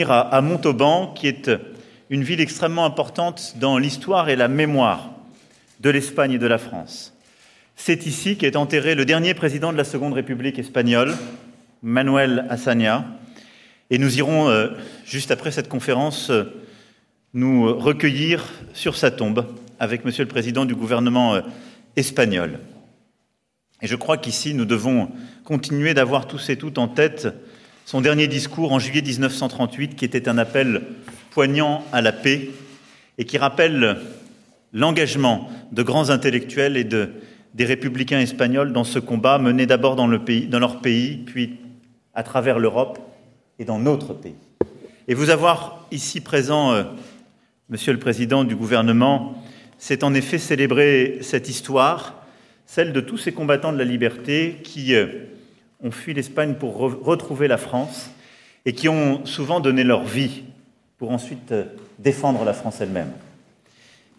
à, 0.00 0.40
Montauban, 0.40 1.08
qui 1.08 1.26
est 1.26 1.50
une 2.08 2.22
ville 2.22 2.40
extrêmement 2.40 2.86
importante 2.86 3.56
dans 3.60 3.76
l'histoire 3.76 4.30
et 4.30 4.36
la 4.36 4.48
mémoire 4.48 5.10
de 5.80 5.90
l'Espagne 5.90 6.32
et 6.32 6.38
de 6.38 6.46
la 6.46 6.56
France. 6.56 7.14
C'est 7.76 8.06
ici 8.06 8.38
qu'est 8.38 8.56
enterré 8.56 8.94
le 8.94 9.04
dernier 9.04 9.34
président 9.34 9.70
de 9.70 9.76
la 9.76 9.84
Seconde 9.84 10.14
République 10.14 10.58
espagnole, 10.58 11.14
Manuel 11.82 12.46
Assania, 12.48 13.04
et 13.90 13.98
nous 13.98 14.16
irons, 14.16 14.48
euh, 14.48 14.68
juste 15.04 15.30
après 15.30 15.50
cette 15.50 15.68
conférence, 15.68 16.30
euh, 16.30 16.44
nous 17.34 17.78
recueillir 17.78 18.44
sur 18.72 18.96
sa 18.96 19.10
tombe 19.10 19.44
avec 19.78 20.06
Monsieur 20.06 20.24
le 20.24 20.28
Président 20.28 20.64
du 20.64 20.74
gouvernement 20.74 21.34
euh, 21.34 21.42
espagnol. 21.96 22.60
Et 23.82 23.86
je 23.86 23.96
crois 23.96 24.16
qu'ici, 24.16 24.54
nous 24.54 24.64
devons 24.64 25.10
continuer 25.44 25.92
d'avoir 25.92 26.26
tous 26.26 26.48
et 26.48 26.56
toutes 26.56 26.78
en 26.78 26.88
tête 26.88 27.28
son 27.84 28.00
dernier 28.00 28.28
discours 28.28 28.72
en 28.72 28.78
juillet 28.78 29.02
1938, 29.02 29.96
qui 29.96 30.04
était 30.04 30.28
un 30.28 30.38
appel 30.38 30.82
poignant 31.30 31.84
à 31.92 32.00
la 32.00 32.12
paix 32.12 32.50
et 33.18 33.24
qui 33.24 33.38
rappelle 33.38 33.98
l'engagement 34.72 35.48
de 35.72 35.82
grands 35.82 36.10
intellectuels 36.10 36.76
et 36.76 36.84
de, 36.84 37.10
des 37.54 37.64
républicains 37.64 38.20
espagnols 38.20 38.72
dans 38.72 38.84
ce 38.84 38.98
combat 38.98 39.38
mené 39.38 39.66
d'abord 39.66 39.96
dans, 39.96 40.08
dans, 40.08 40.58
leur 40.58 40.80
pays, 40.80 41.16
puis 41.26 41.58
à 42.14 42.22
travers 42.22 42.58
l'Europe 42.58 42.98
et 43.58 43.64
dans 43.64 43.78
notre 43.78 44.14
pays. 44.14 44.34
Et 45.08 45.14
vous 45.14 45.30
avoir 45.30 45.86
ici 45.90 46.20
présent, 46.20 46.72
euh, 46.72 46.84
Monsieur 47.68 47.92
le 47.92 47.98
Président 47.98 48.44
du 48.44 48.54
gouvernement, 48.54 49.42
c'est 49.78 50.04
en 50.04 50.14
effet 50.14 50.38
célébrer 50.38 51.18
cette 51.22 51.48
histoire, 51.48 52.22
celle 52.66 52.92
de 52.92 53.00
tous 53.00 53.18
ces 53.18 53.32
combattants 53.32 53.72
de 53.72 53.78
la 53.78 53.84
liberté 53.84 54.58
qui 54.62 54.94
euh, 54.94 55.06
ont 55.82 55.90
fui 55.90 56.14
l'Espagne 56.14 56.54
pour 56.54 56.76
re 56.76 56.98
retrouver 57.02 57.48
la 57.48 57.58
France 57.58 58.10
et 58.64 58.72
qui 58.72 58.88
ont 58.88 59.26
souvent 59.26 59.60
donné 59.60 59.84
leur 59.84 60.04
vie 60.04 60.44
pour 60.98 61.10
ensuite 61.10 61.52
euh, 61.52 61.64
défendre 61.98 62.44
la 62.44 62.52
France 62.52 62.80
elle-même. 62.80 63.10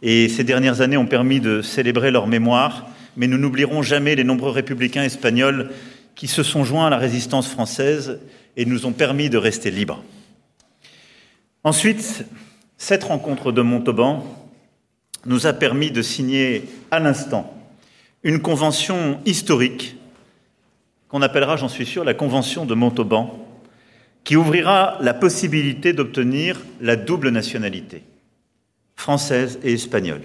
Et 0.02 0.28
ces 0.28 0.44
dernières 0.44 0.82
années 0.82 0.98
ont 0.98 1.06
permis 1.06 1.40
de 1.40 1.62
célébrer 1.62 2.12
leur 2.12 2.28
mémoire, 2.28 2.88
mais 3.16 3.28
nous 3.28 3.38
n'oublierons 3.38 3.82
jamais 3.82 4.16
les 4.16 4.26
nombreux 4.26 4.52
républicains 4.52 5.04
espagnols 5.04 5.72
qui 6.16 6.28
se 6.28 6.44
sont 6.44 6.66
joints 6.66 6.88
à 6.88 6.90
la 6.90 6.98
résistance 6.98 7.48
française 7.48 8.20
et 8.58 8.66
nous 8.66 8.86
ont 8.86 8.92
permis 8.92 9.30
de 9.30 9.38
rester 9.38 9.72
libres. 9.72 10.04
Ensuite, 11.64 12.26
cette 12.78 13.06
rencontre 13.06 13.54
de 13.54 13.62
Montauban 13.62 14.26
nous 15.26 15.48
a 15.48 15.54
permis 15.54 15.92
de 15.92 16.02
signer 16.02 16.66
à 16.92 17.00
l'instant 17.00 17.54
une 18.24 18.42
convention 18.42 19.20
historique 19.26 19.96
qu'on 21.14 21.22
appellera, 21.22 21.58
j'en 21.58 21.70
suis 21.70 21.86
sûr, 21.86 22.04
la 22.04 22.16
Convention 22.16 22.66
de 22.66 22.74
Montauban, 22.74 23.48
qui 24.24 24.36
ouvrira 24.36 24.98
la 25.00 25.14
possibilité 25.14 25.94
d'obtenir 25.94 26.60
la 26.82 26.96
double 26.96 27.30
nationalité, 27.30 28.02
française 28.96 29.60
et 29.64 29.74
espagnole. 29.74 30.24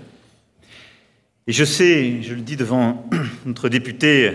Et 1.47 1.53
je 1.53 1.62
sais, 1.62 2.22
je 2.22 2.33
le 2.33 2.41
dis 2.41 2.56
devant 2.56 3.06
notre 3.44 3.69
député 3.69 4.33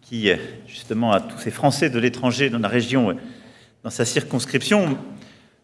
qui, 0.00 0.30
justement, 0.66 1.12
a 1.12 1.20
tous 1.20 1.38
ces 1.38 1.50
Français 1.50 1.90
de 1.90 1.98
l'étranger 1.98 2.48
dans 2.48 2.58
la 2.58 2.68
région, 2.68 3.14
dans 3.84 3.90
sa 3.90 4.06
circonscription, 4.06 4.96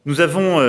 nous 0.04 0.20
avons 0.20 0.60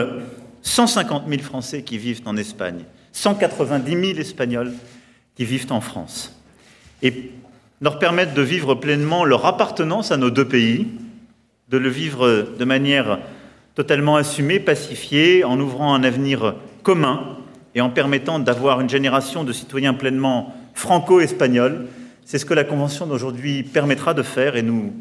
150 0.61 1.23
euh, 1.25 1.29
000 1.29 1.41
Français 1.41 1.81
qui 1.81 1.97
vivent 1.97 2.21
en 2.23 2.37
Espagne, 2.37 2.85
190 3.11 3.91
000 3.91 4.19
Espagnols 4.19 4.71
qui 5.35 5.43
vivent 5.43 5.69
en 5.73 5.81
France. 5.81 6.33
Leur 7.81 7.99
permettre 7.99 8.33
de 8.33 8.41
vivre 8.41 8.75
pleinement 8.75 9.25
leur 9.25 9.45
appartenance 9.45 10.11
à 10.11 10.17
nos 10.17 10.29
deux 10.29 10.47
pays, 10.47 10.87
de 11.69 11.77
le 11.77 11.89
vivre 11.89 12.47
de 12.57 12.65
manière 12.65 13.19
totalement 13.75 14.15
assumée, 14.15 14.59
pacifiée, 14.59 15.43
en 15.43 15.59
ouvrant 15.59 15.93
un 15.93 16.03
avenir 16.03 16.55
commun 16.81 17.37
et 17.75 17.81
en 17.81 17.89
permettant 17.89 18.39
d'avoir 18.39 18.81
une 18.81 18.89
génération 18.89 19.43
de 19.43 19.53
citoyens 19.53 19.93
pleinement 19.93 20.55
franco-espagnols. 20.73 21.85
C'est 22.25 22.39
ce 22.39 22.45
que 22.45 22.55
la 22.55 22.63
Convention 22.63 23.05
d'aujourd'hui 23.05 23.63
permettra 23.63 24.13
de 24.13 24.23
faire 24.23 24.55
et 24.55 24.63
nous 24.63 24.93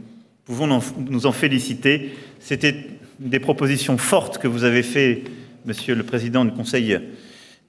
pouvons 0.45 0.81
nous 0.99 1.27
en 1.27 1.33
féliciter. 1.33 2.15
C'était 2.39 2.87
des 3.19 3.41
propositions 3.41 3.97
fortes 3.97 4.39
que 4.39 4.49
vous 4.49 4.65
avez 4.65 4.83
faites, 4.83 5.23
Monsieur 5.65 5.95
le 5.95 6.05
Président 6.05 6.45
du 6.45 6.53
Conseil 6.53 7.01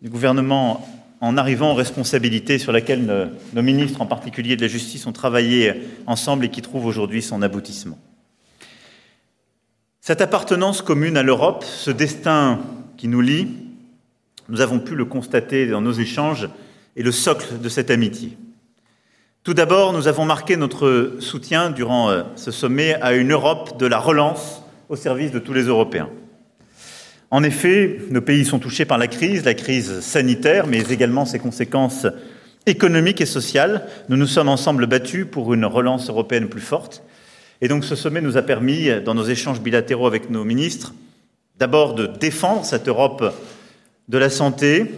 du 0.01 0.09
gouvernement, 0.09 0.87
en 1.21 1.37
arrivant 1.37 1.71
aux 1.71 1.75
responsabilités 1.75 2.59
sur 2.59 2.71
lesquelles 2.71 3.31
nos 3.53 3.61
ministres, 3.61 4.01
en 4.01 4.05
particulier 4.05 4.55
de 4.55 4.61
la 4.61 4.67
justice, 4.67 5.07
ont 5.07 5.11
travaillé 5.11 5.73
ensemble 6.05 6.45
et 6.45 6.49
qui 6.49 6.61
trouvent 6.61 6.85
aujourd'hui 6.85 7.21
son 7.21 7.41
aboutissement. 7.41 7.97
Cette 10.01 10.21
appartenance 10.21 10.81
commune 10.81 11.17
à 11.17 11.23
l'Europe, 11.23 11.63
ce 11.63 11.91
destin 11.91 12.59
qui 12.95 13.07
nous 13.07 13.21
lie, 13.21 13.47
nous 14.49 14.61
avons 14.61 14.79
pu 14.79 14.95
le 14.95 15.05
constater 15.05 15.67
dans 15.67 15.81
nos 15.81 15.91
échanges 15.91 16.47
et 16.95 17.03
le 17.03 17.11
socle 17.11 17.59
de 17.59 17.69
cette 17.69 17.91
amitié. 17.91 18.37
Tout 19.43 19.53
d'abord, 19.53 19.93
nous 19.93 20.07
avons 20.07 20.25
marqué 20.25 20.55
notre 20.57 21.17
soutien 21.19 21.69
durant 21.71 22.09
euh, 22.09 22.23
ce 22.35 22.51
sommet 22.51 22.95
à 23.01 23.13
une 23.13 23.31
Europe 23.31 23.79
de 23.79 23.85
la 23.85 23.99
relance 23.99 24.61
au 24.89 24.95
service 24.95 25.31
de 25.31 25.39
tous 25.39 25.53
les 25.53 25.63
Européens. 25.63 26.09
En 27.29 27.43
effet, 27.43 27.99
nos 28.09 28.21
pays 28.21 28.45
sont 28.45 28.59
touchés 28.59 28.85
par 28.85 28.97
la 28.97 29.07
crise, 29.07 29.43
la 29.43 29.53
crise 29.53 29.99
sanitaire, 29.99 30.67
mais 30.67 30.79
également 30.89 31.25
ses 31.25 31.39
conséquences 31.39 32.07
économiques 32.65 33.21
et 33.21 33.25
sociales. 33.25 33.85
Nous 34.09 34.17
nous 34.17 34.27
sommes 34.27 34.49
ensemble 34.49 34.87
battus 34.87 35.25
pour 35.29 35.53
une 35.53 35.65
relance 35.65 36.09
européenne 36.09 36.47
plus 36.47 36.61
forte 36.61 37.03
et 37.61 37.67
donc 37.67 37.85
ce 37.85 37.95
sommet 37.95 38.21
nous 38.21 38.37
a 38.37 38.43
permis, 38.43 38.89
dans 39.03 39.15
nos 39.15 39.23
échanges 39.23 39.61
bilatéraux 39.61 40.07
avec 40.07 40.29
nos 40.29 40.43
ministres, 40.43 40.93
d'abord 41.57 41.95
de 41.95 42.05
défendre 42.05 42.65
cette 42.65 42.87
Europe 42.87 43.33
de 44.07 44.17
la 44.17 44.29
santé, 44.29 44.91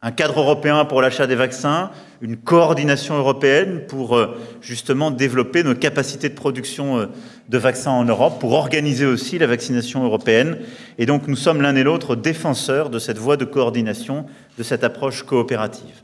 un 0.00 0.12
cadre 0.12 0.38
européen 0.38 0.84
pour 0.84 1.02
l'achat 1.02 1.26
des 1.26 1.34
vaccins, 1.34 1.90
une 2.20 2.36
coordination 2.36 3.16
européenne 3.16 3.82
pour 3.88 4.16
euh, 4.16 4.38
justement 4.60 5.10
développer 5.10 5.64
nos 5.64 5.74
capacités 5.74 6.28
de 6.28 6.34
production 6.34 6.98
euh, 6.98 7.06
de 7.48 7.58
vaccins 7.58 7.90
en 7.90 8.04
Europe, 8.04 8.40
pour 8.40 8.52
organiser 8.52 9.06
aussi 9.06 9.38
la 9.38 9.46
vaccination 9.46 10.04
européenne. 10.04 10.58
Et 10.98 11.06
donc 11.06 11.28
nous 11.28 11.36
sommes 11.36 11.62
l'un 11.62 11.76
et 11.76 11.82
l'autre 11.82 12.14
défenseurs 12.14 12.90
de 12.90 12.98
cette 12.98 13.18
voie 13.18 13.36
de 13.36 13.44
coordination, 13.44 14.26
de 14.58 14.62
cette 14.62 14.84
approche 14.84 15.22
coopérative. 15.22 16.02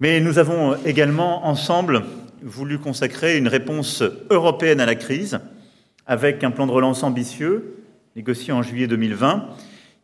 Mais 0.00 0.20
nous 0.20 0.38
avons 0.38 0.76
également 0.84 1.46
ensemble 1.46 2.02
voulu 2.42 2.78
consacrer 2.78 3.36
une 3.36 3.48
réponse 3.48 4.02
européenne 4.30 4.80
à 4.80 4.86
la 4.86 4.94
crise 4.94 5.40
avec 6.06 6.42
un 6.44 6.50
plan 6.50 6.66
de 6.66 6.72
relance 6.72 7.02
ambitieux, 7.02 7.76
négocié 8.16 8.52
en 8.52 8.62
juillet 8.62 8.86
2020, 8.86 9.46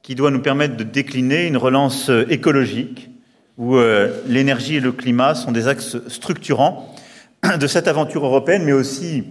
qui 0.03 0.15
doit 0.15 0.31
nous 0.31 0.41
permettre 0.41 0.77
de 0.77 0.85
décliner 0.85 1.47
une 1.47 1.57
relance 1.57 2.11
écologique 2.29 3.11
où 3.59 3.77
euh, 3.77 4.13
l'énergie 4.27 4.77
et 4.77 4.81
le 4.81 4.93
climat 4.93 5.35
sont 5.35 5.51
des 5.51 5.67
axes 5.67 5.97
structurants 6.09 6.95
de 7.61 7.67
cette 7.67 7.89
aventure 7.89 8.25
européenne, 8.25 8.65
mais 8.65 8.73
aussi 8.73 9.25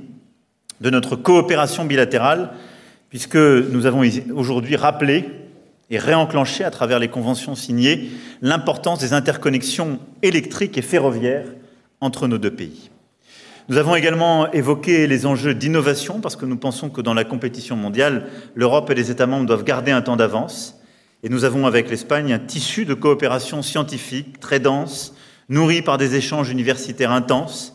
de 0.82 0.90
notre 0.90 1.16
coopération 1.16 1.86
bilatérale, 1.86 2.52
puisque 3.10 3.36
nous 3.36 3.86
avons 3.86 4.04
aujourd'hui 4.34 4.76
rappelé 4.76 5.26
et 5.90 6.00
réenclenché 6.00 6.64
à 6.64 6.72
travers 6.72 7.00
les 7.00 7.08
conventions 7.08 7.56
signées 7.56 8.10
l'importance 8.42 9.00
des 9.00 9.14
interconnexions 9.14 10.00
électriques 10.22 10.78
et 10.78 10.82
ferroviaires 10.82 11.46
entre 12.02 12.28
nos 12.28 12.38
deux 12.38 12.52
pays. 12.52 12.90
Nous 13.68 13.78
avons 13.78 13.96
également 13.96 14.52
évoqué 14.52 15.08
les 15.08 15.26
enjeux 15.26 15.56
d'innovation 15.56 16.20
parce 16.22 16.36
que 16.36 16.46
nous 16.46 16.58
pensons 16.58 16.90
que 16.90 17.02
dans 17.02 17.16
la 17.16 17.24
compétition 17.24 17.76
mondiale, 17.76 18.28
l'Europe 18.54 18.92
et 18.92 18.96
les 18.96 19.10
États 19.10 19.26
membres 19.26 19.48
doivent 19.48 19.64
garder 19.64 19.92
un 19.92 20.04
temps 20.04 20.16
d'avance. 20.16 20.80
Et 21.24 21.30
nous 21.30 21.46
avons 21.46 21.66
avec 21.66 21.90
l'Espagne 21.90 22.32
un 22.32 22.38
tissu 22.38 22.86
de 22.86 22.94
coopération 22.94 23.64
scientifique 23.64 24.40
très 24.40 24.60
dense, 24.60 25.16
nourri 25.50 25.82
par 25.82 25.98
des 25.98 26.16
échanges 26.16 26.52
universitaires 26.52 27.12
intenses. 27.12 27.75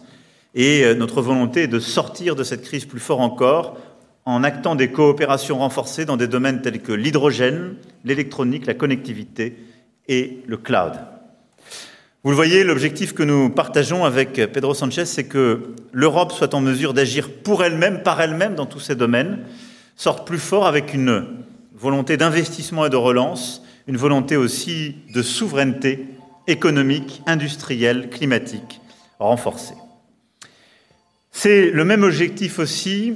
Et 0.54 0.84
euh, 0.84 0.94
notre 0.94 1.22
volonté 1.22 1.62
est 1.62 1.68
de 1.68 1.78
sortir 1.78 2.34
de 2.34 2.44
cette 2.44 2.62
crise 2.62 2.84
plus 2.84 3.00
fort 3.00 3.20
encore 3.20 3.76
en 4.24 4.44
actant 4.44 4.74
des 4.74 4.90
coopérations 4.90 5.58
renforcées 5.58 6.04
dans 6.04 6.16
des 6.16 6.28
domaines 6.28 6.60
tels 6.60 6.80
que 6.80 6.92
l'hydrogène, 6.92 7.74
l'électronique, 8.04 8.66
la 8.66 8.74
connectivité 8.74 9.56
et 10.08 10.38
le 10.46 10.56
cloud. 10.56 10.92
Vous 12.22 12.30
le 12.30 12.36
voyez, 12.36 12.64
l'objectif 12.64 13.14
que 13.14 13.22
nous 13.22 13.48
partageons 13.48 14.04
avec 14.04 14.34
Pedro 14.52 14.74
Sanchez, 14.74 15.06
c'est 15.06 15.24
que 15.24 15.74
l'Europe 15.92 16.32
soit 16.32 16.52
en 16.52 16.60
mesure 16.60 16.92
d'agir 16.92 17.30
pour 17.42 17.64
elle-même, 17.64 18.02
par 18.02 18.20
elle-même, 18.20 18.54
dans 18.54 18.66
tous 18.66 18.80
ces 18.80 18.94
domaines, 18.94 19.38
sorte 19.96 20.26
plus 20.26 20.38
fort 20.38 20.66
avec 20.66 20.92
une 20.92 21.24
volonté 21.74 22.18
d'investissement 22.18 22.84
et 22.84 22.90
de 22.90 22.96
relance, 22.96 23.62
une 23.86 23.96
volonté 23.96 24.36
aussi 24.36 24.96
de 25.14 25.22
souveraineté 25.22 26.06
économique, 26.46 27.22
industrielle, 27.26 28.10
climatique 28.10 28.80
renforcée. 29.18 29.74
C'est 31.30 31.70
le 31.70 31.84
même 31.84 32.02
objectif 32.02 32.58
aussi 32.58 33.14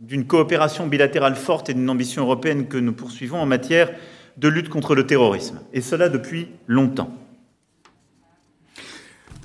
d'une 0.00 0.26
coopération 0.26 0.86
bilatérale 0.86 1.34
forte 1.34 1.70
et 1.70 1.74
d'une 1.74 1.90
ambition 1.90 2.22
européenne 2.22 2.68
que 2.68 2.76
nous 2.76 2.92
poursuivons 2.92 3.38
en 3.38 3.46
matière 3.46 3.90
de 4.36 4.48
lutte 4.48 4.68
contre 4.68 4.94
le 4.94 5.06
terrorisme, 5.06 5.60
et 5.72 5.80
cela 5.80 6.08
depuis 6.08 6.48
longtemps. 6.66 7.12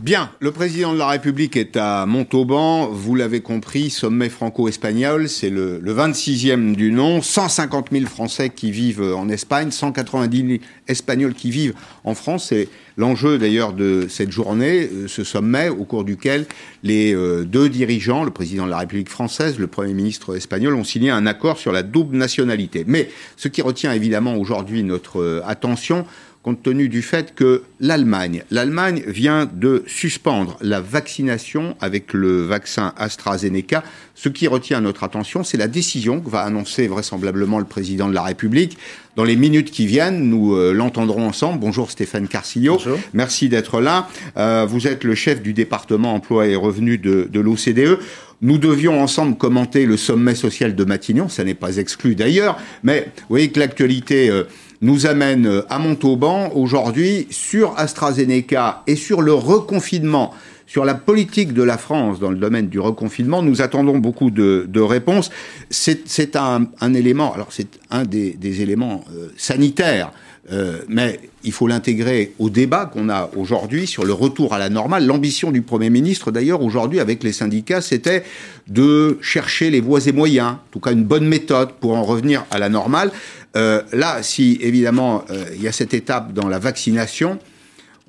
Bien, 0.02 0.32
le 0.40 0.52
président 0.52 0.92
de 0.92 0.98
la 0.98 1.08
République 1.08 1.56
est 1.56 1.78
à 1.78 2.06
Montauban, 2.06 2.88
vous 2.88 3.16
l'avez 3.16 3.42
compris, 3.42 3.90
sommet 3.90 4.28
franco-espagnol, 4.28 5.30
c'est 5.30 5.52
le, 5.52 5.80
26e 5.82 6.76
du 6.76 6.92
nom, 6.92 7.22
150 7.22 7.90
000 7.92 8.06
Français 8.08 8.50
qui 8.50 8.72
vivent 8.72 9.14
en 9.16 9.30
Espagne, 9.30 9.72
190 9.72 10.48
000 10.48 10.60
Espagnols 10.88 11.36
qui 11.36 11.52
vivent 11.52 11.76
en 12.04 12.16
France, 12.16 12.48
c'est 12.50 12.68
l'enjeu 12.98 13.38
d'ailleurs 13.38 13.72
de 13.72 14.08
cette 14.10 14.32
journée, 14.32 14.90
euh, 14.92 15.08
ce 15.08 15.24
sommet 15.24 15.70
au 15.70 15.86
cours 15.86 16.04
duquel 16.04 16.48
les 16.82 17.14
euh, 17.14 17.44
deux 17.44 17.70
dirigeants, 17.70 18.24
le 18.24 18.32
président 18.32 18.66
de 18.66 18.72
la 18.72 18.80
République 18.80 19.10
française, 19.10 19.58
le 19.58 19.68
Premier 19.68 19.94
ministre 19.94 20.36
espagnol, 20.36 20.74
ont 20.74 20.84
signé 20.84 21.12
un 21.12 21.26
accord 21.26 21.58
sur 21.58 21.72
la 21.72 21.84
double 21.84 22.18
nationalité. 22.18 22.84
Mais 22.88 23.10
ce 23.38 23.48
qui 23.48 23.62
retient 23.62 23.94
évidemment 23.94 24.36
aujourd'hui 24.36 24.84
notre 24.84 25.22
euh, 25.22 25.42
attention, 25.46 26.06
compte 26.44 26.62
tenu 26.62 26.90
du 26.90 27.02
fait 27.02 27.34
que 27.34 27.64
l'Allemagne, 27.80 28.44
l'Allemagne 28.52 29.02
vient 29.08 29.50
de 29.52 29.84
suspendre 29.88 30.58
la 30.62 30.82
vaccination 30.82 31.78
avec 31.80 32.12
le 32.12 32.42
vaccin 32.42 32.94
AstraZeneca. 32.98 33.82
Ce 34.14 34.28
qui 34.28 34.50
retient 34.50 34.82
notre 34.82 35.06
attention, 35.06 35.46
c'est 35.46 35.56
la 35.58 35.70
décision 35.70 36.20
que 36.20 36.30
va 36.30 36.42
annoncer 36.42 36.88
vraisemblablement 36.88 37.60
le 37.60 37.66
président 37.66 38.10
de 38.10 38.14
la 38.14 38.24
République. 38.24 38.78
Dans 39.16 39.24
les 39.24 39.38
minutes 39.38 39.72
qui 39.72 39.88
viennent, 39.88 40.30
nous 40.30 40.54
euh, 40.54 40.74
l'entendrons 40.74 41.26
ensemble. 41.26 41.60
Bonjour 41.60 41.90
Stéphane 41.90 42.28
Carcillo. 42.28 42.74
Bonjour. 42.74 43.00
Merci 43.14 43.48
d'être 43.48 43.80
là. 43.80 44.10
Euh, 44.36 44.66
vous 44.68 44.86
êtes 44.86 45.06
le 45.06 45.16
chef 45.16 45.42
du 45.42 45.54
département 45.54 46.14
emploi 46.14 46.48
et 46.48 46.56
revenus 46.56 47.00
de, 47.00 47.30
de 47.32 47.40
l'OCDE. 47.40 48.00
Nous 48.42 48.58
devions 48.58 49.02
ensemble 49.02 49.38
commenter 49.38 49.86
le 49.86 49.96
sommet 49.96 50.36
social 50.36 50.76
de 50.76 50.84
Matignon, 50.84 51.30
ça 51.30 51.46
n'est 51.46 51.54
pas 51.54 51.78
exclu 51.78 52.14
d'ailleurs, 52.14 52.58
mais 52.84 53.08
vous 53.16 53.26
voyez 53.30 53.50
que 53.50 53.60
l'actualité 53.62 54.30
euh, 54.30 54.44
nous 54.84 55.08
amène 55.08 55.48
euh, 55.48 55.62
à 55.70 55.80
Montauban 55.80 56.52
aujourd'hui 56.54 57.26
sur 57.32 57.74
AstraZeneca 57.80 58.84
et 58.86 58.96
sur 58.96 59.22
le 59.22 59.34
reconfinement 59.34 60.34
sur 60.66 60.86
la 60.86 60.96
politique 60.96 61.54
de 61.54 61.62
la 61.62 61.78
France 61.78 62.20
dans 62.20 62.32
le 62.32 62.38
domaine 62.38 62.68
du 62.68 62.80
reconfinement, 62.80 63.44
nous 63.44 63.62
attendons 63.62 64.00
beaucoup 64.00 64.32
de, 64.32 64.80
réponses. 64.80 65.30
C'est 65.70 66.36
un, 66.36 66.94
élément, 66.96 67.32
alors 67.34 67.50
c'est 67.52 67.80
un 67.92 68.06
des, 68.06 68.62
éléments 68.62 69.04
euh, 69.14 69.28
sanitaires, 69.38 70.12
euh, 70.52 70.80
mais 70.88 71.20
il 71.44 71.52
faut 71.52 71.68
l'intégrer 71.68 72.34
au 72.40 72.50
débat 72.50 72.86
qu'on 72.86 73.10
a 73.10 73.30
aujourd'hui 73.36 73.88
sur 73.88 74.04
le 74.04 74.14
retour 74.14 74.54
à 74.54 74.58
la 74.58 74.70
normale. 74.70 75.06
L'ambition 75.06 75.52
du 75.52 75.62
Premier 75.62 75.90
ministre, 75.90 76.32
d'ailleurs, 76.32 76.64
aujourd'hui, 76.64 77.00
avec 77.00 77.24
les 77.24 77.34
syndicats, 77.34 77.82
c'était 77.82 78.24
de 78.68 79.20
chercher 79.22 79.70
les 79.70 79.80
voies 79.80 80.06
et 80.08 80.12
moyens, 80.12 80.54
en 80.54 80.60
tout 80.72 80.80
cas 80.80 80.92
une 80.92 81.04
bonne 81.04 81.28
méthode 81.28 81.74
pour 81.74 81.96
en 81.96 82.04
revenir 82.04 82.46
à 82.52 82.58
la 82.58 82.70
normale. 82.70 83.12
Euh, 83.56 83.84
là, 83.92 84.24
si 84.24 84.58
évidemment 84.62 85.26
euh, 85.30 85.46
il 85.54 85.62
y 85.62 85.68
a 85.68 85.72
cette 85.72 85.94
étape 85.94 86.34
dans 86.34 86.48
la 86.48 86.60
vaccination, 86.60 87.40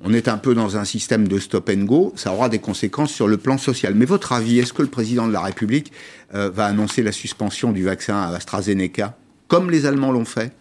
on 0.03 0.13
est 0.13 0.27
un 0.27 0.37
peu 0.37 0.53
dans 0.55 0.77
un 0.77 0.85
système 0.85 1.27
de 1.27 1.39
stop 1.39 1.69
and 1.69 1.83
go, 1.83 2.13
ça 2.15 2.33
aura 2.33 2.49
des 2.49 2.59
conséquences 2.59 3.11
sur 3.11 3.27
le 3.27 3.37
plan 3.37 3.57
social. 3.57 3.95
Mais 3.95 4.05
votre 4.05 4.33
avis, 4.33 4.59
est-ce 4.59 4.73
que 4.73 4.81
le 4.81 4.87
président 4.87 5.27
de 5.27 5.33
la 5.33 5.41
République 5.41 5.91
euh, 6.33 6.49
va 6.49 6.65
annoncer 6.65 7.03
la 7.03 7.11
suspension 7.11 7.71
du 7.71 7.83
vaccin 7.83 8.17
à 8.17 8.35
AstraZeneca, 8.35 9.15
comme 9.47 9.71
les 9.71 9.85
Allemands 9.85 10.11
l'ont 10.11 10.25
fait? 10.25 10.51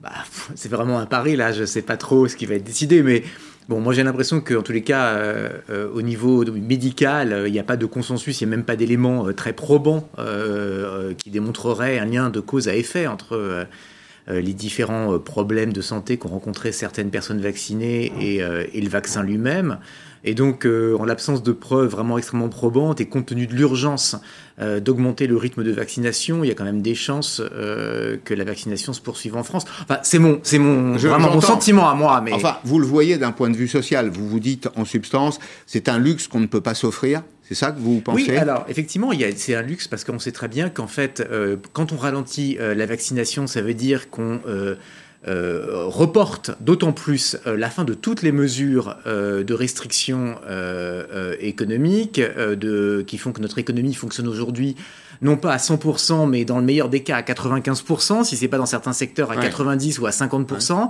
Bah, 0.00 0.12
C'est 0.54 0.70
vraiment 0.70 0.98
un 0.98 1.06
pari, 1.06 1.36
là, 1.36 1.52
je 1.52 1.60
ne 1.60 1.66
sais 1.66 1.82
pas 1.82 1.96
trop 1.96 2.26
ce 2.26 2.36
qui 2.36 2.46
va 2.46 2.54
être 2.54 2.64
décidé, 2.64 3.02
mais 3.02 3.22
Bon, 3.70 3.80
moi 3.80 3.94
j'ai 3.94 4.02
l'impression 4.02 4.40
qu'en 4.40 4.62
tous 4.62 4.72
les 4.72 4.82
cas, 4.82 5.16
au 5.94 6.02
niveau 6.02 6.44
médical, 6.44 7.44
il 7.46 7.52
n'y 7.52 7.58
a 7.60 7.62
pas 7.62 7.76
de 7.76 7.86
consensus, 7.86 8.40
il 8.40 8.46
n'y 8.46 8.52
a 8.52 8.56
même 8.56 8.64
pas 8.64 8.74
d'éléments 8.74 9.32
très 9.32 9.52
probants 9.52 10.10
qui 11.16 11.30
démontreraient 11.30 11.98
un 11.98 12.04
lien 12.04 12.30
de 12.30 12.40
cause 12.40 12.66
à 12.66 12.74
effet 12.74 13.06
entre 13.06 13.66
euh, 14.30 14.40
les 14.40 14.52
différents 14.52 15.14
euh, 15.14 15.18
problèmes 15.18 15.72
de 15.72 15.80
santé 15.80 16.18
qu'ont 16.18 16.28
rencontré 16.28 16.72
certaines 16.72 17.10
personnes 17.10 17.40
vaccinées 17.40 18.12
et, 18.20 18.42
euh, 18.42 18.64
le 18.74 18.88
vaccin 18.88 19.22
lui-même. 19.22 19.78
Et 20.24 20.34
donc, 20.34 20.66
en 20.66 21.04
l'absence 21.04 21.42
de 21.42 21.52
preuves 21.52 21.88
vraiment 21.88 22.18
extrêmement 22.18 22.48
probantes 22.48 23.00
et 23.00 23.06
compte 23.06 23.26
tenu 23.26 23.46
de 23.46 23.54
l'urgence 23.54 24.16
d'augmenter 24.58 25.26
le 25.26 25.36
rythme 25.36 25.64
de 25.64 25.70
vaccination, 25.70 26.44
il 26.44 26.48
y 26.48 26.50
a 26.50 26.54
quand 26.54 26.64
même 26.64 26.82
des 26.82 26.94
chances 26.94 27.40
que 27.40 28.34
la 28.34 28.44
vaccination 28.44 28.92
se 28.92 29.00
poursuive 29.00 29.36
en 29.36 29.42
France. 29.42 29.64
Enfin, 29.82 29.98
c'est 30.02 30.18
mon, 30.18 30.40
c'est 30.42 30.58
mon, 30.58 30.96
vraiment 30.96 31.32
mon 31.32 31.40
sentiment 31.40 31.88
à 31.88 31.94
moi. 31.94 32.20
Mais... 32.20 32.32
Enfin, 32.32 32.58
vous 32.64 32.78
le 32.78 32.86
voyez 32.86 33.16
d'un 33.16 33.32
point 33.32 33.48
de 33.48 33.56
vue 33.56 33.68
social. 33.68 34.10
Vous 34.10 34.28
vous 34.28 34.40
dites, 34.40 34.68
en 34.76 34.84
substance, 34.84 35.38
c'est 35.66 35.88
un 35.88 35.98
luxe 35.98 36.28
qu'on 36.28 36.40
ne 36.40 36.46
peut 36.46 36.60
pas 36.60 36.74
s'offrir. 36.74 37.22
C'est 37.50 37.56
ça 37.56 37.72
que 37.72 37.80
vous 37.80 38.00
pensez? 38.00 38.30
Oui, 38.30 38.36
alors 38.36 38.64
effectivement, 38.68 39.10
c'est 39.34 39.56
un 39.56 39.62
luxe 39.62 39.88
parce 39.88 40.04
qu'on 40.04 40.20
sait 40.20 40.30
très 40.30 40.46
bien 40.46 40.68
qu'en 40.68 40.86
fait, 40.86 41.26
euh, 41.32 41.56
quand 41.72 41.90
on 41.90 41.96
ralentit 41.96 42.56
euh, 42.60 42.76
la 42.76 42.86
vaccination, 42.86 43.48
ça 43.48 43.60
veut 43.60 43.74
dire 43.74 44.08
qu'on 44.08 44.38
euh, 44.46 44.76
reporte 45.26 46.52
d'autant 46.60 46.92
plus 46.92 47.36
la 47.44 47.68
fin 47.68 47.84
de 47.84 47.94
toutes 47.94 48.22
les 48.22 48.32
mesures 48.32 48.96
de 49.06 49.52
restriction 49.54 50.36
économiques 51.40 52.20
de, 52.20 53.04
qui 53.06 53.18
font 53.18 53.32
que 53.32 53.40
notre 53.40 53.58
économie 53.58 53.94
fonctionne 53.94 54.28
aujourd'hui 54.28 54.76
non 55.22 55.36
pas 55.36 55.52
à 55.52 55.58
100%, 55.58 56.26
mais 56.28 56.46
dans 56.46 56.58
le 56.58 56.64
meilleur 56.64 56.88
des 56.88 57.00
cas 57.00 57.16
à 57.16 57.22
95%, 57.22 58.24
si 58.24 58.36
c'est 58.38 58.48
pas 58.48 58.56
dans 58.56 58.64
certains 58.64 58.94
secteurs 58.94 59.30
à 59.30 59.36
90 59.36 59.98
ou 59.98 60.06
à 60.06 60.10
50%. 60.10 60.88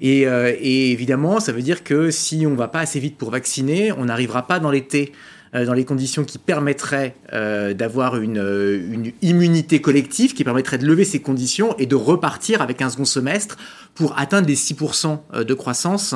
Et, 0.00 0.22
et, 0.22 0.92
évidemment, 0.92 1.40
ça 1.40 1.52
veut 1.52 1.62
dire 1.62 1.84
que 1.84 2.10
si 2.10 2.46
on 2.46 2.54
va 2.54 2.68
pas 2.68 2.80
assez 2.80 3.00
vite 3.00 3.18
pour 3.18 3.30
vacciner, 3.30 3.92
on 3.92 4.06
n'arrivera 4.06 4.46
pas 4.46 4.58
dans 4.58 4.70
l'été. 4.70 5.12
euh, 5.12 5.35
dans 5.64 5.72
les 5.72 5.84
conditions 5.84 6.24
qui 6.24 6.38
permettraient 6.38 7.16
euh, 7.32 7.72
d'avoir 7.72 8.16
une, 8.16 8.38
euh, 8.38 8.76
une, 8.92 9.12
immunité 9.22 9.80
collective, 9.80 10.34
qui 10.34 10.44
permettrait 10.44 10.78
de 10.78 10.86
lever 10.86 11.04
ces 11.04 11.20
conditions 11.20 11.76
et 11.78 11.86
de 11.86 11.94
repartir 11.94 12.60
avec 12.62 12.82
un 12.82 12.90
second 12.90 13.04
semestre 13.04 13.56
pour 13.94 14.18
atteindre 14.18 14.46
les 14.46 14.56
6% 14.56 15.42
de 15.42 15.54
croissance 15.54 16.14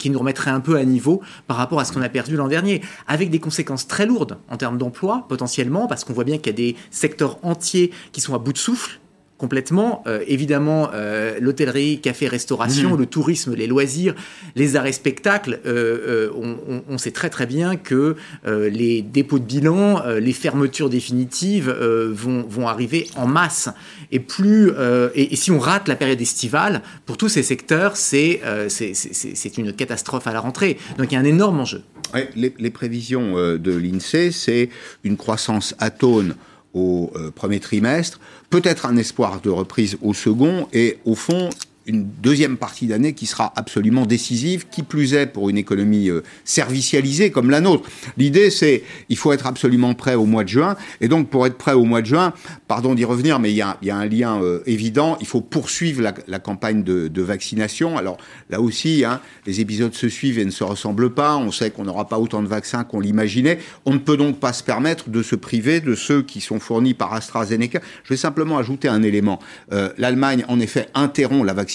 qui 0.00 0.10
nous 0.10 0.18
remettrait 0.18 0.50
un 0.50 0.58
peu 0.58 0.76
à 0.76 0.84
niveau 0.84 1.22
par 1.46 1.56
rapport 1.56 1.78
à 1.78 1.84
ce 1.84 1.92
qu'on 1.92 2.02
a 2.02 2.08
perdu 2.08 2.34
l'an 2.34 2.48
dernier, 2.48 2.82
avec 3.06 3.30
des 3.30 3.38
conséquences 3.38 3.86
très 3.86 4.06
lourdes 4.06 4.38
en 4.48 4.56
termes 4.56 4.76
d'emploi 4.76 5.26
potentiellement, 5.28 5.86
parce 5.86 6.02
qu'on 6.02 6.14
voit 6.14 6.24
bien 6.24 6.38
qu'il 6.38 6.48
y 6.48 6.50
a 6.50 6.72
des 6.72 6.76
secteurs 6.90 7.38
entiers 7.44 7.92
qui 8.10 8.20
sont 8.20 8.34
à 8.34 8.38
bout 8.38 8.52
de 8.52 8.58
souffle 8.58 8.98
complètement. 9.42 10.04
Euh, 10.06 10.22
évidemment, 10.28 10.90
euh, 10.94 11.36
l'hôtellerie, 11.40 12.00
café, 12.00 12.28
restauration, 12.28 12.94
mmh. 12.94 12.98
le 13.00 13.06
tourisme, 13.06 13.54
les 13.56 13.66
loisirs, 13.66 14.14
les 14.54 14.76
arrêts 14.76 14.92
spectacles, 14.92 15.58
euh, 15.66 16.30
on, 16.88 16.96
sait 16.96 17.10
très 17.10 17.28
très 17.28 17.46
bien 17.46 17.74
que 17.74 18.14
les 18.46 19.02
dépôts 19.02 19.40
de 19.40 19.44
bilan, 19.44 20.00
les 20.20 20.32
fermetures 20.32 20.88
définitives 20.88 21.68
vont, 21.70 22.44
vont 22.48 22.68
arriver 22.68 23.08
en 23.16 23.26
masse. 23.26 23.68
Et 24.12 24.20
plus 24.20 24.70
et, 25.16 25.34
si 25.34 25.50
on 25.50 25.58
rate 25.58 25.88
la 25.88 25.96
période 25.96 26.20
estivale, 26.20 26.82
pour 27.06 27.16
tous 27.16 27.28
ces 27.28 27.42
secteurs, 27.42 27.96
c'est 27.96 28.40
c'est 28.68 29.58
une 29.58 29.72
catastrophe 29.72 30.28
à 30.28 30.32
la 30.32 30.38
rentrée. 30.38 30.78
Donc 30.98 31.10
il 31.10 31.14
y 31.14 31.16
a 31.16 31.20
un 31.20 31.24
énorme 31.24 31.58
enjeu. 31.58 31.82
les, 32.36 32.54
les, 32.56 32.70
prévisions 32.70 33.34
de 33.34 33.72
l'INSEE, 33.72 34.30
c'est 34.30 34.68
une 35.02 35.16
croissance 35.16 35.74
atone 35.80 36.36
au 36.74 37.12
premier 37.34 37.60
trimestre, 37.60 38.18
peut-être 38.50 38.86
un 38.86 38.96
espoir 38.96 39.40
de 39.40 39.50
reprise 39.50 39.98
au 40.02 40.14
second, 40.14 40.68
et 40.72 40.98
au 41.04 41.14
fond, 41.14 41.50
une 41.86 42.06
deuxième 42.22 42.56
partie 42.56 42.86
d'année 42.86 43.12
qui 43.12 43.26
sera 43.26 43.52
absolument 43.56 44.06
décisive, 44.06 44.66
qui 44.70 44.82
plus 44.82 45.14
est 45.14 45.26
pour 45.26 45.50
une 45.50 45.56
économie 45.56 46.08
euh, 46.08 46.22
servicialisée 46.44 47.30
comme 47.30 47.50
la 47.50 47.60
nôtre. 47.60 47.88
L'idée, 48.16 48.50
c'est 48.50 48.84
il 49.08 49.16
faut 49.16 49.32
être 49.32 49.46
absolument 49.46 49.94
prêt 49.94 50.14
au 50.14 50.26
mois 50.26 50.44
de 50.44 50.48
juin, 50.48 50.76
et 51.00 51.08
donc 51.08 51.28
pour 51.28 51.46
être 51.46 51.58
prêt 51.58 51.72
au 51.72 51.84
mois 51.84 52.00
de 52.00 52.06
juin, 52.06 52.32
pardon 52.68 52.94
d'y 52.94 53.04
revenir, 53.04 53.38
mais 53.40 53.50
il 53.50 53.56
y 53.56 53.62
a, 53.62 53.76
un 53.82 54.06
lien 54.06 54.40
euh, 54.42 54.62
évident, 54.66 55.16
il 55.20 55.26
faut 55.26 55.40
poursuivre 55.40 56.02
la, 56.26 56.38
campagne 56.38 56.82
de, 56.82 57.08
de, 57.08 57.22
vaccination. 57.22 57.98
Alors 57.98 58.16
là 58.48 58.60
aussi, 58.60 59.04
hein, 59.04 59.20
les 59.46 59.60
épisodes 59.60 59.94
se 59.94 60.08
suivent 60.08 60.38
et 60.38 60.44
ne 60.44 60.50
se 60.50 60.64
ressemblent 60.64 61.12
pas, 61.12 61.36
on 61.36 61.50
sait 61.50 61.70
qu'on 61.70 61.84
n'aura 61.84 62.08
pas 62.08 62.18
autant 62.18 62.42
de 62.42 62.48
vaccins 62.48 62.84
qu'on 62.84 63.00
l'imaginait, 63.00 63.58
on 63.84 63.92
ne 63.92 63.98
peut 63.98 64.16
donc 64.16 64.38
pas 64.38 64.52
se 64.52 64.62
permettre 64.62 65.10
de 65.10 65.22
se 65.22 65.36
priver 65.36 65.80
de 65.80 65.94
ceux 65.94 66.22
qui 66.22 66.40
sont 66.40 66.60
fournis 66.60 66.94
par 66.94 67.12
AstraZeneca. 67.12 67.80
Je 68.04 68.08
vais 68.10 68.16
simplement 68.16 68.58
ajouter 68.58 68.88
un 68.88 69.02
élément. 69.02 69.38
Euh, 69.72 69.90
L'Allemagne, 69.98 70.44
en 70.48 70.60
effet, 70.60 70.88
interrompt 70.94 71.44
la 71.44 71.52
vaccination 71.52 71.71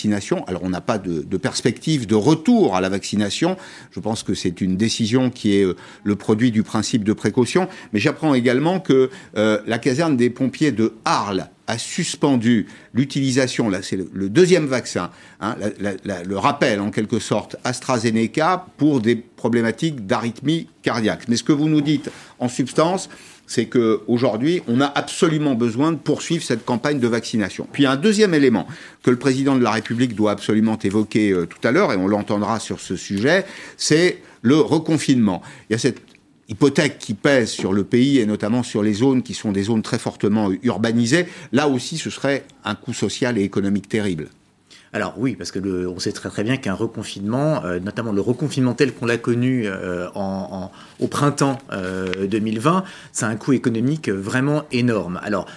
alors 0.48 0.64
on 0.64 0.70
n'a 0.70 0.82
pas 0.82 0.98
de, 0.98 1.38
perspective 1.38 2.08
de 2.08 2.16
retour 2.16 2.76
à 2.76 2.82
la 2.82 2.90
vaccination. 2.90 3.58
Je 3.92 4.00
pense 4.00 4.24
que 4.24 4.34
c'est 4.34 4.62
une 4.62 4.78
décision 4.78 5.30
qui 5.30 5.58
est 5.58 5.64
euh, 5.64 5.76
le 6.04 6.16
produit 6.16 6.52
du 6.52 6.64
principe 6.64 7.04
de 7.04 7.14
précaution. 7.14 7.68
Mais 7.94 8.00
j'apprends 8.00 8.34
également 8.34 8.80
que 8.80 9.10
euh, 9.38 9.60
la 9.66 9.80
caserne 9.80 10.18
des 10.18 10.30
pompiers 10.30 10.72
de 10.72 10.94
Arles 11.06 11.50
a 11.68 11.78
suspendu 11.78 12.68
l'utilisation, 12.94 13.70
là 13.70 13.82
c'est 13.82 13.98
le, 13.98 14.30
deuxième 14.30 14.68
vaccin, 14.68 15.12
hein, 15.42 15.58
le 16.26 16.38
rappel 16.38 16.80
en 16.80 16.92
quelque 16.92 17.20
sorte 17.20 17.58
AstraZeneca 17.66 18.68
pour 18.78 19.02
des 19.02 19.18
problématiques 19.18 20.06
d'arythmie 20.06 20.70
cardiaque. 20.82 21.28
Mais 21.28 21.36
ce 21.36 21.44
que 21.44 21.52
vous 21.52 21.68
nous 21.68 21.82
dites 21.82 22.10
en 22.40 22.48
substance, 22.48 23.10
c'est 23.48 23.66
qu'aujourd'hui, 23.66 24.62
on 24.68 24.82
a 24.82 24.86
absolument 24.86 25.56
besoin 25.56 25.94
de 25.94 25.98
poursuivre 25.98 26.44
cette 26.44 26.66
campagne 26.66 27.00
de 27.00 27.08
vaccination. 27.08 27.68
Puis 27.72 27.86
un 27.86 27.96
deuxième 27.96 28.34
élément 28.34 28.68
que 29.02 29.10
le 29.10 29.18
président 29.18 29.56
de 29.56 29.64
la 29.64 29.72
République 29.72 30.14
doit 30.14 30.32
absolument 30.32 30.78
évoquer 30.78 31.32
euh, 31.32 31.46
tout 31.46 31.66
à 31.66 31.72
l'heure, 31.72 31.94
et 31.94 31.96
on 31.96 32.08
l'entendra 32.08 32.60
sur 32.60 32.80
ce 32.82 32.96
sujet, 32.98 33.46
c'est 33.78 34.22
le 34.42 34.58
reconfinement. 34.58 35.42
Il 35.70 35.74
y 35.74 35.76
a 35.76 35.80
cette 35.80 36.02
hypothèque 36.50 37.00
qui 37.00 37.14
pèse 37.14 37.50
sur 37.50 37.74
le 37.74 37.84
pays 37.84 38.20
et 38.20 38.26
notamment 38.26 38.64
sur 38.64 38.84
les 38.84 38.94
zones 38.94 39.24
qui 39.24 39.34
sont 39.34 39.52
des 39.52 39.64
zones 39.64 39.82
très 39.82 40.00
fortement 40.00 40.50
urbanisées. 40.64 41.26
Là 41.52 41.68
aussi, 41.68 41.98
ce 41.98 42.10
serait 42.10 42.46
un 42.64 42.76
coût 42.76 42.94
social 42.94 43.38
et 43.38 43.44
économique 43.44 43.90
terrible. 43.90 44.30
Alors 44.94 45.16
oui, 45.18 45.36
parce 45.36 45.52
que 45.52 45.60
le, 45.60 45.88
on 45.90 46.00
sait 46.00 46.12
très 46.12 46.30
très 46.30 46.44
bien 46.44 46.58
qu'un 46.58 46.74
reconfinement, 46.74 47.64
euh, 47.66 47.80
notamment 47.80 48.12
le 48.12 48.22
reconfinement 48.22 48.74
tel 48.74 48.94
qu'on 48.94 49.06
l'a 49.06 49.18
connu 49.18 49.64
euh, 49.66 50.08
en, 50.16 50.72
au 51.00 51.08
printemps 51.08 51.58
2020, 51.72 52.84
ça 53.12 53.28
a 53.28 53.30
un 53.30 53.36
coût 53.36 53.54
économique 53.54 54.10
vraiment 54.10 54.64
énorme. 54.72 55.20
Alors 55.24 55.48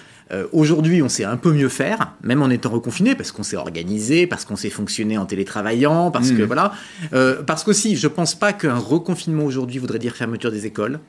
Aujourd'hui, 0.53 1.01
on 1.01 1.09
sait 1.09 1.25
un 1.25 1.35
peu 1.35 1.51
mieux 1.51 1.67
faire, 1.67 2.13
même 2.23 2.41
en 2.41 2.49
étant 2.49 2.69
reconfiné, 2.69 3.15
parce 3.15 3.33
qu'on 3.33 3.43
s'est 3.43 3.57
organisé, 3.57 4.27
parce 4.27 4.45
qu'on 4.45 4.55
s'est 4.55 4.69
fonctionné 4.69 5.17
en 5.17 5.25
télétravaillant, 5.25 6.09
parce 6.09 6.31
que 6.31 6.43
mmh. 6.43 6.45
voilà, 6.45 6.71
parce 7.45 7.65
qu'aussi, 7.65 7.97
je 7.97 8.07
pense 8.07 8.33
pas 8.33 8.53
qu'un 8.53 8.77
reconfinement 8.77 9.43
aujourd'hui 9.43 9.77
voudrait 9.77 9.99
dire 9.99 10.15
fermeture 10.15 10.49
des 10.49 10.65
écoles. 10.65 11.01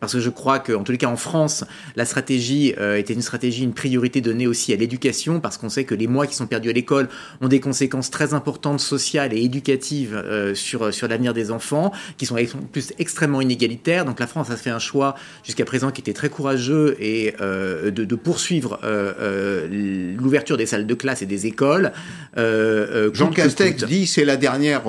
Parce 0.00 0.12
que 0.12 0.20
je 0.20 0.28
crois 0.28 0.58
qu'en 0.58 0.82
tous 0.82 0.92
les 0.92 0.98
cas 0.98 1.08
en 1.08 1.16
France, 1.16 1.64
la 1.96 2.04
stratégie 2.04 2.74
euh, 2.78 2.98
était 2.98 3.14
une 3.14 3.22
stratégie, 3.22 3.62
une 3.64 3.72
priorité 3.72 4.20
donnée 4.20 4.46
aussi 4.46 4.72
à 4.72 4.76
l'éducation, 4.76 5.40
parce 5.40 5.56
qu'on 5.56 5.70
sait 5.70 5.84
que 5.84 5.94
les 5.94 6.06
mois 6.06 6.26
qui 6.26 6.34
sont 6.34 6.46
perdus 6.46 6.68
à 6.68 6.72
l'école 6.72 7.08
ont 7.40 7.48
des 7.48 7.60
conséquences 7.60 8.10
très 8.10 8.34
importantes 8.34 8.80
sociales 8.80 9.32
et 9.32 9.42
éducatives 9.42 10.14
euh, 10.14 10.54
sur, 10.54 10.92
sur 10.92 11.08
l'avenir 11.08 11.32
des 11.32 11.50
enfants, 11.50 11.92
qui 12.18 12.26
sont 12.26 12.36
en 12.36 12.66
plus 12.70 12.92
extrêmement 12.98 13.40
inégalitaires. 13.40 14.04
Donc 14.04 14.20
la 14.20 14.26
France 14.26 14.50
a 14.50 14.56
fait 14.56 14.70
un 14.70 14.78
choix 14.78 15.14
jusqu'à 15.44 15.64
présent 15.64 15.90
qui 15.90 16.02
était 16.02 16.12
très 16.12 16.28
courageux 16.28 16.96
et 17.00 17.34
euh, 17.40 17.90
de, 17.90 18.04
de, 18.04 18.16
poursuivre 18.16 18.78
l'ouverture 19.70 20.56
des 20.56 20.66
salles 20.66 20.86
de 20.86 20.94
classe 20.94 21.22
et 21.22 21.26
des 21.26 21.46
écoles. 21.46 21.92
Jean 22.36 23.30
Castex 23.30 23.84
dit 23.84 24.06
c'est 24.06 24.24
la 24.24 24.36
dernière 24.36 24.82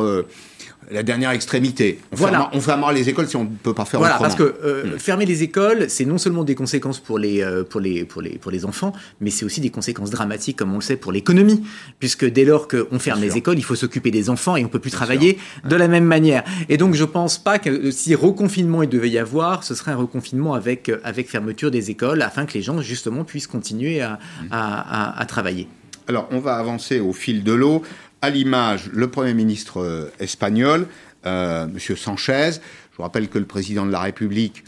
la 0.90 1.04
dernière 1.04 1.32
extrémité. 1.32 2.00
On, 2.12 2.16
voilà. 2.16 2.50
on 2.54 2.62
fermera 2.62 2.94
les 2.94 3.10
écoles 3.10 3.28
si 3.28 3.36
on 3.36 3.44
ne 3.44 3.50
peut 3.50 3.74
pas 3.74 3.86
faire 3.86 4.00
voilà, 4.00 4.16
autrement. 4.16 4.30
parce 4.30 4.40
que 4.40 4.56
euh, 4.64 4.96
hmm. 4.96 5.00
fermer 5.00 5.26
les 5.26 5.44
écoles, 5.44 5.90
c'est 5.90 6.06
non 6.06 6.18
seulement 6.18 6.44
des 6.44 6.56
conséquences 6.56 7.00
pour 7.00 7.20
les, 7.20 7.42
euh, 7.42 7.64
pour 7.64 7.82
les, 7.82 8.06
pour 8.06 8.22
les, 8.22 8.38
pour 8.38 8.52
les 8.52 8.66
enfants, 8.66 8.94
mais 9.20 9.30
c'est 9.30 9.46
aussi 9.46 9.62
des 9.62 9.70
conséquences 9.70 10.10
dramatiques, 10.10 10.58
comme 10.58 10.72
on 10.72 10.78
le 10.78 10.82
sait, 10.82 10.96
pour 10.96 11.12
l'économie. 11.12 11.64
Puisque 12.00 12.26
dès 12.26 12.46
lors 12.46 12.68
qu'on 12.68 13.00
ferme 13.00 13.22
les 13.22 13.38
écoles, 13.38 13.58
il 13.58 13.64
faut 13.64 13.76
s'occuper 13.76 14.12
des 14.12 14.30
enfants 14.30 14.56
et 14.56 14.64
on 14.64 14.70
peut 14.70 14.80
plus 14.80 14.92
travailler 14.92 15.38
de 15.68 15.76
la 15.76 15.88
même 15.88 16.06
manière. 16.06 16.44
Et 16.70 16.78
donc, 16.78 16.94
je 16.94 17.04
pense 17.04 17.38
pas 17.38 17.60
que 17.60 17.92
si 17.92 18.16
reconfinement 18.16 18.84
il 18.84 18.90
devait 18.90 19.10
y 19.10 19.18
avoir, 19.18 19.64
ce 19.64 19.76
serait 19.76 19.92
un 19.92 19.98
reconfinement 19.98 20.54
avec, 20.54 20.92
avec 21.04 21.30
fermeture 21.30 21.72
des 21.72 21.92
écoles, 21.92 22.22
afin 22.22 22.46
que 22.46 22.54
les 22.54 22.62
gens, 22.62 22.82
justement, 22.82 23.24
puissent 23.24 23.48
continuer 23.48 24.02
à, 24.02 24.20
à, 24.52 25.20
à 25.20 25.26
travailler. 25.26 25.68
Alors, 26.10 26.30
on 26.32 26.40
va 26.40 26.56
avancer 26.56 27.02
au 27.02 27.12
fil 27.12 27.44
de 27.44 27.52
l'eau 27.52 27.84
à 28.22 28.30
l'image 28.30 28.90
le 28.94 29.10
Premier 29.10 29.34
ministre 29.34 29.82
euh, 29.82 30.12
espagnol, 30.20 30.88
euh, 31.26 31.66
M. 31.66 31.96
Sanchez. 31.96 32.52
Je 32.92 32.98
vous 32.98 33.04
rappelle 33.04 33.30
que 33.30 33.40
le 33.40 33.46
président 33.46 33.86
de 33.86 33.92
la 33.92 34.00
République 34.00 34.64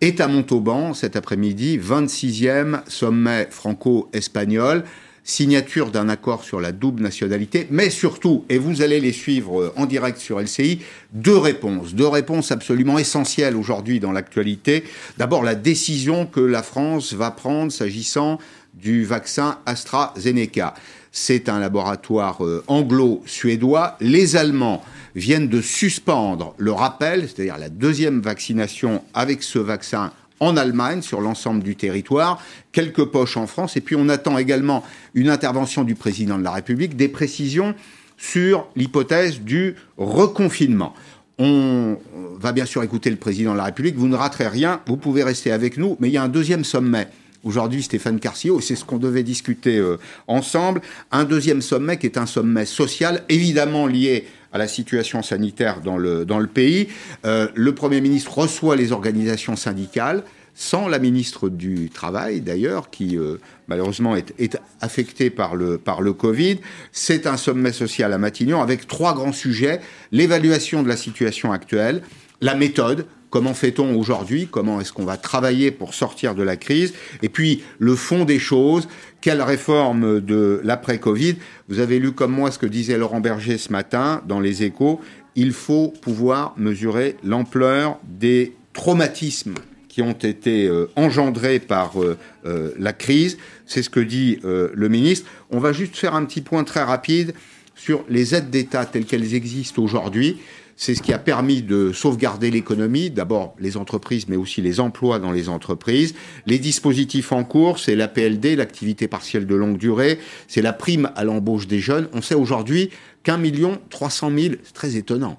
est 0.00 0.20
à 0.20 0.28
Montauban 0.28 0.94
cet 0.94 1.16
après-midi, 1.16 1.78
26e 1.78 2.80
sommet 2.88 3.48
franco-espagnol, 3.50 4.84
signature 5.24 5.90
d'un 5.90 6.08
accord 6.08 6.42
sur 6.42 6.60
la 6.60 6.72
double 6.72 7.02
nationalité, 7.02 7.68
mais 7.70 7.90
surtout, 7.90 8.44
et 8.48 8.58
vous 8.58 8.82
allez 8.82 8.98
les 8.98 9.12
suivre 9.12 9.60
euh, 9.60 9.72
en 9.76 9.86
direct 9.86 10.18
sur 10.18 10.40
LCI, 10.40 10.80
deux 11.12 11.36
réponses, 11.36 11.94
deux 11.94 12.08
réponses 12.08 12.50
absolument 12.50 12.98
essentielles 12.98 13.56
aujourd'hui 13.56 14.00
dans 14.00 14.12
l'actualité. 14.12 14.84
D'abord, 15.18 15.42
la 15.42 15.54
décision 15.54 16.26
que 16.26 16.40
la 16.40 16.62
France 16.62 17.12
va 17.12 17.30
prendre 17.30 17.70
s'agissant 17.70 18.38
du 18.74 19.04
vaccin 19.04 19.58
AstraZeneca. 19.66 20.74
C'est 21.14 21.50
un 21.50 21.60
laboratoire 21.60 22.42
euh, 22.42 22.64
anglo-suédois. 22.68 23.98
Les 24.00 24.34
Allemands 24.34 24.82
viennent 25.14 25.48
de 25.48 25.60
suspendre 25.60 26.54
le 26.56 26.72
rappel, 26.72 27.28
c'est-à-dire 27.28 27.58
la 27.58 27.68
deuxième 27.68 28.22
vaccination 28.22 29.04
avec 29.12 29.42
ce 29.42 29.58
vaccin 29.58 30.10
en 30.40 30.56
Allemagne, 30.56 31.02
sur 31.02 31.20
l'ensemble 31.20 31.62
du 31.62 31.76
territoire, 31.76 32.42
quelques 32.72 33.04
poches 33.04 33.36
en 33.36 33.46
France, 33.46 33.76
et 33.76 33.82
puis 33.82 33.94
on 33.94 34.08
attend 34.08 34.38
également 34.38 34.82
une 35.14 35.28
intervention 35.28 35.84
du 35.84 35.94
président 35.94 36.38
de 36.38 36.42
la 36.42 36.50
République, 36.50 36.96
des 36.96 37.08
précisions 37.08 37.74
sur 38.16 38.66
l'hypothèse 38.74 39.40
du 39.40 39.76
reconfinement. 39.98 40.94
On 41.38 41.98
va 42.40 42.52
bien 42.52 42.64
sûr 42.64 42.82
écouter 42.82 43.10
le 43.10 43.16
président 43.16 43.52
de 43.52 43.58
la 43.58 43.64
République, 43.64 43.96
vous 43.96 44.08
ne 44.08 44.16
raterez 44.16 44.48
rien, 44.48 44.80
vous 44.86 44.96
pouvez 44.96 45.22
rester 45.22 45.52
avec 45.52 45.76
nous, 45.76 45.96
mais 46.00 46.08
il 46.08 46.12
y 46.12 46.16
a 46.16 46.22
un 46.22 46.28
deuxième 46.28 46.64
sommet 46.64 47.08
aujourd'hui 47.44 47.82
Stéphane 47.82 48.20
Carcio, 48.20 48.60
c'est 48.60 48.76
ce 48.76 48.84
qu'on 48.84 48.98
devait 48.98 49.22
discuter 49.22 49.78
euh, 49.78 49.98
ensemble. 50.26 50.80
Un 51.10 51.24
deuxième 51.24 51.62
sommet 51.62 51.98
qui 51.98 52.06
est 52.06 52.18
un 52.18 52.26
sommet 52.26 52.66
social, 52.66 53.24
évidemment 53.28 53.86
lié 53.86 54.26
à 54.52 54.58
la 54.58 54.68
situation 54.68 55.22
sanitaire 55.22 55.80
dans 55.80 55.96
le, 55.96 56.24
dans 56.24 56.38
le 56.38 56.46
pays. 56.46 56.88
Euh, 57.24 57.48
le 57.54 57.74
Premier 57.74 58.00
ministre 58.00 58.38
reçoit 58.38 58.76
les 58.76 58.92
organisations 58.92 59.56
syndicales, 59.56 60.24
sans 60.54 60.88
la 60.88 60.98
ministre 60.98 61.48
du 61.48 61.88
Travail 61.88 62.42
d'ailleurs, 62.42 62.90
qui 62.90 63.16
euh, 63.16 63.36
malheureusement 63.68 64.14
est, 64.14 64.34
est, 64.38 64.58
affectée 64.82 65.30
par 65.30 65.56
le, 65.56 65.78
par 65.78 66.02
le 66.02 66.12
Covid. 66.12 66.58
C'est 66.92 67.26
un 67.26 67.38
sommet 67.38 67.72
social 67.72 68.12
à 68.12 68.18
Matignon 68.18 68.60
avec 68.60 68.86
trois 68.86 69.14
grands 69.14 69.32
sujets. 69.32 69.80
L'évaluation 70.10 70.82
de 70.82 70.88
la 70.88 70.96
situation 70.96 71.52
actuelle, 71.52 72.02
la 72.42 72.54
méthode, 72.54 73.06
Comment 73.32 73.54
fait-on 73.54 73.96
aujourd'hui? 73.96 74.46
Comment 74.46 74.78
est-ce 74.78 74.92
qu'on 74.92 75.06
va 75.06 75.16
travailler 75.16 75.70
pour 75.70 75.94
sortir 75.94 76.34
de 76.34 76.42
la 76.42 76.58
crise? 76.58 76.92
Et 77.22 77.30
puis, 77.30 77.62
le 77.78 77.94
fond 77.94 78.26
des 78.26 78.38
choses, 78.38 78.88
quelle 79.22 79.40
réforme 79.40 80.20
de 80.20 80.60
l'après-Covid? 80.62 81.36
Vous 81.70 81.78
avez 81.78 81.98
lu 81.98 82.12
comme 82.12 82.32
moi 82.32 82.50
ce 82.50 82.58
que 82.58 82.66
disait 82.66 82.98
Laurent 82.98 83.20
Berger 83.20 83.56
ce 83.56 83.72
matin 83.72 84.20
dans 84.28 84.38
les 84.38 84.64
échos. 84.64 85.00
Il 85.34 85.52
faut 85.52 85.94
pouvoir 86.02 86.52
mesurer 86.58 87.16
l'ampleur 87.24 87.98
des 88.04 88.52
traumatismes 88.74 89.54
qui 89.88 90.02
ont 90.02 90.12
été 90.12 90.66
euh, 90.66 90.90
engendrés 90.96 91.58
par 91.58 92.02
euh, 92.02 92.18
euh, 92.44 92.72
la 92.78 92.92
crise. 92.92 93.38
C'est 93.64 93.82
ce 93.82 93.88
que 93.88 94.00
dit 94.00 94.40
le 94.42 94.88
ministre. 94.90 95.26
On 95.48 95.58
va 95.58 95.72
juste 95.72 95.96
faire 95.96 96.14
un 96.14 96.26
petit 96.26 96.42
point 96.42 96.64
très 96.64 96.82
rapide 96.82 97.32
sur 97.76 98.04
les 98.10 98.34
aides 98.34 98.50
d'État 98.50 98.84
telles 98.84 99.06
qu'elles 99.06 99.34
existent 99.34 99.82
aujourd'hui. 99.82 100.36
C'est 100.76 100.94
ce 100.94 101.02
qui 101.02 101.12
a 101.12 101.18
permis 101.18 101.62
de 101.62 101.92
sauvegarder 101.92 102.50
l'économie, 102.50 103.10
d'abord 103.10 103.54
les 103.60 103.76
entreprises, 103.76 104.26
mais 104.28 104.36
aussi 104.36 104.62
les 104.62 104.80
emplois 104.80 105.18
dans 105.18 105.32
les 105.32 105.48
entreprises. 105.48 106.14
Les 106.46 106.58
dispositifs 106.58 107.32
en 107.32 107.44
cours, 107.44 107.78
c'est 107.78 107.94
l'APLD, 107.94 108.56
l'activité 108.56 109.08
partielle 109.08 109.46
de 109.46 109.54
longue 109.54 109.78
durée, 109.78 110.18
c'est 110.48 110.62
la 110.62 110.72
prime 110.72 111.10
à 111.14 111.24
l'embauche 111.24 111.66
des 111.66 111.78
jeunes. 111.78 112.08
On 112.12 112.22
sait 112.22 112.34
aujourd'hui 112.34 112.90
qu'un 113.22 113.38
million 113.38 113.78
trois 113.90 114.10
cent 114.10 114.30
mille, 114.30 114.58
c'est 114.64 114.74
très 114.74 114.96
étonnant, 114.96 115.38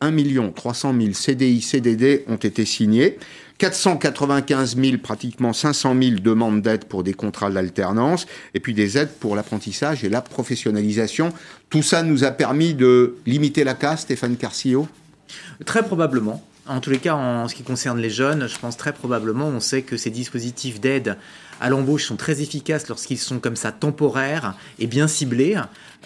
un 0.00 0.10
million 0.10 0.52
trois 0.52 0.74
cent 0.74 0.92
mille 0.92 1.14
CDI, 1.14 1.62
CDD 1.62 2.24
ont 2.26 2.36
été 2.36 2.64
signés. 2.64 3.18
495 3.62 4.76
000, 4.76 4.96
pratiquement 5.00 5.52
500 5.52 5.94
000 5.96 6.14
demandes 6.20 6.62
d'aide 6.62 6.86
pour 6.86 7.04
des 7.04 7.14
contrats 7.14 7.48
d'alternance, 7.48 8.26
et 8.54 8.60
puis 8.60 8.74
des 8.74 8.98
aides 8.98 9.12
pour 9.20 9.36
l'apprentissage 9.36 10.02
et 10.02 10.08
la 10.08 10.20
professionnalisation. 10.20 11.32
Tout 11.70 11.82
ça 11.82 12.02
nous 12.02 12.24
a 12.24 12.32
permis 12.32 12.74
de 12.74 13.14
limiter 13.24 13.62
la 13.62 13.74
casse, 13.74 14.00
Stéphane 14.00 14.36
Carcillo? 14.36 14.88
Très 15.64 15.84
probablement. 15.84 16.42
En 16.66 16.80
tous 16.80 16.90
les 16.90 16.98
cas, 16.98 17.14
en 17.14 17.46
ce 17.46 17.54
qui 17.54 17.62
concerne 17.62 18.00
les 18.00 18.10
jeunes, 18.10 18.48
je 18.48 18.58
pense 18.58 18.76
très 18.76 18.92
probablement, 18.92 19.46
on 19.46 19.60
sait 19.60 19.82
que 19.82 19.96
ces 19.96 20.10
dispositifs 20.10 20.80
d'aide 20.80 21.16
à 21.60 21.70
l'embauche 21.70 22.06
sont 22.06 22.16
très 22.16 22.42
efficaces 22.42 22.88
lorsqu'ils 22.88 23.18
sont 23.18 23.38
comme 23.38 23.54
ça 23.54 23.70
temporaires 23.70 24.56
et 24.80 24.88
bien 24.88 25.06
ciblés, 25.06 25.56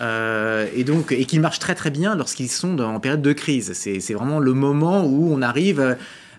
euh, 0.03 0.69
et 0.75 0.85
donc 0.85 1.11
et 1.11 1.25
qu'ils 1.25 1.41
marchent 1.41 1.59
très 1.59 1.75
très 1.75 1.91
bien 1.91 2.17
lorsqu'ils 2.17 2.51
sont 2.51 2.79
en 2.81 3.01
période 3.01 3.23
de 3.23 3.33
crise. 3.33 3.73
C'est 3.73 4.13
vraiment 4.13 4.41
le 4.41 4.53
moment 4.53 5.07
où 5.07 5.33
on 5.33 5.41
arrive 5.41 5.97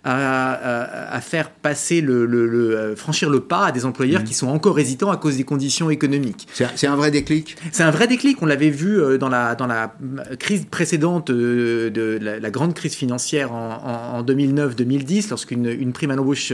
à, 0.10 1.20
faire 1.22 1.50
passer 1.50 2.02
le, 2.02 2.28
euh, 2.28 2.96
franchir 2.96 3.30
le 3.30 3.42
pas 3.42 3.68
à 3.68 3.72
des 3.72 3.86
employeurs 3.86 4.22
mmh. 4.22 4.26
qui 4.26 4.34
sont 4.34 4.48
encore 4.48 4.80
hésitants 4.80 5.12
à 5.12 5.18
cause 5.18 5.38
des 5.38 5.44
conditions 5.44 5.90
économiques. 5.90 6.48
C'est 6.54 6.88
un 6.88 6.96
vrai 6.96 7.12
déclic? 7.12 7.58
C'est 7.72 7.84
un 7.84 7.92
vrai 7.92 8.08
déclic. 8.08 8.42
On 8.42 8.46
l'avait 8.46 8.70
vu 8.70 9.02
euh, 9.02 9.18
dans 9.18 9.30
la 9.30 9.56
dans 9.56 9.68
la 9.68 9.94
crise 10.40 10.66
précédente 10.70 11.30
euh, 11.30 11.90
de, 11.90 12.20
la, 12.22 12.50
grande 12.50 12.74
crise 12.74 12.94
financière 12.94 13.52
en, 13.52 14.24
2009-2010, 14.24 15.30
lorsqu'une 15.30 15.66
une 15.68 15.92
prime 15.94 16.12
à 16.12 16.16
l'embauche 16.16 16.54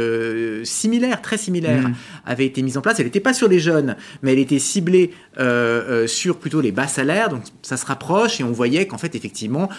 similaire, 0.64 1.22
très 1.22 1.38
similaire, 1.38 1.90
mmh. 1.90 1.96
avait 2.26 2.46
été 2.46 2.62
mise 2.62 2.78
en 2.78 2.82
place. 2.82 3.00
Elle 3.00 3.06
n'était 3.06 3.20
pas 3.20 3.34
sur 3.34 3.48
les 3.48 3.60
jeunes, 3.60 3.96
mais 4.22 4.34
elle 4.34 4.40
était 4.40 4.60
ciblée 4.60 5.12
sur 6.08 6.38
plutôt 6.38 6.62
les 6.62 6.72
bas 6.72 6.88
salaires. 6.88 7.30
Donc 7.30 7.44
ça 7.62 7.78
se 7.78 7.86
rapproche 7.86 8.40
et 8.40 8.44
on 8.44 8.52
voyait 8.52 8.88
qu'en 8.88 8.98
fait 8.98 9.16
effectivement 9.16 9.70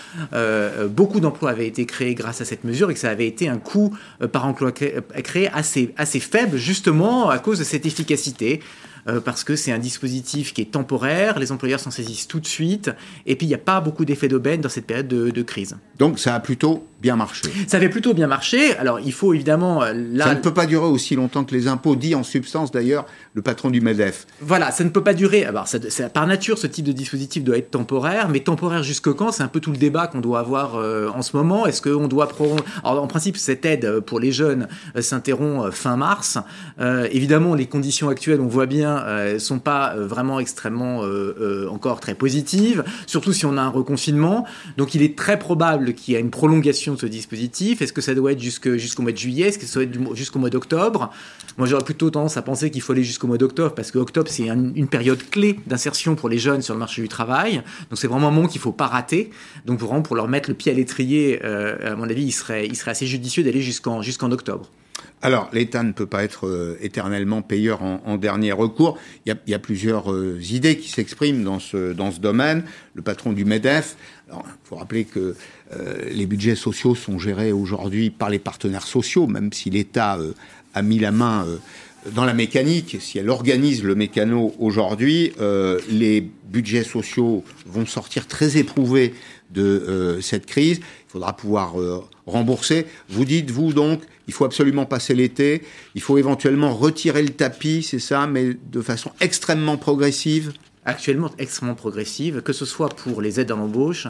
beaucoup 0.91 1.21
d'emplois 1.21 1.51
avaient 1.51 1.67
été 1.67 1.87
créés 1.87 2.15
grâce 2.15 2.41
à 2.41 2.45
cette 2.45 2.65
mesure 2.65 2.91
et 2.91 2.95
que 2.95 3.01
ça 3.01 3.11
avait 3.11 3.27
été 3.27 3.49
un 3.49 3.59
coût 3.65 3.97
euh, 4.23 4.29
par 4.29 4.47
emploi 4.47 4.71
créé 4.73 5.49
assez, 5.53 5.93
assez 5.97 6.21
faible, 6.21 6.57
justement 6.57 7.29
à 7.31 7.39
cause 7.39 7.59
de 7.59 7.65
cette 7.65 7.87
efficacité. 7.87 8.61
Euh, 9.07 9.21
parce 9.21 9.45
que 9.45 9.55
c'est 9.55 9.73
un 9.73 9.79
dispositif 9.79 10.55
qui 10.55 10.63
est 10.63 10.71
temporaire, 10.71 11.39
les 11.39 11.53
employeurs 11.53 11.81
s'en 11.81 11.91
saisissent 11.91 12.27
tout 12.27 12.41
de 12.41 12.47
suite, 12.47 12.91
et 13.27 13.37
puis 13.37 13.47
il 13.47 13.51
n'y 13.51 13.55
a 13.55 13.59
pas 13.59 13.81
beaucoup 13.81 14.05
d'effets 14.05 14.29
d'aubaine 14.29 14.63
dans 14.63 14.69
cette 14.69 14.87
période 14.87 15.09
de, 15.09 15.43
crise. 15.43 15.77
Donc 15.99 16.19
ça 16.19 16.35
a 16.35 16.41
plutôt 16.41 16.87
bien 17.03 17.17
marché. 17.17 17.43
Ça 17.67 17.77
avait 17.77 17.91
plutôt 17.91 18.15
bien 18.15 18.27
marché. 18.27 18.75
Alors 18.79 18.99
il 18.99 19.13
faut 19.13 19.35
évidemment 19.35 19.83
euh, 19.83 19.93
là. 19.93 20.25
Ça 20.25 20.35
ne 20.35 20.41
peut 20.41 20.55
pas 20.55 20.65
durer 20.65 20.87
aussi 20.87 21.17
longtemps 21.17 21.45
que 21.45 21.55
les 21.55 21.69
impôts, 21.69 21.97
dit 21.97 22.15
en 22.15 22.23
substance 22.23 22.73
d'ailleurs 22.73 23.05
le 23.35 23.43
patron 23.43 23.69
du 23.69 23.83
Medef. 23.83 24.27
Voilà, 24.41 24.71
ça 24.71 24.85
ne 24.85 24.89
peut 24.89 25.03
pas 25.03 25.13
durer. 25.13 25.45
Alors 25.45 25.69
ça, 25.69 25.79
par 26.09 26.27
nature, 26.27 26.57
ce 26.57 26.67
type 26.67 26.87
de 26.87 26.93
dispositif 26.93 27.45
doit 27.45 27.59
être 27.59 27.71
temporaire, 27.71 28.31
mais 28.31 28.41
temporaire 28.41 28.83
jusque 28.83 29.13
quand? 29.13 29.33
C'est 29.33 29.43
un 29.43 29.49
peu 29.49 29.61
tout 29.61 29.71
le 29.71 29.77
débat 29.77 30.07
qu'on 30.07 30.21
doit 30.21 30.41
avoir 30.41 30.77
euh, 30.77 31.09
en 31.09 31.21
ce 31.21 31.37
moment. 31.37 31.67
Est-ce 31.67 31.83
qu'on 31.83 32.09
doit 32.09 32.29
Alors 32.83 33.03
en 33.03 33.07
principe, 33.07 33.37
cette 33.37 33.67
aide 33.67 34.01
pour 34.01 34.19
les 34.19 34.33
jeunes 34.33 34.67
s'interrompt 34.99 35.73
fin 35.73 35.97
mars. 35.97 36.39
évidemment, 37.11 37.55
les 37.55 37.67
conditions 37.67 38.09
actuelles, 38.09 38.41
on 38.41 38.47
voit 38.47 38.67
bien 38.67 38.94
moyens 39.03 39.35
ne 39.35 39.39
sont 39.39 39.59
pas 39.59 39.95
vraiment 39.97 40.41
extrêmement 40.41 41.03
encore 41.71 42.01
très 42.01 42.15
positives, 42.15 42.85
surtout 43.07 43.33
si 43.33 43.47
on 43.47 43.57
a 43.57 43.63
un 43.63 43.69
reconfinement. 43.69 44.47
Donc 44.77 44.95
il 44.95 45.03
est 45.03 45.17
très 45.17 45.39
probable 45.39 45.95
qu'il 45.95 46.15
y 46.15 46.17
ait 46.17 46.21
une 46.21 46.31
prolongation 46.31 46.95
de 46.95 46.99
ce 46.99 47.07
dispositif. 47.07 47.83
Est-ce 47.83 47.93
que 47.93 48.01
ça 48.01 48.15
doit 48.15 48.33
être 48.33 48.41
jusqu'au 48.41 49.03
mois 49.03 49.13
de 49.13 49.17
juillet? 49.17 49.49
Est-ce 49.49 49.59
que 49.59 49.67
ça 49.67 49.85
doit 49.85 49.85
être 49.85 50.17
jusqu'au 50.17 50.39
mois 50.39 50.51
d'octobre? 50.51 51.11
Moi 51.57 51.67
j'aurais 51.67 51.85
plutôt 51.85 52.11
tendance 52.11 52.37
à 52.37 52.43
penser 52.43 52.71
qu'il 52.71 52.83
faut 52.83 52.93
aller 52.93 53.05
jusqu'au 53.05 53.27
mois 53.27 53.39
d'octobre 53.39 53.75
parce 53.75 53.91
que 53.91 53.99
octobre 53.99 54.29
c'est 54.31 54.49
une 54.49 54.89
période 54.89 55.23
clé 55.31 55.61
d'insertion 55.67 56.15
pour 56.15 56.29
les 56.29 56.39
jeunes 56.39 56.63
sur 56.63 56.75
le 56.75 56.81
marché 56.81 57.03
du 57.03 57.09
travail. 57.09 57.63
Donc 57.91 57.99
c'est 57.99 58.09
vraiment 58.09 58.29
un 58.29 58.33
moment 58.33 58.49
qu'il 58.49 58.61
faut 58.61 58.73
pas 58.73 58.87
rater. 58.87 59.31
Donc 59.67 59.79
vraiment 59.79 60.03
pour 60.03 60.17
leur 60.17 60.29
mettre 60.29 60.49
le 60.51 60.55
pied 60.55 60.73
à 60.73 60.75
l'étrier, 60.75 61.43
à 61.43 61.95
mon 61.97 62.05
avis, 62.05 62.25
il 62.25 62.33
serait, 62.33 62.67
il 62.67 62.77
serait 62.77 62.93
assez 62.93 63.07
judicieux 63.07 63.43
d'aller 63.43 63.61
jusqu'en 63.61 64.03
jusqu'en 64.03 64.31
octobre. 64.31 64.71
Alors, 65.25 65.49
l'État 65.55 65.83
ne 65.83 65.93
peut 65.93 66.05
pas 66.05 66.23
être 66.23 66.47
euh, 66.47 66.77
éternellement 66.83 67.41
payeur 67.41 67.83
en, 67.83 68.19
dernier 68.19 68.53
recours. 68.53 68.99
Il 69.25 69.35
y 69.47 69.55
a, 69.55 69.59
plusieurs 69.59 70.13
euh, 70.13 70.39
idées 70.51 70.77
qui 70.77 70.91
s'expriment 70.91 71.43
dans 71.43 71.61
ce, 71.61 71.95
dans 71.95 72.13
ce 72.13 72.21
domaine. 72.21 72.63
Le 72.93 73.01
patron 73.01 73.33
du 73.33 73.47
MEDEF, 73.47 73.97
il 74.31 74.37
faut 74.65 74.77
rappeler 74.77 75.07
que 75.07 75.35
euh, 75.73 75.95
les 76.13 76.27
budgets 76.27 76.57
sociaux 76.57 76.95
sont 76.95 77.19
gérés 77.19 77.53
aujourd'hui 77.53 78.11
par 78.11 78.29
les 78.29 78.39
partenaires 78.39 78.87
sociaux, 78.87 79.27
même 79.27 79.51
si 79.51 79.71
l'État 79.71 80.19
a 80.75 80.83
mis 80.83 80.99
la 80.99 81.11
main 81.11 81.47
dans 82.15 82.27
la 82.27 82.35
mécanique, 82.35 82.99
si 83.01 83.19
elle 83.19 83.31
organise 83.31 83.83
le 83.83 83.95
mécano 83.95 84.55
aujourd'hui, 84.59 85.33
les 85.89 86.29
budgets 86.51 86.85
sociaux 86.85 87.45
vont 87.65 87.87
sortir 87.87 88.27
très 88.27 88.59
éprouvés 88.59 89.15
de 89.55 90.19
cette 90.21 90.47
crise. 90.47 90.79
Il 90.79 91.13
faudra 91.13 91.35
pouvoir 91.37 91.75
rembourser. 92.27 92.87
Vous 93.09 93.25
dites, 93.25 93.51
vous 93.51 93.73
donc, 93.73 94.03
il 94.27 94.35
faut 94.35 94.45
absolument 94.45 94.87
passer 94.87 95.15
l'été, 95.15 95.63
il 95.95 96.01
faut 96.01 96.19
éventuellement 96.19 96.75
retirer 96.75 97.23
le 97.23 97.31
tapis, 97.31 97.83
c'est 97.83 97.99
ça, 97.99 98.27
mais 98.27 98.55
de 98.55 98.81
façon 98.81 99.11
extrêmement 99.21 99.77
progressive? 99.77 100.53
Actuellement 100.87 101.31
extrêmement 101.39 101.75
progressive, 101.75 102.43
que 102.43 102.53
ce 102.53 102.67
soit 102.67 102.91
pour 102.91 103.23
les 103.23 103.41
aides 103.41 103.51
à 103.51 103.57
l'embauche 103.57 104.07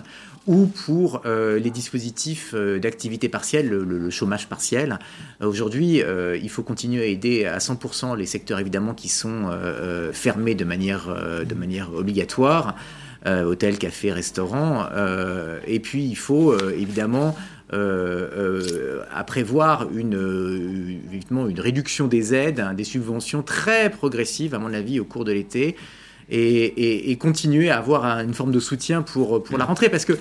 ou 0.47 0.67
pour 0.67 1.23
euh, 1.25 1.59
les 1.59 1.71
dispositifs 1.71 2.51
euh, 2.53 2.79
d'activité 2.81 3.29
partielle, 3.29 3.69
le, 3.69 4.11
chômage 4.11 4.49
partiel. 4.49 4.99
Euh, 5.41 5.47
aujourd'hui, 5.47 6.03
il 6.43 6.51
faut 6.51 6.63
continuer 6.63 7.03
à 7.03 7.07
aider 7.07 7.45
à 7.45 7.59
100% 7.59 8.17
les 8.17 8.27
secteurs 8.27 8.59
évidemment 8.59 8.95
qui 8.95 9.09
sont 9.09 9.51
fermés 10.13 10.55
de 10.55 10.65
manière, 10.65 11.45
de 11.45 11.55
manière 11.55 11.93
obligatoire, 11.95 12.75
hôtels, 13.27 13.79
cafés, 13.79 14.13
restaurants. 14.13 14.87
et 15.67 15.81
puis, 15.81 16.05
il 16.05 16.17
faut 16.17 16.57
évidemment 16.71 17.35
euh, 17.75 18.29
euh, 18.37 19.03
à 19.13 19.25
prévoir 19.25 19.89
une, 19.97 20.15
euh, 20.15 21.61
réduction 21.61 22.07
des 22.07 22.35
aides, 22.35 22.61
hein, 22.61 22.75
des 22.75 22.85
subventions 22.85 23.43
très 23.43 23.91
progressives, 23.91 24.55
à 24.55 24.59
mon 24.59 24.73
avis, 24.75 25.01
au 25.01 25.05
cours 25.05 25.25
de 25.25 25.33
l'été, 25.33 25.75
et, 26.31 27.17
continuer 27.19 27.71
à 27.71 27.79
avoir 27.79 28.05
une 28.21 28.35
forme 28.35 28.53
de 28.53 28.61
soutien 28.61 29.03
pour, 29.03 29.43
pour 29.43 29.59
la 29.59 29.65
rentrée. 29.65 29.89
Parce 29.89 30.05
que 30.05 30.13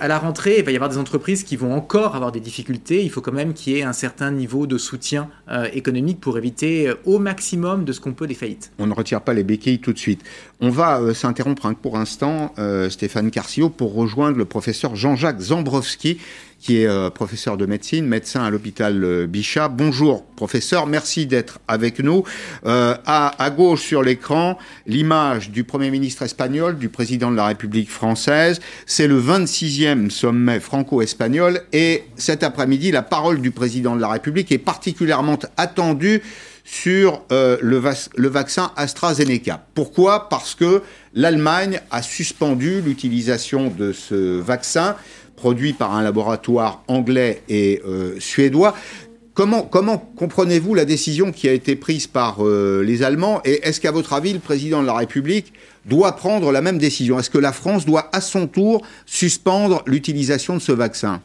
à 0.00 0.08
la 0.08 0.18
rentrée, 0.18 0.58
il 0.58 0.64
va 0.64 0.72
y 0.72 0.74
avoir 0.74 0.90
des 0.90 0.98
entreprises 0.98 1.44
qui 1.44 1.56
vont 1.56 1.72
encore 1.74 2.14
avoir 2.16 2.32
des 2.32 2.40
difficultés. 2.40 3.02
Il 3.02 3.10
faut 3.10 3.20
quand 3.20 3.32
même 3.32 3.54
qu'il 3.54 3.74
y 3.74 3.78
ait 3.78 3.82
un 3.82 3.92
certain 3.92 4.30
niveau 4.30 4.66
de 4.66 4.78
soutien 4.78 5.28
économique 5.72 6.20
pour 6.20 6.38
éviter 6.38 6.92
au 7.04 7.18
maximum 7.18 7.84
de 7.84 7.92
ce 7.92 8.00
qu'on 8.00 8.12
peut 8.12 8.26
des 8.26 8.34
faillites. 8.34 8.72
On 8.78 8.86
ne 8.86 8.94
retire 8.94 9.20
pas 9.20 9.32
les 9.32 9.44
béquilles 9.44 9.80
tout 9.80 9.92
de 9.92 9.98
suite. 9.98 10.22
On 10.60 10.70
va 10.70 11.14
s'interrompre 11.14 11.72
pour 11.74 11.96
instant, 11.96 12.54
Stéphane 12.88 13.30
Carcio, 13.30 13.68
pour 13.68 13.94
rejoindre 13.94 14.36
le 14.36 14.44
professeur 14.44 14.96
Jean-Jacques 14.96 15.40
Zambrowski 15.40 16.18
qui 16.62 16.82
est 16.82 16.86
euh, 16.86 17.10
professeur 17.10 17.56
de 17.56 17.66
médecine, 17.66 18.06
médecin 18.06 18.44
à 18.44 18.50
l'hôpital 18.50 19.02
euh, 19.02 19.26
Bichat. 19.26 19.68
Bonjour 19.68 20.24
professeur, 20.36 20.86
merci 20.86 21.26
d'être 21.26 21.58
avec 21.66 21.98
nous. 21.98 22.22
Euh, 22.66 22.94
à, 23.04 23.42
à, 23.42 23.50
gauche 23.50 23.82
sur 23.82 24.02
l'écran, 24.02 24.56
l'image 24.86 25.50
du 25.50 25.64
Premier 25.64 25.90
ministre 25.90 26.22
espagnol, 26.22 26.78
du 26.78 26.88
président 26.88 27.32
de 27.32 27.36
la 27.36 27.46
République 27.46 27.90
française. 27.90 28.60
C'est 28.86 29.08
le 29.08 29.16
26e 29.62 30.10
sommet 30.10 30.60
franco-espagnol 30.60 31.60
et 31.72 32.04
cet 32.16 32.42
après-midi, 32.42 32.90
la 32.90 33.02
parole 33.02 33.40
du 33.40 33.50
président 33.50 33.94
de 33.96 34.00
la 34.00 34.08
République 34.08 34.50
est 34.50 34.58
particulièrement 34.58 35.38
attendue 35.56 36.22
sur 36.64 37.22
euh, 37.32 37.56
le, 37.60 38.28
vaccin 38.28 38.72
AstraZeneca. 38.76 39.64
Pourquoi? 39.74 40.28
Parce 40.28 40.54
que 40.54 40.82
l'Allemagne 41.14 41.80
a 41.90 42.02
suspendu 42.02 42.80
l'utilisation 42.80 43.68
de 43.68 43.92
ce 43.92 44.40
vaccin 44.40 44.96
produit 45.36 45.72
par 45.72 45.94
un 45.94 46.02
laboratoire 46.02 46.84
anglais 46.86 47.42
et 47.48 47.82
euh, 47.84 48.14
suédois. 48.20 48.74
Comment, 49.34 49.62
comprenez-vous 50.16 50.74
la 50.74 50.84
décision 50.84 51.32
qui 51.32 51.48
a 51.48 51.52
été 51.52 51.74
prise 51.74 52.06
par 52.06 52.46
euh, 52.46 52.82
les 52.84 53.02
Allemands 53.02 53.40
Et 53.46 53.66
est-ce 53.66 53.80
qu'à 53.80 53.90
votre 53.90 54.12
avis, 54.12 54.34
le 54.34 54.38
président 54.38 54.82
de 54.82 54.86
la 54.86 54.94
République 54.94 55.54
doit 55.86 56.16
prendre 56.16 56.52
la 56.52 56.60
même 56.60 56.76
décision? 56.76 57.18
Est-ce 57.18 57.30
que 57.30 57.38
la 57.38 57.52
France 57.52 57.86
doit 57.86 58.10
à 58.12 58.20
son 58.20 58.46
tour 58.46 58.82
suspendre 59.06 59.82
l'utilisation 59.86 60.54
de 60.54 60.58
ce 60.60 60.72
vaccin? 60.72 61.22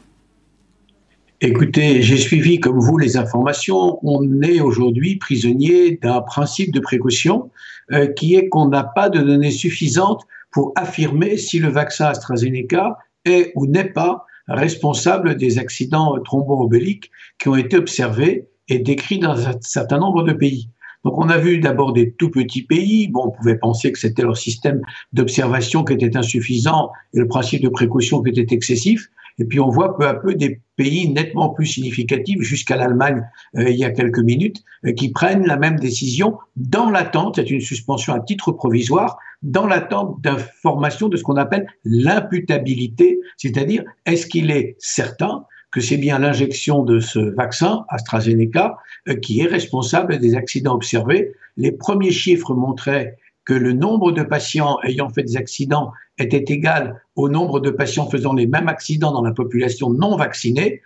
Écoutez, 1.41 2.01
j'ai 2.01 2.17
suivi 2.17 2.61
comme 2.61 2.79
vous 2.79 2.97
les 2.97 3.17
informations. 3.17 3.99
On 4.03 4.41
est 4.41 4.61
aujourd'hui 4.61 5.17
prisonnier 5.17 5.99
d'un 6.01 6.21
principe 6.21 6.73
de 6.73 6.79
précaution 6.79 7.51
euh, 7.91 8.07
qui 8.07 8.35
est 8.35 8.47
qu'on 8.47 8.69
n'a 8.69 8.83
pas 8.83 9.09
de 9.09 9.19
données 9.19 9.51
suffisantes 9.51 10.23
pour 10.51 10.71
affirmer 10.77 11.35
si 11.35 11.59
le 11.59 11.67
vaccin 11.67 12.05
AstraZeneca 12.05 12.97
est 13.25 13.51
ou 13.55 13.67
n'est 13.67 13.91
pas 13.91 14.26
responsable 14.47 15.35
des 15.35 15.59
accidents 15.59 16.15
thromboemboliques 16.23 17.11
qui 17.39 17.49
ont 17.49 17.55
été 17.55 17.77
observés 17.77 18.47
et 18.69 18.79
décrits 18.79 19.19
dans 19.19 19.47
un 19.47 19.55
certain 19.61 19.99
nombre 19.99 20.23
de 20.23 20.33
pays. 20.33 20.69
Donc 21.03 21.17
on 21.17 21.29
a 21.29 21.37
vu 21.37 21.59
d'abord 21.59 21.93
des 21.93 22.11
tout 22.11 22.29
petits 22.29 22.63
pays, 22.63 23.07
bon 23.07 23.27
on 23.27 23.31
pouvait 23.31 23.57
penser 23.57 23.91
que 23.91 23.99
c'était 23.99 24.23
leur 24.23 24.37
système 24.37 24.81
d'observation 25.13 25.83
qui 25.83 25.93
était 25.93 26.17
insuffisant 26.17 26.91
et 27.13 27.19
le 27.19 27.27
principe 27.27 27.61
de 27.61 27.69
précaution 27.69 28.21
qui 28.21 28.31
était 28.31 28.53
excessif, 28.53 29.09
et 29.39 29.45
puis 29.45 29.59
on 29.59 29.69
voit 29.69 29.95
peu 29.95 30.07
à 30.07 30.15
peu 30.15 30.33
des 30.33 30.59
pays 30.75 31.09
nettement 31.09 31.49
plus 31.49 31.67
significatifs, 31.67 32.41
jusqu'à 32.41 32.75
l'Allemagne 32.75 33.23
euh, 33.55 33.69
il 33.69 33.77
y 33.77 33.85
a 33.85 33.91
quelques 33.91 34.19
minutes, 34.19 34.63
euh, 34.85 34.91
qui 34.93 35.09
prennent 35.09 35.45
la 35.45 35.57
même 35.57 35.79
décision 35.79 36.37
dans 36.55 36.89
l'attente, 36.89 37.35
c'est 37.35 37.51
une 37.51 37.61
suspension 37.61 38.13
à 38.13 38.19
titre 38.19 38.51
provisoire, 38.51 39.17
dans 39.41 39.67
l'attente 39.67 40.21
d'informations 40.21 41.09
de 41.09 41.17
ce 41.17 41.23
qu'on 41.23 41.35
appelle 41.35 41.67
l'imputabilité, 41.83 43.19
c'est-à-dire 43.37 43.83
est-ce 44.05 44.27
qu'il 44.27 44.51
est 44.51 44.75
certain 44.79 45.45
que 45.71 45.81
c'est 45.81 45.97
bien 45.97 46.19
l'injection 46.19 46.83
de 46.83 46.99
ce 46.99 47.19
vaccin, 47.19 47.85
AstraZeneca, 47.89 48.77
euh, 49.09 49.15
qui 49.15 49.41
est 49.41 49.47
responsable 49.47 50.17
des 50.17 50.35
accidents 50.35 50.75
observés? 50.75 51.33
Les 51.55 51.71
premiers 51.71 52.11
chiffres 52.11 52.53
montraient 52.53 53.17
que 53.45 53.53
le 53.53 53.73
nombre 53.73 54.11
de 54.11 54.23
patients 54.23 54.77
ayant 54.83 55.09
fait 55.09 55.23
des 55.23 55.37
accidents 55.37 55.91
était 56.17 56.53
égal 56.53 57.01
au 57.15 57.29
nombre 57.29 57.59
de 57.59 57.69
patients 57.69 58.09
faisant 58.09 58.33
les 58.33 58.47
mêmes 58.47 58.67
accidents 58.67 59.13
dans 59.13 59.21
la 59.21 59.31
population 59.31 59.89
non 59.89 60.17
vaccinée, 60.17 60.81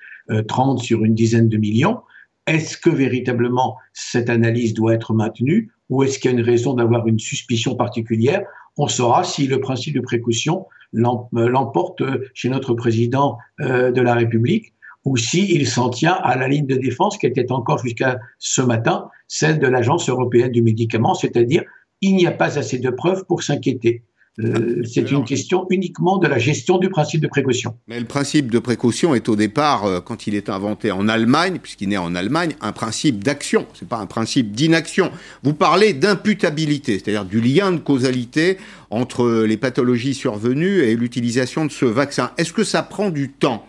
30 0.47 0.79
euh, 0.79 0.83
sur 0.83 1.03
une 1.03 1.15
dizaine 1.15 1.49
de 1.49 1.57
millions. 1.57 2.01
Est-ce 2.47 2.77
que 2.77 2.89
véritablement 2.89 3.77
cette 3.93 4.29
analyse 4.29 4.73
doit 4.73 4.93
être 4.93 5.13
maintenue 5.13 5.71
ou 5.91 6.01
est-ce 6.03 6.17
qu'il 6.17 6.31
y 6.31 6.33
a 6.33 6.37
une 6.37 6.43
raison 6.43 6.73
d'avoir 6.73 7.05
une 7.05 7.19
suspicion 7.19 7.75
particulière? 7.75 8.43
On 8.77 8.87
saura 8.87 9.23
si 9.23 9.45
le 9.45 9.59
principe 9.59 9.93
de 9.93 9.99
précaution 9.99 10.65
euh, 10.95 11.47
l'emporte 11.47 12.01
chez 12.33 12.49
notre 12.49 12.73
président 12.73 13.37
euh, 13.59 13.91
de 13.91 14.01
la 14.01 14.15
République 14.15 14.73
ou 15.05 15.17
s'il 15.17 15.67
s'en 15.67 15.89
tient 15.89 16.13
à 16.13 16.35
la 16.35 16.47
ligne 16.47 16.65
de 16.65 16.75
défense 16.75 17.17
qui 17.17 17.25
était 17.25 17.51
encore 17.51 17.79
jusqu'à 17.79 18.19
ce 18.39 18.61
matin, 18.61 19.09
celle 19.27 19.59
de 19.59 19.67
l'Agence 19.67 20.09
européenne 20.09 20.51
du 20.51 20.61
médicament, 20.61 21.13
c'est-à-dire 21.13 21.63
il 22.01 22.15
n'y 22.15 22.27
a 22.27 22.31
pas 22.31 22.57
assez 22.57 22.79
de 22.79 22.89
preuves 22.89 23.25
pour 23.25 23.43
s'inquiéter. 23.43 24.03
Euh, 24.39 24.81
c'est 24.85 25.11
une 25.11 25.25
question 25.25 25.67
uniquement 25.69 26.17
de 26.17 26.27
la 26.27 26.39
gestion 26.39 26.77
du 26.77 26.89
principe 26.89 27.21
de 27.21 27.27
précaution. 27.27 27.75
Mais 27.87 27.99
le 27.99 28.05
principe 28.05 28.49
de 28.49 28.59
précaution 28.59 29.13
est 29.13 29.27
au 29.27 29.35
départ, 29.35 29.85
euh, 29.85 29.99
quand 29.99 30.25
il 30.25 30.35
est 30.35 30.49
inventé 30.49 30.91
en 30.91 31.09
Allemagne, 31.09 31.59
puisqu'il 31.61 31.89
naît 31.89 31.97
en 31.97 32.15
Allemagne, 32.15 32.55
un 32.61 32.71
principe 32.71 33.23
d'action. 33.23 33.67
C'est 33.73 33.87
pas 33.87 33.97
un 33.97 34.05
principe 34.05 34.53
d'inaction. 34.53 35.11
Vous 35.43 35.53
parlez 35.53 35.93
d'imputabilité, 35.93 36.93
c'est-à-dire 36.93 37.25
du 37.25 37.41
lien 37.41 37.73
de 37.73 37.79
causalité 37.79 38.57
entre 38.89 39.43
les 39.43 39.57
pathologies 39.57 40.13
survenues 40.13 40.79
et 40.79 40.95
l'utilisation 40.95 41.65
de 41.65 41.71
ce 41.71 41.85
vaccin. 41.85 42.31
Est-ce 42.37 42.53
que 42.53 42.63
ça 42.63 42.83
prend 42.83 43.09
du 43.09 43.31
temps? 43.31 43.65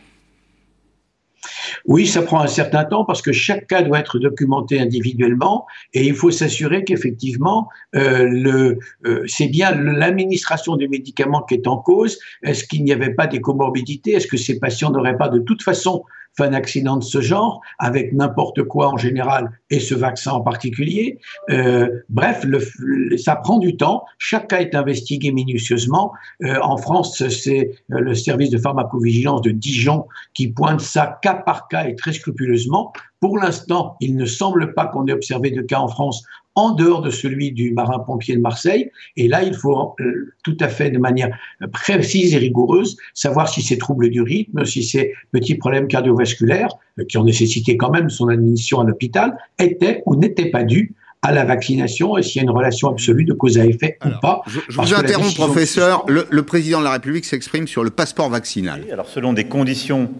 Oui, 1.86 2.06
ça 2.06 2.22
prend 2.22 2.40
un 2.40 2.46
certain 2.46 2.84
temps 2.84 3.04
parce 3.04 3.22
que 3.22 3.32
chaque 3.32 3.66
cas 3.66 3.82
doit 3.82 3.98
être 3.98 4.18
documenté 4.18 4.80
individuellement 4.80 5.66
et 5.94 6.06
il 6.06 6.14
faut 6.14 6.30
s'assurer 6.30 6.84
qu'effectivement, 6.84 7.68
euh, 7.94 8.76
euh, 9.06 9.24
c'est 9.26 9.48
bien 9.48 9.72
l'administration 9.72 10.76
du 10.76 10.88
médicament 10.88 11.42
qui 11.42 11.54
est 11.54 11.66
en 11.66 11.78
cause. 11.78 12.18
Est-ce 12.42 12.64
qu'il 12.64 12.84
n'y 12.84 12.92
avait 12.92 13.14
pas 13.14 13.26
des 13.26 13.40
comorbidités? 13.40 14.12
Est-ce 14.12 14.26
que 14.26 14.36
ces 14.36 14.58
patients 14.58 14.90
n'auraient 14.90 15.16
pas 15.16 15.28
de 15.28 15.40
toute 15.40 15.62
façon 15.62 16.04
un 16.40 16.52
accident 16.54 16.96
de 16.96 17.04
ce 17.04 17.20
genre, 17.20 17.60
avec 17.78 18.12
n'importe 18.12 18.62
quoi 18.62 18.88
en 18.88 18.96
général 18.96 19.50
et 19.70 19.80
ce 19.80 19.94
vaccin 19.94 20.32
en 20.32 20.40
particulier. 20.40 21.18
Euh, 21.50 21.88
bref, 22.08 22.44
le, 22.44 23.16
ça 23.18 23.36
prend 23.36 23.58
du 23.58 23.76
temps. 23.76 24.04
Chaque 24.18 24.48
cas 24.48 24.60
est 24.60 24.74
investigué 24.74 25.30
minutieusement. 25.32 26.12
Euh, 26.42 26.58
en 26.62 26.76
France, 26.76 27.22
c'est 27.28 27.70
euh, 27.92 28.00
le 28.00 28.14
service 28.14 28.50
de 28.50 28.58
pharmacovigilance 28.58 29.42
de 29.42 29.50
Dijon 29.50 30.06
qui 30.34 30.48
pointe 30.48 30.80
ça 30.80 31.18
cas 31.22 31.34
par 31.34 31.68
cas 31.68 31.86
et 31.86 31.96
très 31.96 32.12
scrupuleusement. 32.12 32.92
Pour 33.20 33.38
l'instant, 33.38 33.96
il 34.00 34.16
ne 34.16 34.26
semble 34.26 34.74
pas 34.74 34.86
qu'on 34.86 35.06
ait 35.06 35.12
observé 35.12 35.50
de 35.50 35.62
cas 35.62 35.78
en 35.78 35.88
France 35.88 36.24
en 36.54 36.72
dehors 36.72 37.02
de 37.02 37.10
celui 37.10 37.52
du 37.52 37.72
marin-pompier 37.72 38.36
de 38.36 38.40
Marseille. 38.40 38.90
Et 39.16 39.28
là, 39.28 39.42
il 39.42 39.54
faut 39.54 39.94
euh, 40.00 40.34
tout 40.42 40.56
à 40.60 40.68
fait 40.68 40.90
de 40.90 40.98
manière 40.98 41.30
précise 41.72 42.34
et 42.34 42.38
rigoureuse 42.38 42.96
savoir 43.14 43.48
si 43.48 43.62
ces 43.62 43.78
troubles 43.78 44.10
du 44.10 44.20
rythme, 44.20 44.64
si 44.64 44.82
ces 44.82 45.14
petits 45.32 45.54
problèmes 45.54 45.88
cardiovasculaires, 45.88 46.74
euh, 46.98 47.04
qui 47.04 47.18
ont 47.18 47.24
nécessité 47.24 47.76
quand 47.76 47.90
même 47.90 48.10
son 48.10 48.28
admission 48.28 48.80
à 48.80 48.84
l'hôpital, 48.84 49.36
étaient 49.58 50.02
ou 50.06 50.16
n'étaient 50.16 50.50
pas 50.50 50.64
dus 50.64 50.94
à 51.22 51.30
la 51.30 51.44
vaccination 51.44 52.18
et 52.18 52.22
s'il 52.22 52.36
y 52.36 52.40
a 52.40 52.42
une 52.42 52.50
relation 52.50 52.88
absolue 52.88 53.24
de 53.24 53.32
cause 53.32 53.56
à 53.56 53.64
effet 53.64 53.96
ou 54.04 54.08
pas. 54.20 54.42
Je, 54.46 54.58
vous 54.68 54.94
interromps, 54.94 55.34
professeur. 55.34 56.04
Le, 56.08 56.26
le, 56.28 56.42
président 56.42 56.80
de 56.80 56.84
la 56.84 56.92
République 56.92 57.24
s'exprime 57.24 57.68
sur 57.68 57.84
le 57.84 57.90
passeport 57.90 58.28
vaccinal. 58.28 58.84
alors, 58.92 59.08
selon 59.08 59.32
des 59.32 59.44
conditions 59.44 60.10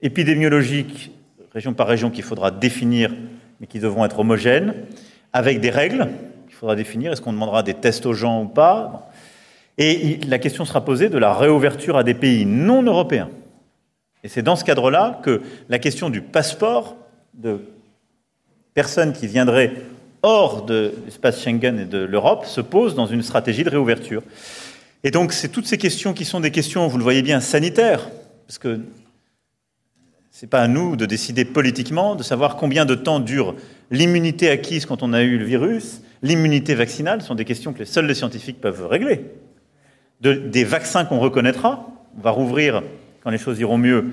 épidémiologiques, 0.00 1.10
région 1.52 1.74
par 1.74 1.88
région, 1.88 2.10
qu'il 2.10 2.22
faudra 2.22 2.52
définir, 2.52 3.12
mais 3.60 3.66
qui 3.66 3.80
devront 3.80 4.04
être 4.04 4.20
homogènes, 4.20 4.74
avec 5.32 5.60
des 5.60 5.70
règles 5.70 6.08
qu'il 6.46 6.56
faudra 6.56 6.76
définir. 6.76 7.12
Est-ce 7.12 7.20
qu'on 7.20 7.32
demandera 7.32 7.62
des 7.62 7.74
tests 7.74 8.06
aux 8.06 8.14
gens 8.14 8.42
ou 8.42 8.46
pas? 8.46 9.10
Et 9.78 10.18
la 10.28 10.38
question 10.38 10.64
sera 10.64 10.84
posée 10.84 11.08
de 11.08 11.18
la 11.18 11.32
réouverture 11.32 11.96
à 11.96 12.04
des 12.04 12.14
pays 12.14 12.44
non 12.44 12.82
européens. 12.82 13.30
Et 14.22 14.28
c'est 14.28 14.42
dans 14.42 14.56
ce 14.56 14.64
cadre-là 14.64 15.20
que 15.22 15.40
la 15.68 15.78
question 15.78 16.10
du 16.10 16.20
passeport 16.20 16.96
de 17.34 17.60
personnes 18.74 19.12
qui 19.12 19.26
viendraient 19.26 19.72
hors 20.22 20.66
de 20.66 20.92
l'espace 21.06 21.42
Schengen 21.42 21.78
et 21.78 21.86
de 21.86 21.98
l'Europe 21.98 22.44
se 22.44 22.60
pose 22.60 22.94
dans 22.94 23.06
une 23.06 23.22
stratégie 23.22 23.64
de 23.64 23.70
réouverture. 23.70 24.22
Et 25.02 25.10
donc, 25.10 25.32
c'est 25.32 25.48
toutes 25.48 25.66
ces 25.66 25.78
questions 25.78 26.12
qui 26.12 26.26
sont 26.26 26.40
des 26.40 26.50
questions, 26.50 26.86
vous 26.86 26.98
le 26.98 27.02
voyez 27.02 27.22
bien, 27.22 27.40
sanitaires, 27.40 28.10
parce 28.46 28.58
que 28.58 28.80
ce 30.40 30.46
n'est 30.46 30.48
pas 30.50 30.62
à 30.62 30.68
nous 30.68 30.96
de 30.96 31.04
décider 31.04 31.44
politiquement 31.44 32.14
de 32.14 32.22
savoir 32.22 32.56
combien 32.56 32.86
de 32.86 32.94
temps 32.94 33.20
dure 33.20 33.56
l'immunité 33.90 34.48
acquise 34.48 34.86
quand 34.86 35.02
on 35.02 35.12
a 35.12 35.20
eu 35.20 35.36
le 35.36 35.44
virus, 35.44 36.00
l'immunité 36.22 36.74
vaccinale, 36.74 37.20
sont 37.20 37.34
des 37.34 37.44
questions 37.44 37.74
que 37.74 37.80
les 37.80 37.84
seuls 37.84 38.06
les 38.06 38.14
scientifiques 38.14 38.58
peuvent 38.58 38.86
régler. 38.86 39.26
De, 40.22 40.32
des 40.32 40.64
vaccins 40.64 41.04
qu'on 41.04 41.18
reconnaîtra, 41.18 41.86
on 42.16 42.22
va 42.22 42.30
rouvrir 42.30 42.82
quand 43.22 43.28
les 43.28 43.36
choses 43.36 43.60
iront 43.60 43.76
mieux 43.76 44.12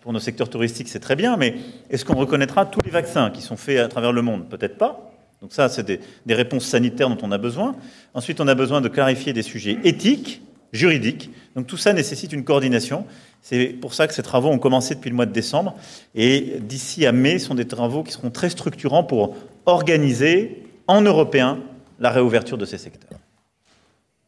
pour 0.00 0.14
nos 0.14 0.18
secteurs 0.18 0.48
touristiques, 0.48 0.88
c'est 0.88 0.98
très 0.98 1.14
bien, 1.14 1.36
mais 1.36 1.56
est-ce 1.90 2.06
qu'on 2.06 2.16
reconnaîtra 2.16 2.64
tous 2.64 2.80
les 2.82 2.90
vaccins 2.90 3.28
qui 3.28 3.42
sont 3.42 3.58
faits 3.58 3.80
à 3.80 3.88
travers 3.88 4.12
le 4.12 4.22
monde? 4.22 4.48
Peut-être 4.48 4.78
pas. 4.78 5.12
Donc 5.42 5.52
ça, 5.52 5.68
c'est 5.68 5.84
des, 5.84 6.34
réponses 6.34 6.64
sanitaires 6.64 7.10
dont 7.10 7.18
on 7.20 7.32
a 7.32 7.38
besoin. 7.38 7.76
Ensuite, 8.14 8.40
on 8.40 8.48
a 8.48 8.54
besoin 8.54 8.80
de 8.80 8.88
clarifier 8.88 9.34
des 9.34 9.42
sujets 9.42 9.76
éthiques, 9.84 10.40
juridiques. 10.72 11.30
Donc 11.54 11.66
tout 11.66 11.76
ça 11.76 11.92
nécessite 11.92 12.32
une 12.32 12.44
coordination. 12.44 13.06
C'est 13.42 13.68
pour 13.68 13.94
ça 13.94 14.08
que 14.08 14.14
ces 14.14 14.22
travaux 14.22 14.48
ont 14.48 14.58
commencé 14.58 14.94
depuis 14.94 15.10
le 15.10 15.16
mois 15.16 15.26
de 15.26 15.32
décembre. 15.32 15.74
Et 16.14 16.56
d'ici 16.60 17.06
à 17.06 17.12
mai, 17.12 17.38
ce 17.38 17.46
sont 17.46 17.54
des 17.54 17.66
travaux 17.66 18.02
qui 18.02 18.12
seront 18.12 18.30
très 18.30 18.50
structurants 18.50 19.04
pour 19.04 19.36
organiser 19.66 20.64
en 20.86 21.02
européen 21.02 21.60
la 21.98 22.10
réouverture 22.10 22.58
de 22.58 22.64
ces 22.64 22.78
secteurs. 22.78 23.18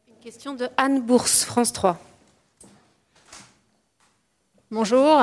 Une 0.07 0.23
question 0.23 0.53
de 0.53 0.67
Anne 0.77 1.01
Bourse, 1.01 1.43
France 1.43 1.73
3. 1.73 1.99
Bonjour. 4.71 5.21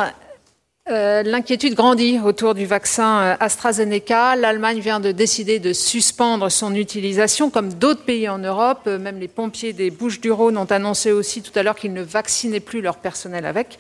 Euh, 0.88 1.24
L'inquiétude 1.24 1.74
grandit 1.74 2.20
autour 2.24 2.54
du 2.54 2.64
vaccin 2.64 3.20
euh, 3.20 3.36
AstraZeneca. 3.40 4.36
L'Allemagne 4.36 4.78
vient 4.78 5.00
de 5.00 5.10
décider 5.10 5.58
de 5.58 5.72
suspendre 5.72 6.48
son 6.48 6.76
utilisation, 6.76 7.50
comme 7.50 7.72
d'autres 7.74 8.04
pays 8.04 8.28
en 8.28 8.38
Europe. 8.38 8.82
Euh, 8.86 8.96
même 8.96 9.18
les 9.18 9.26
pompiers 9.26 9.72
des 9.72 9.90
Bouches-du-Rhône 9.90 10.56
ont 10.56 10.66
annoncé 10.66 11.10
aussi 11.10 11.42
tout 11.42 11.50
à 11.58 11.64
l'heure 11.64 11.74
qu'ils 11.74 11.92
ne 11.92 12.02
vaccinaient 12.02 12.60
plus 12.60 12.82
leur 12.82 12.98
personnel 12.98 13.46
avec. 13.46 13.78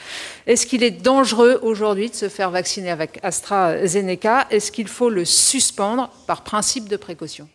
Est-ce 0.48 0.66
qu'il 0.66 0.82
est 0.82 0.90
dangereux 0.90 1.60
aujourd'hui 1.62 2.10
de 2.10 2.14
se 2.16 2.28
faire 2.28 2.50
vacciner 2.50 2.90
avec 2.90 3.20
AstraZeneca? 3.22 4.48
Est-ce 4.50 4.72
qu'il 4.72 4.88
faut 4.88 5.10
le 5.10 5.24
suspendre 5.24 6.10
par 6.26 6.42
principe 6.42 6.88
de 6.88 6.96
précaution? 6.96 7.48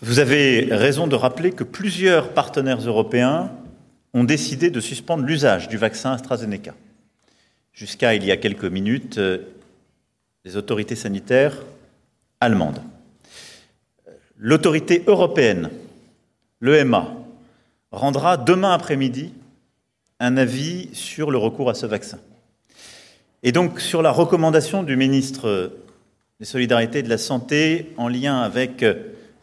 Vous 0.00 0.20
avez 0.20 0.68
raison 0.70 1.06
de 1.06 1.16
rappeler 1.16 1.52
que 1.52 1.64
plusieurs 1.64 2.32
partenaires 2.32 2.80
européens 2.80 3.50
ont 4.14 4.24
décidé 4.24 4.70
de 4.70 4.80
suspendre 4.80 5.24
l'usage 5.24 5.68
du 5.68 5.76
vaccin 5.76 6.12
AstraZeneca 6.12 6.72
jusqu'à 7.78 8.14
il 8.14 8.24
y 8.24 8.32
a 8.32 8.36
quelques 8.36 8.64
minutes 8.64 9.18
euh, 9.18 9.38
les 10.44 10.56
autorités 10.56 10.96
sanitaires 10.96 11.62
allemandes. 12.40 12.82
L'autorité 14.36 15.04
européenne, 15.06 15.70
l'EMA, 16.60 17.14
rendra 17.92 18.36
demain 18.36 18.72
après-midi 18.72 19.32
un 20.18 20.36
avis 20.36 20.88
sur 20.92 21.30
le 21.30 21.38
recours 21.38 21.70
à 21.70 21.74
ce 21.74 21.86
vaccin. 21.86 22.18
Et 23.44 23.52
donc 23.52 23.80
sur 23.80 24.02
la 24.02 24.10
recommandation 24.10 24.82
du 24.82 24.96
ministre 24.96 25.72
des 26.40 26.46
Solidarités 26.46 26.98
et 27.00 27.02
de 27.04 27.08
la 27.08 27.18
Santé 27.18 27.92
en 27.96 28.08
lien 28.08 28.40
avec 28.40 28.84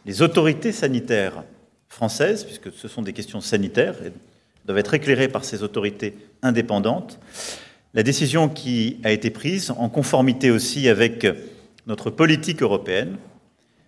les 0.04 0.22
autorités 0.22 0.72
sanitaires 0.72 1.42
françaises, 1.88 2.44
puisque 2.44 2.70
ce 2.72 2.88
sont 2.88 3.02
des 3.02 3.14
questions 3.14 3.40
sanitaires 3.40 3.96
et 4.04 4.12
doivent 4.66 4.78
être 4.78 4.94
éclairées 4.94 5.28
par 5.28 5.44
ces 5.44 5.62
autorités 5.62 6.14
indépendantes, 6.42 7.18
la 7.96 8.02
décision 8.02 8.50
qui 8.50 8.98
a 9.04 9.10
été 9.10 9.30
prise, 9.30 9.70
en 9.70 9.88
conformité 9.88 10.50
aussi 10.50 10.86
avec 10.90 11.26
notre 11.86 12.10
politique 12.10 12.60
européenne, 12.60 13.16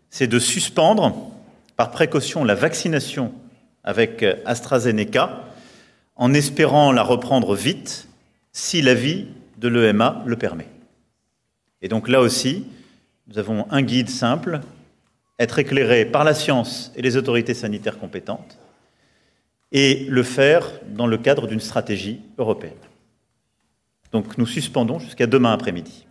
c'est 0.09 0.27
de 0.27 0.38
suspendre 0.38 1.31
par 1.77 1.90
précaution 1.90 2.42
la 2.42 2.55
vaccination 2.55 3.35
avec 3.85 4.25
AstraZeneca 4.47 5.44
en 6.16 6.33
espérant 6.33 6.90
la 6.90 7.03
reprendre 7.03 7.55
vite 7.55 8.09
si 8.51 8.81
l'avis 8.81 9.27
de 9.59 9.68
l'EMA 9.68 10.23
le 10.25 10.37
permet. 10.37 10.68
Et 11.83 11.88
donc 11.88 12.09
là 12.09 12.23
aussi, 12.23 12.64
nous 13.27 13.38
avons 13.38 13.66
un 13.71 13.83
guide 13.83 14.09
simple, 14.09 14.62
être 15.38 15.59
éclairé 15.59 16.07
par 16.07 16.25
la 16.25 16.33
science 16.33 16.92
et 16.97 17.03
les 17.03 17.18
autorités 17.18 17.53
sanitaires 17.53 17.99
compétentes, 17.99 18.59
et 19.71 20.07
le 20.09 20.23
faire 20.23 20.66
dans 20.88 21.07
le 21.07 21.18
cadre 21.18 21.47
d'une 21.47 21.61
stratégie 21.61 22.21
européenne. 22.38 22.73
Donc 24.12 24.38
nous 24.38 24.47
suspendons 24.47 24.99
jusqu'à 24.99 25.27
demain 25.27 25.53
après-midi. 25.53 26.07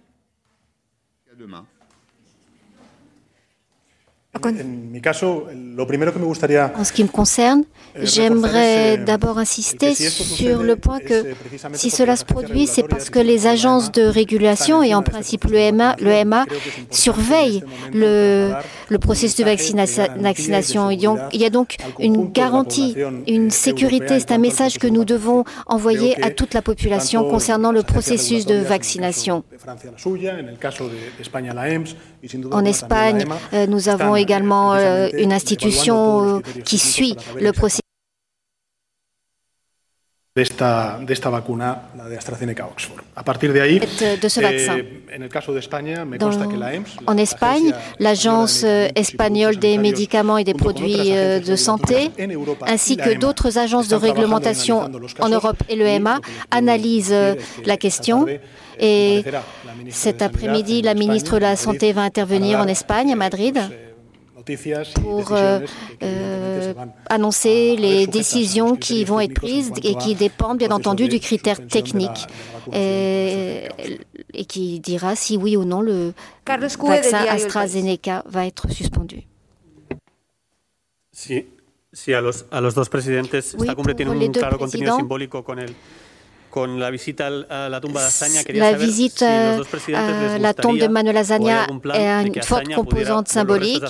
En 6.76 6.84
ce 6.84 6.92
qui 6.94 7.04
me 7.04 7.08
concerne, 7.10 7.64
j'aimerais 8.02 8.98
d'abord 8.98 9.38
insister 9.38 9.94
sur 9.94 10.64
le 10.64 10.76
point 10.76 11.00
que 11.00 11.26
si 11.74 11.90
cela 11.90 12.16
se 12.16 12.26
produit, 12.26 12.68
c'est 12.68 12.88
parce 12.88 13.10
que 13.10 13.20
les 13.20 13.48
agences 13.48 13.92
de 13.92 14.04
régulation 14.04 14.82
et 14.84 14.94
en 14.96 15.04
principe 15.04 15.46
le 15.46 15.72
MA, 15.72 15.96
le 16.00 16.24
MA 16.26 16.46
surveillent 16.92 17.64
le, 17.94 18.54
le 18.90 18.98
processus 18.98 19.36
de 19.38 19.44
vaccination. 19.44 20.90
Il 20.92 21.42
y 21.42 21.46
a 21.46 21.50
donc 21.50 21.76
une 22.00 22.32
garantie, 22.32 22.96
une 23.28 23.52
sécurité. 23.52 24.20
C'est 24.20 24.32
un 24.32 24.38
message 24.38 24.78
que 24.80 24.88
nous 24.88 25.06
devons 25.06 25.44
envoyer 25.68 26.22
à 26.24 26.32
toute 26.32 26.54
la 26.54 26.62
population 26.62 27.30
concernant 27.30 27.72
le 27.72 27.84
processus 27.84 28.46
de 28.46 28.56
vaccination. 28.56 29.44
En 32.52 32.66
Espagne, 32.66 33.26
euh, 33.54 33.68
nous 33.68 33.90
avons 33.90 34.16
également 34.16 34.27
euh, 34.30 35.10
une 35.14 35.34
institution 35.34 36.42
qui 36.66 36.78
suit 36.78 37.16
le 37.40 37.52
processus. 37.52 37.82
De, 40.36 40.44
esta, 40.44 41.00
de 41.02 41.14
esta 41.14 41.32
vacuna, 41.32 41.90
la 41.98 42.08
de 42.08 42.16
AstraZeneca 42.16 42.68
Oxford. 42.68 43.04
A 43.16 43.24
partir 43.24 43.52
de 43.52 43.60
ahí, 43.60 43.80
de 43.80 44.30
ce 44.30 44.40
vaccin. 44.40 44.78
Eh, 44.78 45.16
en 45.16 45.24
el 45.24 45.30
caso 45.30 45.52
de 45.52 45.60
España, 45.60 46.06
me 46.06 46.20
consta 46.20 46.44
Dans, 46.44 46.54
que 46.54 46.60
la 46.60 46.76
EMS, 46.76 46.86
en 47.08 47.18
Espagne, 47.18 47.74
l'Agence 47.98 48.64
espagnole 48.94 49.58
des 49.58 49.80
médicaments 49.80 50.38
et 50.38 50.44
des 50.44 50.54
produits 50.54 51.10
de 51.12 51.56
santé, 51.56 52.12
ainsi 52.68 52.98
que 52.98 53.18
d'autres 53.18 53.58
agences 53.58 53.88
de 53.88 53.96
réglementation 53.96 54.92
en 55.20 55.30
Europe 55.30 55.64
et 55.70 55.76
l'EMA, 55.76 56.20
analysent 56.52 57.36
la 57.66 57.78
question. 57.78 58.28
Et 58.80 59.24
cet 59.90 60.22
après-midi, 60.22 60.82
la 60.82 60.94
ministre 60.94 61.36
de 61.36 61.42
la 61.42 61.56
Santé 61.56 61.94
va 61.94 62.04
intervenir 62.04 62.60
en 62.60 62.68
Espagne, 62.68 63.12
à 63.12 63.16
Madrid 63.16 63.60
pour 65.02 65.32
euh, 65.32 65.60
euh, 66.04 66.74
annoncer 67.10 67.76
les 67.76 68.08
décisions 68.08 68.76
qui 68.76 69.04
vont 69.04 69.20
être 69.20 69.34
prises 69.34 69.72
et 69.84 69.96
qui 69.96 70.16
dépendent 70.16 70.58
bien 70.60 70.72
entendu 70.72 71.08
du 71.08 71.20
critère 71.20 71.66
technique. 71.68 72.28
et, 72.74 73.68
et 74.34 74.46
qui 74.46 74.80
dira 74.80 75.16
si 75.16 75.38
oui 75.38 75.56
ou 75.56 75.66
non 75.66 75.82
le 75.82 76.14
vaccin 76.46 77.26
AstraZeneca 77.28 78.24
va 78.28 78.46
être 78.46 78.70
suspendu. 78.72 79.24
Sí, 81.12 81.48
sí 81.92 82.14
a, 82.14 82.22
los, 82.22 82.46
a 82.52 82.62
los 82.62 82.76
dos 82.76 82.90
presidentes 82.90 83.56
Oui, 83.58 83.62
esta 83.64 83.76
cumbre 83.76 83.96
tiene 83.96 84.12
pour 84.12 84.20
les 84.20 84.28
un 84.28 84.34
claro 84.34 84.60
contenido 84.60 84.96
simbólico 84.98 85.44
con 85.44 85.60
el 85.60 85.74
la 86.66 86.92
visite 86.92 87.22
à 87.22 87.30
la 90.40 90.54
tombe 90.54 90.78
de 90.78 90.88
Manuel 90.88 91.18
Azaña 91.18 91.68
est 91.94 92.28
une 92.28 92.44
forte 92.44 92.74
composante 92.74 93.28
symbolique. 93.28 93.84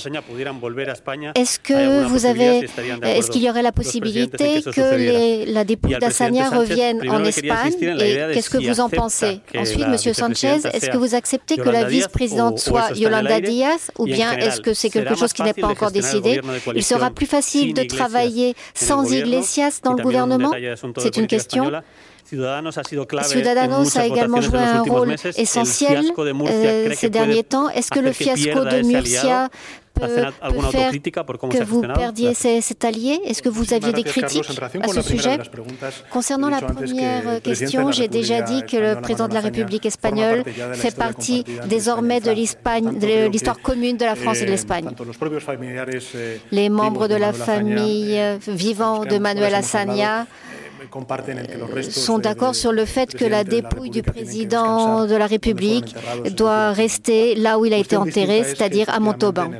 Est-ce 1.35 1.59
que 1.59 2.03
vous 2.05 2.25
avez, 2.25 2.67
est-ce 3.03 3.31
qu'il 3.31 3.43
y 3.43 3.49
aurait 3.49 3.61
la 3.61 3.71
possibilité 3.71 4.61
que 4.61 5.51
la 5.51 5.63
dépouille 5.63 5.97
d'Azaña 5.97 6.49
revienne 6.49 7.09
en 7.09 7.23
Espagne? 7.23 7.73
et 7.81 8.33
qu'est-ce 8.33 8.49
que 8.49 8.57
vous 8.57 8.79
en 8.79 8.89
pensez? 8.89 9.41
Ensuite, 9.55 9.87
Monsieur 9.87 10.13
Sanchez, 10.13 10.57
est-ce 10.73 10.89
que 10.89 10.97
vous 10.97 11.15
acceptez 11.15 11.57
que 11.57 11.69
la 11.69 11.85
vice-présidente 11.85 12.59
soit 12.59 12.91
Yolanda 12.95 13.41
Díaz 13.41 13.91
ou 13.97 14.05
bien 14.05 14.33
est-ce 14.37 14.61
que 14.61 14.73
c'est 14.73 14.89
quelque 14.89 15.15
chose 15.15 15.33
qui 15.33 15.43
n'est 15.43 15.53
pas 15.53 15.67
encore 15.67 15.91
décidé? 15.91 16.41
Il 16.75 16.83
sera 16.83 17.11
plus 17.11 17.25
facile 17.25 17.73
de 17.73 17.83
travailler 17.83 18.55
sans 18.73 19.11
Iglesias 19.11 19.79
dans 19.83 19.93
le 19.93 20.03
gouvernement 20.03 20.51
C'est 20.97 21.17
une 21.17 21.27
question. 21.27 21.71
Ciudadanos 22.27 23.97
a 23.97 24.05
également 24.05 24.41
joué 24.41 24.59
un 24.59 24.81
rôle 24.81 25.15
essentiel 25.37 26.11
euh, 26.17 26.93
ces 26.93 27.09
derniers 27.09 27.43
temps. 27.43 27.69
Est-ce 27.69 27.89
que 27.89 27.99
le 27.99 28.11
fiasco 28.11 28.65
de 28.65 28.81
Murcia 28.81 29.49
peut, 29.93 30.07
faire 30.07 30.33
que 31.49 31.63
vous 31.63 31.81
perdiez 31.81 32.33
cet 32.33 32.83
allié? 32.83 33.19
Est-ce 33.25 33.41
que 33.41 33.49
vous 33.49 33.73
aviez 33.73 33.93
des 33.93 34.03
critiques 34.03 34.49
à 34.81 34.87
ce 34.89 35.01
sujet? 35.01 35.37
Concernant 36.11 36.49
la 36.49 36.61
première 36.61 37.41
question, 37.41 37.91
j'ai 37.91 38.09
déjà 38.09 38.41
dit 38.41 38.63
que 38.65 38.77
le 38.77 39.01
président 39.01 39.29
de 39.29 39.33
la 39.33 39.41
République 39.41 39.85
espagnole 39.85 40.43
fait 40.73 40.95
partie 40.95 41.45
désormais 41.67 42.19
de 42.19 42.31
l'histoire 42.31 43.61
commune 43.61 43.95
de 43.95 44.05
la 44.05 44.15
France 44.15 44.41
et 44.41 44.45
de 44.45 44.51
l'Espagne. 44.51 44.89
Les 46.51 46.69
membres 46.69 47.07
de 47.07 47.15
la 47.15 47.31
famille 47.31 48.19
vivant 48.47 49.05
de 49.05 49.17
Manuel 49.17 49.55
Assania 49.55 50.27
sont 51.89 52.19
d'accord 52.19 52.55
sur 52.55 52.71
le 52.71 52.85
fait 52.85 53.15
que 53.15 53.25
la 53.25 53.43
dépouille 53.43 53.89
du 53.89 54.01
président 54.01 55.05
de 55.05 55.15
la 55.15 55.27
République 55.27 55.95
doit 56.35 56.71
rester 56.71 57.35
là 57.35 57.59
où 57.59 57.65
il 57.65 57.73
a 57.73 57.77
été 57.77 57.97
enterré, 57.97 58.43
c'est-à-dire 58.43 58.89
à 58.89 58.99
Montauban. 58.99 59.51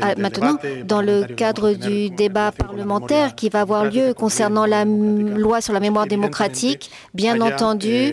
Ah, 0.00 0.14
maintenant, 0.16 0.56
dans 0.84 1.02
le 1.02 1.24
cadre 1.24 1.72
du 1.72 2.10
débat 2.10 2.52
parlementaire 2.52 3.34
qui 3.34 3.48
va 3.48 3.62
avoir 3.62 3.84
lieu 3.84 4.14
concernant 4.14 4.64
la 4.64 4.84
loi 4.84 5.60
sur 5.60 5.72
la 5.72 5.80
mémoire 5.80 6.06
démocratique, 6.06 6.90
bien 7.14 7.40
entendu, 7.40 8.12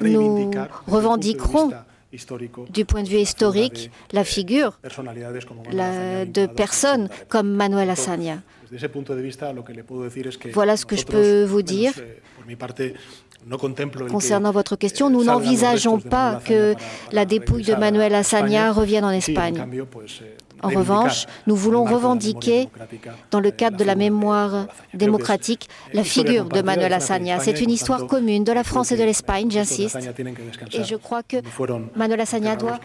nous 0.00 0.50
revendiquerons 0.88 1.70
du 2.70 2.84
point 2.84 3.02
de 3.02 3.08
vue 3.08 3.18
historique 3.18 3.90
la 4.12 4.24
figure 4.24 4.78
de 4.82 6.46
personnes 6.46 7.08
comme 7.28 7.50
Manuel 7.50 7.90
Assania. 7.90 8.38
Voilà 10.52 10.76
ce 10.76 10.86
que 10.86 10.96
je 10.96 11.04
peux 11.04 11.44
vous 11.44 11.62
dire. 11.62 11.92
Eh, 11.98 12.20
Concernant 14.10 14.50
votre 14.52 14.76
question, 14.76 15.08
nous 15.10 15.24
n'envisageons 15.24 15.98
pas 15.98 16.40
que 16.44 16.74
la 17.10 17.24
dépouille 17.24 17.64
de 17.64 17.74
Manuel 17.74 18.14
Assania 18.14 18.70
revienne 18.72 19.04
en 19.04 19.10
Espagne. 19.10 19.54
En 20.62 20.68
revanche, 20.68 21.26
nous 21.46 21.56
voulons 21.56 21.84
revendiquer, 21.84 22.68
dans 23.30 23.40
le 23.40 23.50
cadre 23.50 23.76
de 23.76 23.84
la 23.84 23.94
mémoire 23.94 24.66
démocratique, 24.94 25.68
la 25.92 26.04
figure 26.04 26.44
de 26.44 26.62
Manuel 26.62 26.92
Assania. 26.92 27.40
C'est 27.40 27.60
une 27.60 27.70
histoire 27.70 28.06
commune 28.06 28.44
de 28.44 28.52
la 28.52 28.64
France 28.64 28.92
et 28.92 28.96
de 28.96 29.04
l'Espagne, 29.04 29.50
j'insiste. 29.50 29.98
Et 30.72 30.84
je 30.84 30.96
crois 30.96 31.22
que 31.22 31.36
Manuel 31.96 32.20
Assania 32.20 32.56
doit... 32.56 32.80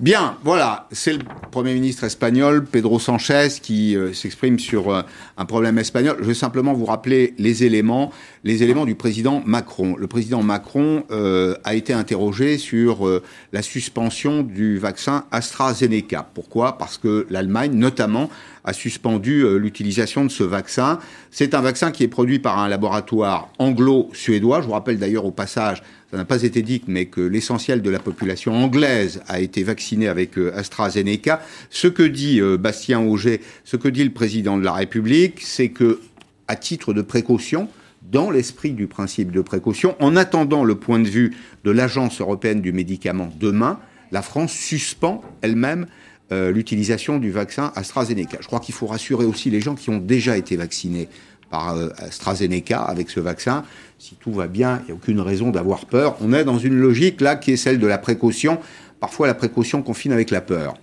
Bien, 0.00 0.36
voilà, 0.42 0.88
c'est 0.90 1.12
le 1.12 1.20
Premier 1.50 1.74
ministre 1.74 2.04
espagnol, 2.04 2.64
Pedro 2.64 2.98
Sanchez, 2.98 3.48
qui 3.62 3.96
euh, 3.96 4.12
s'exprime 4.12 4.58
sur 4.58 4.90
euh, 4.90 5.02
un 5.36 5.44
problème 5.44 5.78
espagnol. 5.78 6.16
Je 6.20 6.26
vais 6.26 6.34
simplement 6.34 6.72
vous 6.72 6.86
rappeler 6.86 7.34
les 7.38 7.64
éléments, 7.64 8.10
les 8.44 8.62
éléments 8.62 8.86
du 8.86 8.94
président 8.94 9.42
Macron. 9.46 9.96
Le 9.96 10.06
président 10.06 10.42
Macron 10.42 11.04
euh, 11.10 11.54
a 11.64 11.74
été 11.74 11.92
interrogé 11.92 12.58
sur 12.58 13.22
la 13.52 13.62
suspension 13.62 14.42
du 14.42 14.78
vaccin 14.78 15.24
AstraZeneca. 15.30 16.28
Pourquoi? 16.34 16.78
Parce 16.78 16.98
que 16.98 17.26
l'Allemagne, 17.30 17.72
notamment, 17.74 18.30
a 18.64 18.72
suspendu 18.72 19.40
euh, 19.40 19.56
l'utilisation 19.56 20.24
de 20.24 20.30
ce 20.30 20.44
vaccin. 20.44 20.98
C'est 21.30 21.54
un 21.54 21.60
vaccin 21.60 21.90
qui 21.90 22.04
est 22.04 22.08
produit 22.08 22.38
par 22.38 22.58
un 22.58 22.68
laboratoire 22.68 23.52
anglo-suédois. 23.58 24.60
Je 24.60 24.66
vous 24.66 24.72
rappelle 24.72 24.98
d'ailleurs 24.98 25.24
au 25.24 25.32
passage, 25.32 25.82
ça 26.10 26.16
n'a 26.16 26.24
pas 26.24 26.42
été 26.42 26.62
dit, 26.62 26.82
mais 26.86 27.06
que 27.06 27.20
l'essentiel 27.20 27.82
de 27.82 27.90
la 27.90 27.98
population 27.98 28.54
anglaise 28.54 29.22
a 29.28 29.40
été 29.40 29.62
vaccinée 29.62 30.08
avec 30.08 30.38
euh, 30.38 30.52
AstraZeneca. 30.56 31.42
Ce 31.70 31.88
que 31.88 32.02
dit 32.02 32.40
euh, 32.40 32.56
Bastien 32.56 33.00
Auger, 33.00 33.40
ce 33.64 33.76
que 33.76 33.88
dit 33.88 34.04
le 34.04 34.10
président 34.10 34.56
de 34.58 34.64
la 34.64 34.72
République, 34.72 35.40
c'est 35.40 35.70
que, 35.70 36.00
à 36.48 36.56
titre 36.56 36.92
de 36.92 37.02
précaution, 37.02 37.68
dans 38.12 38.30
l'esprit 38.30 38.72
du 38.72 38.86
principe 38.86 39.32
de 39.32 39.40
précaution, 39.40 39.96
en 39.98 40.14
attendant 40.16 40.64
le 40.64 40.76
point 40.76 41.00
de 41.00 41.08
vue 41.08 41.34
de 41.64 41.70
l'Agence 41.70 42.20
européenne 42.20 42.60
du 42.60 42.72
médicament 42.72 43.32
demain, 43.40 43.80
la 44.12 44.22
France 44.22 44.52
suspend 44.52 45.22
elle-même 45.40 45.86
euh, 46.30 46.52
l'utilisation 46.52 47.18
du 47.18 47.30
vaccin 47.30 47.72
AstraZeneca. 47.74 48.38
Je 48.40 48.46
crois 48.46 48.60
qu'il 48.60 48.74
faut 48.74 48.86
rassurer 48.86 49.24
aussi 49.24 49.50
les 49.50 49.62
gens 49.62 49.74
qui 49.74 49.88
ont 49.88 49.98
déjà 49.98 50.36
été 50.36 50.56
vaccinés 50.56 51.08
par 51.50 51.74
euh, 51.74 51.88
AstraZeneca 51.96 52.82
avec 52.82 53.08
ce 53.08 53.18
vaccin. 53.18 53.64
Si 53.98 54.14
tout 54.16 54.32
va 54.32 54.46
bien, 54.46 54.80
il 54.82 54.84
n'y 54.86 54.90
a 54.92 54.94
aucune 54.94 55.20
raison 55.20 55.50
d'avoir 55.50 55.86
peur. 55.86 56.16
On 56.20 56.34
est 56.34 56.44
dans 56.44 56.58
une 56.58 56.74
logique 56.74 57.22
là 57.22 57.36
qui 57.36 57.52
est 57.52 57.56
celle 57.56 57.78
de 57.78 57.86
la 57.86 57.98
précaution. 57.98 58.58
Parfois, 59.00 59.26
la 59.26 59.34
précaution 59.34 59.82
confine 59.82 60.12
avec 60.12 60.30
la 60.30 60.42
peur. 60.42 60.74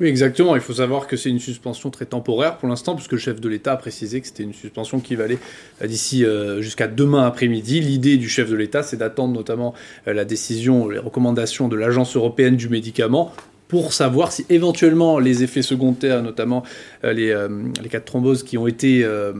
Oui, 0.00 0.06
exactement. 0.06 0.54
Il 0.54 0.60
faut 0.60 0.74
savoir 0.74 1.06
que 1.08 1.16
c'est 1.16 1.28
une 1.28 1.40
suspension 1.40 1.90
très 1.90 2.06
temporaire 2.06 2.58
pour 2.58 2.68
l'instant, 2.68 2.94
puisque 2.94 3.12
le 3.12 3.18
chef 3.18 3.40
de 3.40 3.48
l'État 3.48 3.72
a 3.72 3.76
précisé 3.76 4.20
que 4.20 4.28
c'était 4.28 4.44
une 4.44 4.54
suspension 4.54 5.00
qui 5.00 5.16
valait 5.16 5.38
euh, 5.82 5.86
d'ici 5.86 6.24
jusqu'à 6.60 6.86
demain 6.86 7.26
après-midi. 7.26 7.80
L'idée 7.80 8.16
du 8.16 8.28
chef 8.28 8.48
de 8.48 8.56
l'État, 8.56 8.82
c'est 8.82 8.96
d'attendre 8.96 9.34
notamment 9.34 9.74
la 10.06 10.24
décision, 10.24 10.88
les 10.88 10.98
recommandations 10.98 11.68
de 11.68 11.76
l'Agence 11.76 12.16
européenne 12.16 12.56
du 12.56 12.68
médicament 12.68 13.32
pour 13.68 13.92
savoir 13.92 14.32
si 14.32 14.46
éventuellement 14.48 15.18
les 15.18 15.42
effets 15.42 15.62
secondaires, 15.62 16.22
notamment 16.22 16.64
euh, 17.04 17.12
les, 17.12 17.30
euh, 17.30 17.48
les, 17.82 17.88
cas 17.88 18.00
de 18.00 18.04
thrombose 18.04 18.42
qui 18.42 18.56
ont 18.56 18.66
été 18.66 19.04
euh, 19.04 19.32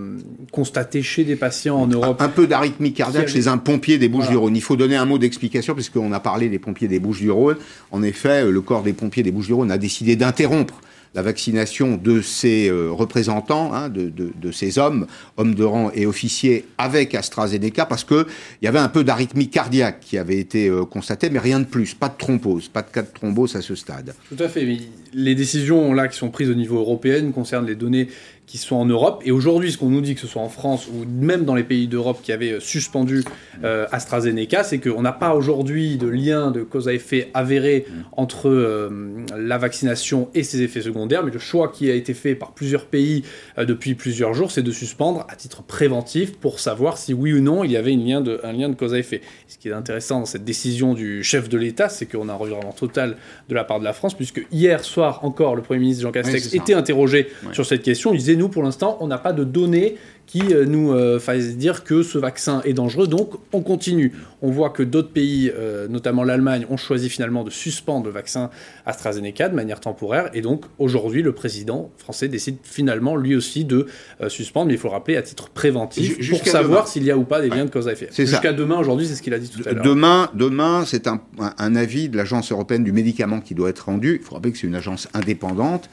constatés 0.52 1.02
chez 1.02 1.24
des 1.24 1.34
patients 1.34 1.80
en 1.80 1.86
Europe. 1.86 2.20
Un, 2.20 2.28
peu 2.28 2.46
d'arythmie 2.46 2.92
cardiaque 2.92 3.28
chez 3.28 3.48
un 3.48 3.56
pompier 3.56 3.96
des 3.96 4.08
Bouches-du-Rhône. 4.08 4.54
Il 4.54 4.62
faut 4.62 4.76
donner 4.76 4.96
un 4.96 5.06
mot 5.06 5.18
d'explication 5.18 5.74
puisqu'on 5.74 6.12
a 6.12 6.20
parlé 6.20 6.50
des 6.50 6.58
pompiers 6.58 6.88
des 6.88 7.00
Bouches-du-Rhône. 7.00 7.56
En 7.90 8.02
effet, 8.02 8.48
le 8.48 8.60
corps 8.60 8.82
des 8.82 8.92
pompiers 8.92 9.22
des 9.22 9.32
Bouches-du-Rhône 9.32 9.70
a 9.70 9.78
décidé 9.78 10.14
d'interrompre 10.14 10.80
la 11.14 11.22
vaccination 11.22 11.96
de 11.96 12.20
ces 12.20 12.68
euh, 12.68 12.90
représentants, 12.90 13.74
hein, 13.74 13.88
de, 13.88 14.52
ces 14.52 14.78
hommes, 14.78 15.06
hommes 15.36 15.54
de 15.54 15.64
rang 15.64 15.90
et 15.94 16.06
officiers 16.06 16.64
avec 16.78 17.14
AstraZeneca, 17.14 17.86
parce 17.86 18.04
qu'il 18.04 18.24
y 18.62 18.66
avait 18.66 18.78
un 18.78 18.88
peu 18.88 19.04
d'arythmie 19.04 19.48
cardiaque 19.48 20.00
qui 20.00 20.18
avait 20.18 20.38
été 20.38 20.68
euh, 20.68 20.84
constatée, 20.84 21.30
mais 21.30 21.38
rien 21.38 21.60
de 21.60 21.64
plus, 21.64 21.94
pas 21.94 22.08
de 22.08 22.16
thrombose, 22.16 22.68
pas 22.68 22.82
de 22.82 22.90
cas 22.90 23.02
de 23.02 23.08
thrombose 23.12 23.56
à 23.56 23.62
ce 23.62 23.74
stade. 23.74 24.14
Tout 24.28 24.42
à 24.42 24.48
fait, 24.48 24.64
mais 24.64 24.78
les 25.12 25.34
décisions 25.34 25.92
là 25.92 26.08
qui 26.08 26.16
sont 26.16 26.30
prises 26.30 26.50
au 26.50 26.54
niveau 26.54 26.78
européen 26.78 27.30
concernent 27.30 27.66
les 27.66 27.74
données 27.74 28.08
qui 28.48 28.56
sont 28.56 28.76
en 28.76 28.86
Europe. 28.86 29.22
Et 29.26 29.30
aujourd'hui, 29.30 29.70
ce 29.70 29.76
qu'on 29.76 29.90
nous 29.90 30.00
dit, 30.00 30.14
que 30.14 30.20
ce 30.22 30.26
soit 30.26 30.40
en 30.40 30.48
France 30.48 30.88
ou 30.88 31.04
même 31.06 31.44
dans 31.44 31.54
les 31.54 31.64
pays 31.64 31.86
d'Europe 31.86 32.20
qui 32.22 32.32
avaient 32.32 32.52
euh, 32.52 32.60
suspendu 32.60 33.22
euh, 33.62 33.86
AstraZeneca, 33.92 34.64
c'est 34.64 34.78
qu'on 34.78 35.02
n'a 35.02 35.12
pas 35.12 35.34
aujourd'hui 35.34 35.98
de 35.98 36.08
lien 36.08 36.50
de 36.50 36.62
cause 36.62 36.88
à 36.88 36.94
effet 36.94 37.30
avéré 37.34 37.84
entre 38.12 38.48
euh, 38.48 38.88
la 39.36 39.58
vaccination 39.58 40.30
et 40.34 40.42
ses 40.42 40.62
effets 40.62 40.80
secondaires. 40.80 41.22
Mais 41.22 41.30
le 41.30 41.38
choix 41.38 41.68
qui 41.68 41.90
a 41.90 41.94
été 41.94 42.14
fait 42.14 42.34
par 42.34 42.52
plusieurs 42.52 42.86
pays 42.86 43.22
depuis 43.58 43.94
plusieurs 43.94 44.32
jours, 44.32 44.50
c'est 44.50 44.62
de 44.62 44.72
suspendre 44.72 45.26
à 45.28 45.36
titre 45.36 45.62
préventif 45.62 46.38
pour 46.38 46.58
savoir 46.58 46.96
si 46.96 47.12
oui 47.12 47.34
ou 47.34 47.40
non 47.40 47.64
il 47.64 47.70
y 47.70 47.76
avait 47.76 47.92
une 47.92 48.06
lien 48.06 48.22
de, 48.22 48.40
un 48.44 48.52
lien 48.52 48.70
de 48.70 48.74
cause 48.74 48.94
à 48.94 48.98
effet. 48.98 49.20
Ce 49.46 49.58
qui 49.58 49.68
est 49.68 49.72
intéressant 49.72 50.20
dans 50.20 50.26
cette 50.26 50.44
décision 50.44 50.94
du 50.94 51.22
chef 51.22 51.50
de 51.50 51.58
l'État, 51.58 51.90
c'est 51.90 52.06
qu'on 52.06 52.30
a 52.30 52.32
un 52.32 52.36
revirement 52.36 52.72
total 52.72 53.16
de 53.50 53.54
la 53.54 53.64
part 53.64 53.78
de 53.78 53.84
la 53.84 53.92
France, 53.92 54.14
puisque 54.14 54.46
hier 54.50 54.84
soir 54.84 55.22
encore, 55.22 55.54
le 55.54 55.60
Premier 55.60 55.80
ministre 55.80 56.02
Jean 56.02 56.12
Castex 56.12 56.54
était 56.54 56.74
interrogé 56.74 57.28
sur 57.52 57.66
cette 57.66 57.82
question. 57.82 58.14
Il 58.14 58.18
disait 58.18 58.37
nous, 58.38 58.48
pour 58.48 58.62
l'instant, 58.62 58.96
on 59.00 59.06
n'a 59.06 59.18
pas 59.18 59.32
de 59.32 59.44
données 59.44 59.96
qui 60.26 60.52
euh, 60.52 60.66
nous 60.66 60.92
euh, 60.92 61.18
fassent 61.18 61.56
dire 61.56 61.84
que 61.84 62.02
ce 62.02 62.18
vaccin 62.18 62.60
est 62.64 62.74
dangereux. 62.74 63.06
Donc, 63.06 63.32
on 63.52 63.62
continue. 63.62 64.12
On 64.42 64.50
voit 64.50 64.68
que 64.68 64.82
d'autres 64.82 65.10
pays, 65.10 65.50
euh, 65.54 65.88
notamment 65.88 66.22
l'Allemagne, 66.22 66.66
ont 66.68 66.76
choisi 66.76 67.08
finalement 67.08 67.44
de 67.44 67.50
suspendre 67.50 68.06
le 68.06 68.12
vaccin 68.12 68.50
AstraZeneca 68.84 69.48
de 69.48 69.54
manière 69.54 69.80
temporaire. 69.80 70.28
Et 70.34 70.42
donc, 70.42 70.66
aujourd'hui, 70.78 71.22
le 71.22 71.32
président 71.32 71.90
français 71.96 72.28
décide 72.28 72.58
finalement, 72.62 73.16
lui 73.16 73.34
aussi, 73.36 73.64
de 73.64 73.86
suspendre, 74.28 74.66
mais 74.66 74.74
il 74.74 74.78
faut 74.78 74.88
le 74.88 74.92
rappeler, 74.92 75.16
à 75.16 75.22
titre 75.22 75.48
préventif, 75.48 76.18
pour 76.28 76.46
savoir 76.46 76.88
s'il 76.88 77.04
y 77.04 77.10
a 77.10 77.16
ou 77.16 77.24
pas 77.24 77.40
des 77.40 77.48
liens 77.48 77.64
de 77.64 77.70
cause 77.70 77.88
à 77.88 77.92
effet. 77.92 78.10
Jusqu'à 78.12 78.52
demain, 78.52 78.78
aujourd'hui, 78.78 79.06
c'est 79.06 79.14
ce 79.14 79.22
qu'il 79.22 79.32
a 79.32 79.38
dit 79.38 79.48
tout 79.48 79.66
à 79.66 79.72
l'heure. 79.72 79.84
Demain, 79.84 80.30
demain 80.34 80.84
c'est 80.86 81.06
un, 81.06 81.20
un 81.38 81.74
avis 81.74 82.08
de 82.08 82.16
l'Agence 82.16 82.52
européenne 82.52 82.84
du 82.84 82.92
médicament 82.92 83.40
qui 83.40 83.54
doit 83.54 83.70
être 83.70 83.86
rendu. 83.86 84.18
Il 84.20 84.24
faut 84.24 84.34
rappeler 84.34 84.52
que 84.52 84.58
c'est 84.58 84.66
une 84.66 84.74
agence 84.74 85.08
indépendante 85.14 85.88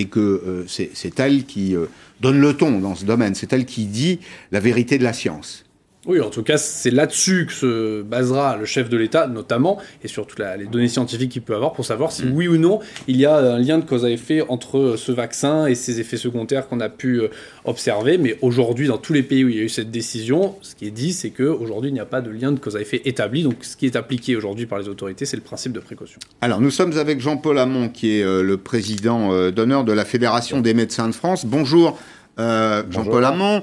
et 0.00 0.06
que 0.06 0.20
euh, 0.20 0.64
c'est 0.66 1.20
elle 1.20 1.44
qui 1.44 1.76
euh, 1.76 1.86
donne 2.20 2.40
le 2.40 2.56
ton 2.56 2.80
dans 2.80 2.94
ce 2.94 3.04
domaine, 3.04 3.34
c'est 3.34 3.52
elle 3.52 3.66
qui 3.66 3.84
dit 3.84 4.18
la 4.50 4.58
vérité 4.58 4.96
de 4.96 5.04
la 5.04 5.12
science. 5.12 5.66
Oui, 6.06 6.18
en 6.20 6.30
tout 6.30 6.42
cas, 6.42 6.56
c'est 6.56 6.90
là-dessus 6.90 7.44
que 7.44 7.52
se 7.52 8.00
basera 8.00 8.56
le 8.56 8.64
chef 8.64 8.88
de 8.88 8.96
l'État, 8.96 9.26
notamment, 9.26 9.78
et 10.02 10.08
surtout 10.08 10.36
les 10.58 10.64
données 10.64 10.88
scientifiques 10.88 11.32
qu'il 11.32 11.42
peut 11.42 11.54
avoir 11.54 11.74
pour 11.74 11.84
savoir 11.84 12.10
si 12.10 12.24
mm. 12.24 12.32
oui 12.32 12.48
ou 12.48 12.56
non 12.56 12.80
il 13.06 13.18
y 13.18 13.26
a 13.26 13.36
un 13.36 13.58
lien 13.58 13.76
de 13.76 13.84
cause 13.84 14.06
à 14.06 14.10
effet 14.10 14.42
entre 14.48 14.78
euh, 14.78 14.96
ce 14.96 15.12
vaccin 15.12 15.66
et 15.66 15.74
ses 15.74 16.00
effets 16.00 16.16
secondaires 16.16 16.68
qu'on 16.68 16.80
a 16.80 16.88
pu 16.88 17.20
euh, 17.20 17.28
observer. 17.66 18.16
Mais 18.16 18.38
aujourd'hui, 18.40 18.86
dans 18.86 18.96
tous 18.96 19.12
les 19.12 19.22
pays 19.22 19.44
où 19.44 19.50
il 19.50 19.56
y 19.56 19.60
a 19.60 19.62
eu 19.62 19.68
cette 19.68 19.90
décision, 19.90 20.56
ce 20.62 20.74
qui 20.74 20.86
est 20.86 20.90
dit, 20.90 21.12
c'est 21.12 21.30
qu'aujourd'hui, 21.30 21.90
il 21.90 21.94
n'y 21.94 22.00
a 22.00 22.06
pas 22.06 22.22
de 22.22 22.30
lien 22.30 22.50
de 22.50 22.58
cause 22.58 22.76
à 22.76 22.80
effet 22.80 23.02
établi. 23.04 23.42
Donc, 23.42 23.56
ce 23.60 23.76
qui 23.76 23.84
est 23.84 23.94
appliqué 23.94 24.36
aujourd'hui 24.36 24.64
par 24.64 24.78
les 24.78 24.88
autorités, 24.88 25.26
c'est 25.26 25.36
le 25.36 25.42
principe 25.42 25.72
de 25.72 25.80
précaution. 25.80 26.18
Alors, 26.40 26.62
nous 26.62 26.70
sommes 26.70 26.96
avec 26.96 27.20
Jean-Paul 27.20 27.58
Hamon, 27.58 27.90
qui 27.90 28.18
est 28.18 28.22
euh, 28.22 28.42
le 28.42 28.56
président 28.56 29.50
d'honneur 29.50 29.84
de 29.84 29.92
la 29.92 30.06
Fédération 30.06 30.62
des 30.62 30.72
médecins 30.72 31.08
de 31.08 31.14
France. 31.14 31.44
Bonjour. 31.44 31.98
Jean-Paul 32.38 33.22
Hamon, 33.26 33.62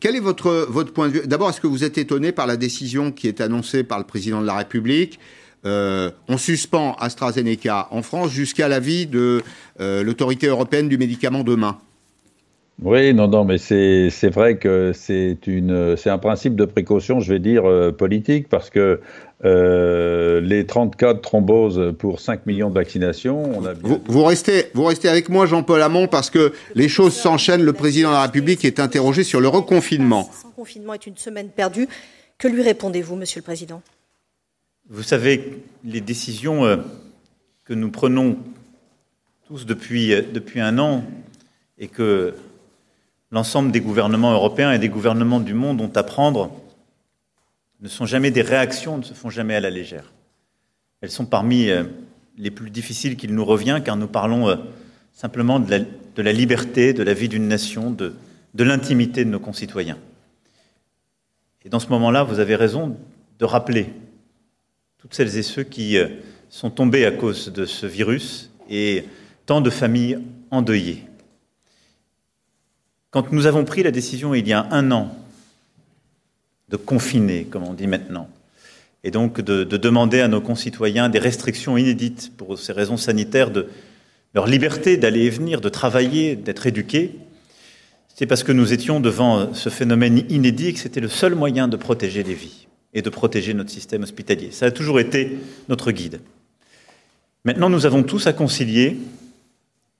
quel 0.00 0.16
est 0.16 0.20
votre, 0.20 0.66
point 0.92 1.08
de 1.08 1.12
vue? 1.12 1.26
D'abord, 1.26 1.50
est-ce 1.50 1.60
que 1.60 1.66
vous 1.66 1.84
êtes 1.84 1.98
étonné 1.98 2.32
par 2.32 2.46
la 2.46 2.56
décision 2.56 3.12
qui 3.12 3.28
est 3.28 3.40
annoncée 3.40 3.84
par 3.84 3.98
le 3.98 4.04
président 4.04 4.40
de 4.40 4.46
la 4.46 4.56
République 4.56 5.18
euh, 5.66 6.10
on 6.26 6.38
suspend 6.38 6.94
AstraZeneca 6.94 7.88
en 7.90 8.00
France 8.00 8.30
jusqu'à 8.30 8.66
l'avis 8.66 9.06
de 9.06 9.42
euh, 9.78 10.02
l'autorité 10.02 10.46
européenne 10.46 10.88
du 10.88 10.96
médicament 10.96 11.44
demain. 11.44 11.76
Oui, 12.82 13.12
non, 13.12 13.28
non, 13.28 13.44
mais 13.44 13.58
c'est 13.58 14.30
vrai 14.30 14.56
que 14.56 14.92
c'est 14.94 15.36
un 16.06 16.18
principe 16.18 16.56
de 16.56 16.64
précaution, 16.64 17.20
je 17.20 17.34
vais 17.34 17.38
dire, 17.38 17.68
euh, 17.68 17.92
politique, 17.92 18.48
parce 18.48 18.70
que 18.70 19.00
euh, 19.44 20.40
les 20.40 20.66
30 20.66 20.96
cas 20.96 21.14
de 21.14 21.18
thrombose 21.18 21.94
pour 21.98 22.20
5 22.20 22.44
millions 22.44 22.68
de 22.68 22.74
vaccinations, 22.74 23.42
on 23.56 23.64
a 23.64 23.72
bien... 23.72 24.00
vous, 24.04 24.24
restez, 24.24 24.66
vous 24.74 24.84
restez 24.84 25.08
avec 25.08 25.30
moi, 25.30 25.46
Jean-Paul 25.46 25.80
Hamon, 25.80 26.08
parce 26.08 26.28
que 26.28 26.52
les 26.74 26.88
choses 26.88 27.14
s'enchaînent. 27.14 27.62
Le 27.62 27.72
président 27.72 28.10
de 28.10 28.14
la 28.14 28.22
République 28.22 28.64
est 28.64 28.80
interrogé 28.80 29.24
sur 29.24 29.40
le 29.40 29.48
reconfinement. 29.48 30.28
Sans 30.42 30.50
confinement 30.50 30.92
est 30.92 31.06
une 31.06 31.16
semaine 31.16 31.48
perdue. 31.48 31.88
Que 32.36 32.48
lui 32.48 32.62
répondez-vous, 32.62 33.16
Monsieur 33.16 33.40
le 33.40 33.44
Président? 33.44 33.82
Vous 34.90 35.02
savez, 35.02 35.62
les 35.84 36.00
décisions 36.00 36.64
euh, 36.64 36.76
que 37.64 37.72
nous 37.72 37.90
prenons 37.90 38.36
tous 39.46 39.64
depuis, 39.64 40.12
euh, 40.12 40.22
depuis 40.32 40.60
un 40.60 40.78
an 40.78 41.04
et 41.78 41.88
que 41.88 42.34
l'ensemble 43.30 43.70
des 43.72 43.80
gouvernements 43.80 44.32
européens 44.32 44.72
et 44.72 44.78
des 44.78 44.88
gouvernements 44.88 45.40
du 45.40 45.54
monde 45.54 45.80
ont 45.80 45.92
à 45.94 46.02
prendre 46.02 46.50
ne 47.80 47.88
sont 47.88 48.06
jamais 48.06 48.30
des 48.30 48.42
réactions, 48.42 48.98
ne 48.98 49.02
se 49.02 49.14
font 49.14 49.30
jamais 49.30 49.54
à 49.54 49.60
la 49.60 49.70
légère. 49.70 50.12
Elles 51.00 51.10
sont 51.10 51.26
parmi 51.26 51.70
euh, 51.70 51.84
les 52.36 52.50
plus 52.50 52.70
difficiles 52.70 53.16
qu'il 53.16 53.34
nous 53.34 53.44
revient, 53.44 53.80
car 53.84 53.96
nous 53.96 54.06
parlons 54.06 54.48
euh, 54.48 54.56
simplement 55.12 55.60
de 55.60 55.86
la, 56.22 56.32
liberté, 56.32 56.92
de 56.92 57.02
la 57.02 57.14
vie 57.14 57.28
d'une 57.28 57.48
nation, 57.48 57.90
de, 57.90 58.14
l'intimité 58.54 59.24
de 59.24 59.30
nos 59.30 59.40
concitoyens. 59.40 59.98
Et 61.64 61.68
dans 61.68 61.80
ce 61.80 61.88
moment-là, 61.88 62.22
vous 62.22 62.38
avez 62.38 62.54
raison 62.54 62.96
de 63.38 63.44
rappeler 63.44 63.92
toutes 64.98 65.14
celles 65.14 65.36
et 65.38 65.42
ceux 65.42 65.62
qui 65.62 65.96
euh, 65.96 66.08
sont 66.50 66.70
tombés 66.70 67.06
à 67.06 67.10
cause 67.10 67.50
de 67.52 67.64
ce 67.64 67.86
virus 67.86 68.50
et 68.68 69.04
tant 69.46 69.60
de 69.60 69.70
familles 69.70 70.18
endeuillées. 70.50 71.04
Quand 73.10 73.32
nous 73.32 73.46
avons 73.46 73.64
pris 73.64 73.82
la 73.82 73.90
décision 73.90 74.34
il 74.34 74.46
y 74.46 74.52
a 74.52 74.68
un 74.70 74.92
an 74.92 75.16
de 76.70 76.76
confiner, 76.76 77.44
comme 77.44 77.64
on 77.64 77.74
dit 77.74 77.86
maintenant, 77.86 78.28
et 79.02 79.10
donc 79.10 79.40
de, 79.40 79.64
demander 79.64 80.20
à 80.20 80.28
nos 80.28 80.40
concitoyens 80.40 81.08
des 81.08 81.18
restrictions 81.18 81.76
inédites 81.76 82.32
pour 82.36 82.58
ces 82.58 82.72
raisons 82.72 82.96
sanitaires 82.96 83.50
de 83.50 83.68
leur 84.34 84.46
liberté 84.46 84.96
d'aller 84.96 85.24
et 85.24 85.30
venir, 85.30 85.60
de 85.60 85.68
travailler, 85.68 86.36
d'être 86.36 86.66
éduqués, 86.66 87.16
c'est 88.14 88.26
parce 88.26 88.42
que 88.42 88.52
nous 88.52 88.72
étions 88.72 89.00
devant 89.00 89.54
ce 89.54 89.70
phénomène 89.70 90.24
inédit 90.28 90.68
et 90.68 90.72
que 90.74 90.78
c'était 90.78 91.00
le 91.00 91.08
seul 91.08 91.34
moyen 91.34 91.68
de 91.68 91.76
protéger 91.76 92.22
les 92.22 92.34
vies 92.34 92.68
et 92.92 93.02
de 93.02 93.10
protéger 93.10 93.54
notre 93.54 93.70
système 93.70 94.02
hospitalier. 94.02 94.50
Ça 94.50 94.66
a 94.66 94.70
toujours 94.70 95.00
été 95.00 95.38
notre 95.68 95.90
guide. 95.90 96.20
Maintenant, 97.44 97.70
nous 97.70 97.86
avons 97.86 98.02
tous 98.02 98.26
à 98.26 98.32
concilier 98.32 98.98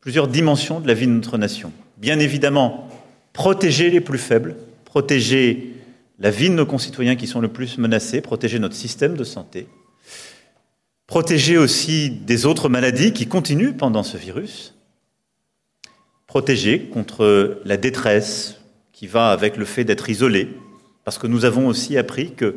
plusieurs 0.01 0.29
dimensions 0.29 0.81
de 0.81 0.87
la 0.87 0.95
vie 0.95 1.07
de 1.07 1.13
notre 1.13 1.39
nation. 1.39 1.73
Bien 1.97 2.19
évidemment, 2.19 2.89
protéger 3.33 3.91
les 3.91 4.01
plus 4.01 4.19
faibles, 4.19 4.57
protéger 4.85 5.80
la 6.21 6.31
vie 6.31 6.51
de 6.51 6.55
nos 6.55 6.67
concitoyens 6.67 7.17
qui 7.17 7.27
sont 7.27 7.41
le 7.41 7.49
plus 7.49 7.79
menacés, 7.79 8.21
protéger 8.21 8.59
notre 8.59 8.77
système 8.77 9.17
de 9.17 9.25
santé, 9.25 9.67
protéger 11.07 11.57
aussi 11.57 12.11
des 12.11 12.47
autres 12.47 12.69
maladies 12.69 13.13
qui 13.13 13.27
continuent 13.27 13.77
pendant 13.77 14.03
ce 14.03 14.19
virus, 14.19 14.75
protéger 16.27 16.89
contre 16.89 17.61
la 17.65 17.79
détresse 17.79 18.61
qui 18.93 19.07
va 19.07 19.31
avec 19.31 19.57
le 19.57 19.65
fait 19.65 19.85
d'être 19.85 20.11
isolé, 20.11 20.49
parce 21.05 21.17
que 21.17 21.27
nous 21.27 21.47
avons 21.47 21.67
aussi 21.67 21.97
appris 21.97 22.35
que 22.35 22.57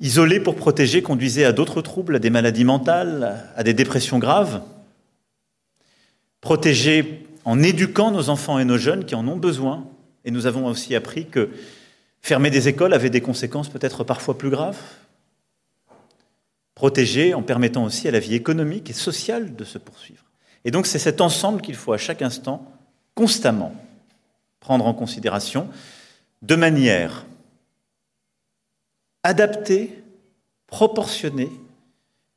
isoler 0.00 0.40
pour 0.40 0.56
protéger 0.56 1.02
conduisait 1.02 1.44
à 1.44 1.52
d'autres 1.52 1.80
troubles, 1.80 2.16
à 2.16 2.18
des 2.18 2.30
maladies 2.30 2.64
mentales, 2.64 3.48
à 3.54 3.62
des 3.62 3.74
dépressions 3.74 4.18
graves, 4.18 4.60
protéger 6.40 7.26
en 7.44 7.62
éduquant 7.62 8.10
nos 8.10 8.28
enfants 8.28 8.58
et 8.58 8.64
nos 8.64 8.76
jeunes 8.76 9.04
qui 9.04 9.14
en 9.14 9.26
ont 9.28 9.36
besoin, 9.36 9.86
et 10.24 10.32
nous 10.32 10.46
avons 10.46 10.66
aussi 10.66 10.96
appris 10.96 11.26
que 11.26 11.50
Fermer 12.22 12.50
des 12.50 12.68
écoles 12.68 12.92
avait 12.92 13.10
des 13.10 13.20
conséquences 13.20 13.68
peut-être 13.68 14.04
parfois 14.04 14.36
plus 14.36 14.50
graves. 14.50 14.80
Protéger 16.74 17.34
en 17.34 17.42
permettant 17.42 17.84
aussi 17.84 18.08
à 18.08 18.10
la 18.10 18.18
vie 18.18 18.34
économique 18.34 18.90
et 18.90 18.94
sociale 18.94 19.54
de 19.54 19.64
se 19.64 19.78
poursuivre. 19.78 20.24
Et 20.64 20.70
donc 20.70 20.86
c'est 20.86 20.98
cet 20.98 21.20
ensemble 21.20 21.62
qu'il 21.62 21.76
faut 21.76 21.92
à 21.92 21.98
chaque 21.98 22.22
instant 22.22 22.70
constamment 23.14 23.74
prendre 24.60 24.86
en 24.86 24.94
considération 24.94 25.68
de 26.42 26.56
manière 26.56 27.24
adaptée, 29.22 30.02
proportionnée, 30.66 31.50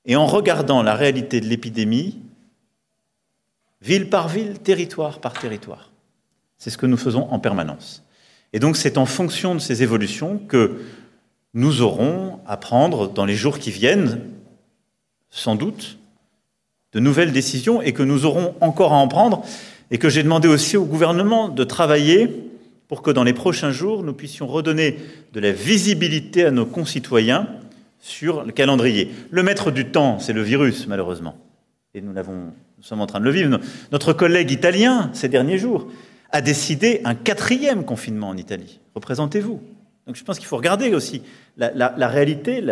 et 0.06 0.16
en 0.16 0.26
regardant 0.26 0.82
la 0.82 0.96
réalité 0.96 1.42
de 1.42 1.48
l'épidémie, 1.48 2.18
ville 3.82 4.10
par 4.10 4.28
ville, 4.28 4.60
territoire 4.60 5.20
par 5.20 5.34
territoire. 5.34 5.92
C'est 6.58 6.70
ce 6.70 6.78
que 6.78 6.86
nous 6.86 6.98
faisons 6.98 7.30
en 7.32 7.40
permanence. 7.40 8.04
Et 8.54 8.60
donc 8.60 8.78
c'est 8.78 8.98
en 8.98 9.06
fonction 9.06 9.56
de 9.56 9.60
ces 9.60 9.84
évolutions 9.84 10.40
que 10.48 10.82
nous 11.54 11.82
aurons 11.82 12.40
à 12.48 12.58
prendre 12.58 13.10
dans 13.10 13.26
les 13.26 13.36
jours 13.36 13.60
qui 13.60 13.72
viennent, 13.72 14.22
sans 15.30 15.56
doute, 15.56 15.98
de 16.94 17.00
nouvelles 17.00 17.32
décisions 17.32 17.82
et 17.82 17.94
que 17.94 18.04
nous 18.04 18.26
aurons 18.26 18.56
encore 18.62 18.94
à 18.94 18.98
en 18.98 19.08
prendre 19.08 19.44
et 19.92 19.98
que 19.98 20.10
j'ai 20.10 20.24
demandé 20.24 20.48
aussi 20.48 20.78
au 20.78 20.86
gouvernement 20.86 21.50
de 21.50 21.64
travailler 21.64 22.50
pour 22.88 23.04
que 23.04 23.12
dans 23.12 23.24
les 23.24 23.34
prochains 23.34 23.72
jours, 23.72 24.04
nous 24.04 24.14
puissions 24.14 24.48
redonner 24.48 24.98
de 25.34 25.40
la 25.40 25.52
visibilité 25.52 26.46
à 26.46 26.52
nos 26.52 26.66
concitoyens 26.66 27.48
sur 28.00 28.44
le 28.44 28.52
calendrier. 28.52 29.12
Le 29.30 29.44
maître 29.44 29.70
du 29.70 29.86
temps, 29.86 30.18
c'est 30.20 30.34
le 30.34 30.42
virus, 30.42 30.88
malheureusement. 30.88 31.38
Et 31.94 32.02
nous, 32.02 32.14
sommes 32.82 33.02
en 33.02 33.06
train 33.06 33.20
de 33.20 33.26
le 33.26 33.32
vivre. 33.32 33.60
Notre 33.92 34.14
collègue 34.14 34.50
italien, 34.50 35.12
ces 35.14 35.30
derniers 35.30 35.60
jours, 35.60 35.88
a 36.32 36.42
décidé 36.42 37.02
un 37.06 37.16
quatrième 37.16 37.84
confinement 37.86 38.30
en 38.30 38.38
Italie. 38.38 38.80
Représentez-vous. 38.96 39.62
Donc 40.08 40.16
je 40.16 40.24
pense 40.24 40.40
qu'il 40.40 40.48
faut 40.48 40.58
regarder 40.58 40.94
aussi 40.94 41.22
la, 41.58 42.08
réalité, 42.08 42.64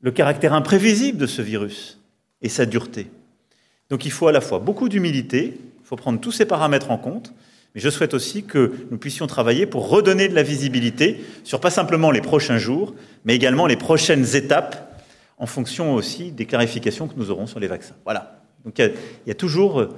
le 0.00 0.10
caractère 0.10 0.52
imprévisible 0.54 1.18
de 1.18 1.26
ce 1.26 1.42
virus 1.42 1.98
et 2.42 2.48
sa 2.48 2.66
dureté. 2.66 3.10
Donc 3.88 4.04
il 4.04 4.12
faut 4.12 4.28
à 4.28 4.32
la 4.32 4.40
fois 4.40 4.60
beaucoup 4.60 4.88
d'humilité, 4.88 5.58
il 5.58 5.86
faut 5.86 5.96
prendre 5.96 6.20
tous 6.20 6.32
ces 6.32 6.46
paramètres 6.46 6.90
en 6.90 6.98
compte, 6.98 7.34
mais 7.74 7.80
je 7.80 7.88
souhaite 7.88 8.14
aussi 8.14 8.44
que 8.44 8.72
nous 8.90 8.98
puissions 8.98 9.26
travailler 9.26 9.66
pour 9.66 9.88
redonner 9.88 10.28
de 10.28 10.34
la 10.34 10.42
visibilité 10.42 11.24
sur 11.44 11.60
pas 11.60 11.70
simplement 11.70 12.10
les 12.10 12.20
prochains 12.20 12.58
jours, 12.58 12.94
mais 13.24 13.34
également 13.34 13.66
les 13.66 13.76
prochaines 13.76 14.36
étapes 14.36 15.02
en 15.38 15.46
fonction 15.46 15.94
aussi 15.94 16.32
des 16.32 16.46
clarifications 16.46 17.08
que 17.08 17.14
nous 17.16 17.30
aurons 17.30 17.46
sur 17.46 17.60
les 17.60 17.68
vaccins. 17.68 17.94
Voilà. 18.04 18.40
Donc 18.64 18.78
il 18.78 18.92
y 19.26 19.30
a, 19.30 19.34
toujours 19.34 19.88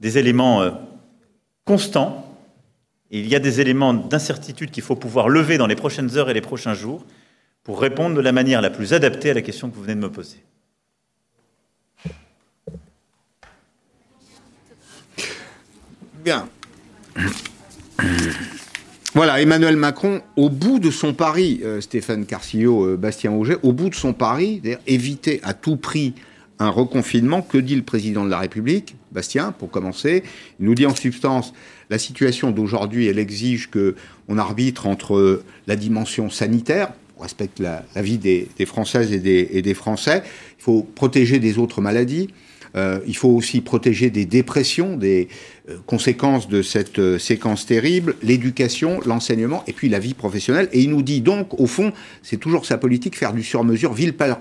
des 0.00 0.18
éléments 0.18 0.62
euh, 0.62 0.70
constant. 1.66 2.24
il 3.10 3.28
y 3.28 3.34
a 3.34 3.38
des 3.38 3.60
éléments 3.60 3.92
d'incertitude 3.92 4.70
qu'il 4.70 4.82
faut 4.82 4.96
pouvoir 4.96 5.28
lever 5.28 5.58
dans 5.58 5.66
les 5.66 5.76
prochaines 5.76 6.16
heures 6.16 6.30
et 6.30 6.34
les 6.34 6.40
prochains 6.40 6.74
jours 6.74 7.04
pour 7.62 7.80
répondre 7.80 8.16
de 8.16 8.20
la 8.20 8.32
manière 8.32 8.62
la 8.62 8.70
plus 8.70 8.94
adaptée 8.94 9.30
à 9.30 9.34
la 9.34 9.42
question 9.42 9.68
que 9.68 9.74
vous 9.74 9.82
venez 9.82 9.96
de 9.96 10.00
me 10.00 10.10
poser. 10.10 10.38
Bien. 16.24 16.48
Voilà, 19.14 19.40
Emmanuel 19.40 19.76
Macron, 19.76 20.22
au 20.36 20.50
bout 20.50 20.78
de 20.78 20.90
son 20.90 21.14
pari, 21.14 21.60
euh, 21.64 21.80
Stéphane 21.80 22.26
Carcillo, 22.26 22.84
euh, 22.84 22.96
Bastien 22.96 23.32
Auger, 23.32 23.56
au 23.62 23.72
bout 23.72 23.88
de 23.88 23.94
son 23.94 24.12
pari, 24.12 24.60
éviter 24.86 25.40
à 25.42 25.54
tout 25.54 25.76
prix 25.76 26.14
un 26.58 26.70
reconfinement, 26.70 27.42
que 27.42 27.58
dit 27.58 27.76
le 27.76 27.82
président 27.82 28.24
de 28.24 28.30
la 28.30 28.38
République 28.38 28.96
Bastien, 29.12 29.52
pour 29.52 29.70
commencer? 29.70 30.22
Il 30.58 30.66
nous 30.66 30.74
dit 30.74 30.86
en 30.86 30.94
substance, 30.94 31.52
la 31.90 31.98
situation 31.98 32.50
d'aujourd'hui, 32.50 33.06
elle 33.06 33.18
exige 33.18 33.70
que 33.70 33.94
on 34.28 34.38
arbitre 34.38 34.86
entre 34.86 35.42
la 35.66 35.76
dimension 35.76 36.30
sanitaire, 36.30 36.92
on 37.18 37.22
respecte 37.22 37.60
la, 37.60 37.84
vie 37.96 38.18
des, 38.18 38.48
Françaises 38.66 39.12
et 39.12 39.18
des, 39.62 39.74
Français, 39.74 40.22
il 40.58 40.62
faut 40.62 40.82
protéger 40.82 41.38
des 41.38 41.58
autres 41.58 41.80
maladies, 41.80 42.28
euh, 42.74 43.00
il 43.06 43.16
faut 43.16 43.30
aussi 43.30 43.60
protéger 43.60 44.10
des 44.10 44.26
dépressions, 44.26 44.96
des, 44.96 45.28
euh, 45.68 45.78
conséquences 45.84 46.48
de 46.48 46.62
cette 46.62 47.00
euh, 47.00 47.18
séquence 47.18 47.66
terrible, 47.66 48.14
l'éducation, 48.22 49.00
l'enseignement 49.04 49.64
et 49.66 49.72
puis 49.72 49.88
la 49.88 49.98
vie 49.98 50.14
professionnelle. 50.14 50.68
Et 50.72 50.80
il 50.80 50.90
nous 50.90 51.02
dit 51.02 51.20
donc, 51.20 51.58
au 51.58 51.66
fond, 51.66 51.92
c'est 52.22 52.36
toujours 52.36 52.64
sa 52.64 52.78
politique, 52.78 53.16
faire 53.16 53.32
du 53.32 53.42
sur-mesure 53.42 53.92
ville 53.92 54.12
par, 54.12 54.38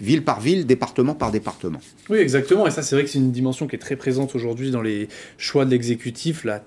ville 0.00 0.24
par 0.24 0.40
ville, 0.40 0.66
département 0.66 1.14
par 1.14 1.30
département. 1.30 1.78
Oui, 2.10 2.18
exactement. 2.18 2.66
Et 2.66 2.72
ça, 2.72 2.82
c'est 2.82 2.96
vrai 2.96 3.04
que 3.04 3.10
c'est 3.10 3.20
une 3.20 3.30
dimension 3.30 3.68
qui 3.68 3.76
est 3.76 3.78
très 3.78 3.94
présente 3.94 4.34
aujourd'hui 4.34 4.72
dans 4.72 4.82
les 4.82 5.08
choix 5.38 5.64
de 5.64 5.70
l'exécutif, 5.70 6.42
la 6.42 6.60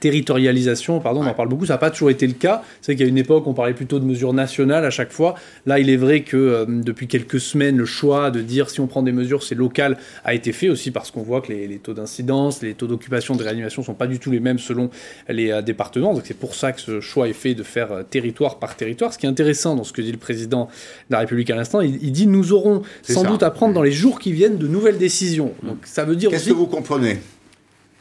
territorialisation, 0.00 0.98
pardon, 0.98 1.22
on 1.22 1.26
en 1.26 1.34
parle 1.34 1.48
beaucoup. 1.48 1.66
Ça 1.66 1.74
n'a 1.74 1.78
pas 1.78 1.90
toujours 1.90 2.10
été 2.10 2.26
le 2.26 2.32
cas. 2.32 2.62
C'est 2.80 2.92
vrai 2.92 2.96
qu'il 2.96 3.06
y 3.06 3.08
a 3.08 3.10
une 3.10 3.18
époque, 3.18 3.46
on 3.46 3.54
parlait 3.54 3.74
plutôt 3.74 4.00
de 4.00 4.04
mesures 4.04 4.32
nationales 4.32 4.84
à 4.84 4.90
chaque 4.90 5.12
fois. 5.12 5.36
Là, 5.64 5.78
il 5.78 5.90
est 5.90 5.96
vrai 5.96 6.22
que 6.22 6.36
euh, 6.36 6.64
depuis 6.66 7.06
quelques 7.06 7.38
semaines, 7.38 7.76
le 7.76 7.84
choix 7.84 8.32
de 8.32 8.42
dire 8.42 8.68
si 8.68 8.80
on 8.80 8.88
prend 8.88 9.04
des 9.04 9.12
mesures, 9.12 9.44
c'est 9.44 9.54
local, 9.54 9.96
a 10.24 10.34
été 10.34 10.52
fait 10.52 10.68
aussi 10.68 10.90
parce 10.90 11.12
qu'on 11.12 11.22
voit 11.22 11.40
que 11.40 11.52
les, 11.52 11.68
les 11.68 11.78
taux 11.78 11.94
d'incidence, 11.94 12.62
les 12.62 12.74
taux 12.74 12.88
d'occupation 12.88 13.27
de 13.34 13.42
réanimation 13.42 13.82
sont 13.82 13.94
pas 13.94 14.06
du 14.06 14.18
tout 14.18 14.30
les 14.30 14.40
mêmes 14.40 14.58
selon 14.58 14.90
les 15.28 15.50
euh, 15.50 15.62
départements. 15.62 16.14
Donc 16.14 16.22
c'est 16.24 16.38
pour 16.38 16.54
ça 16.54 16.72
que 16.72 16.80
ce 16.80 17.00
choix 17.00 17.28
est 17.28 17.32
fait 17.32 17.54
de 17.54 17.62
faire 17.62 17.92
euh, 17.92 18.02
territoire 18.02 18.58
par 18.58 18.76
territoire. 18.76 19.12
Ce 19.12 19.18
qui 19.18 19.26
est 19.26 19.28
intéressant 19.28 19.76
dans 19.76 19.84
ce 19.84 19.92
que 19.92 20.02
dit 20.02 20.12
le 20.12 20.18
président 20.18 20.68
de 21.10 21.14
la 21.14 21.20
République 21.20 21.50
à 21.50 21.56
l'instant, 21.56 21.80
il, 21.80 22.12
dit 22.12 22.26
nous 22.26 22.52
aurons 22.52 22.82
sans 23.02 23.24
doute 23.24 23.42
à 23.42 23.50
prendre 23.50 23.74
dans 23.74 23.82
les 23.82 23.92
jours 23.92 24.18
qui 24.18 24.32
viennent 24.32 24.58
de 24.58 24.66
nouvelles 24.66 24.98
décisions. 24.98 25.52
Donc 25.62 25.78
ça 25.84 26.04
veut 26.04 26.16
dire 26.16 26.30
Qu'est-ce 26.30 26.48
que 26.48 26.54
vous 26.54 26.66
comprenez? 26.66 27.18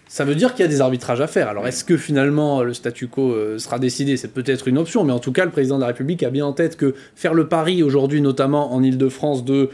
Ça 0.09 0.23
veut 0.23 0.36
dire 0.36 0.53
qu'il 0.53 0.63
y 0.63 0.67
a 0.67 0.71
des 0.71 0.80
arbitrages 0.80 1.19
à 1.19 1.28
faire. 1.28 1.49
Alors, 1.49 1.67
est-ce 1.67 1.84
que 1.84 1.97
finalement 1.97 2.63
le 2.63 2.73
statu 2.73 3.07
quo 3.07 3.34
euh, 3.34 3.59
sera 3.59 3.78
décidé? 3.78 4.15
C'est 4.15 4.30
peut-être 4.30 4.67
une 4.69 4.78
option, 4.78 5.03
mais 5.03 5.11
en 5.11 5.19
tout 5.19 5.34
cas, 5.34 5.43
le 5.43 5.51
président 5.51 5.75
de 5.75 5.82
la 5.82 5.88
République 5.88 6.23
a 6.23 6.30
bien 6.30 6.45
en 6.45 6.53
tête 6.53 6.78
que 6.78 6.95
faire 7.15 7.34
le 7.34 7.49
pari 7.49 7.84
aujourd'hui, 7.84 8.21
notamment 8.21 8.73
en 8.73 8.84
Ile-de-France, 8.84 9.43
de 9.43 9.53
euh, 9.53 9.67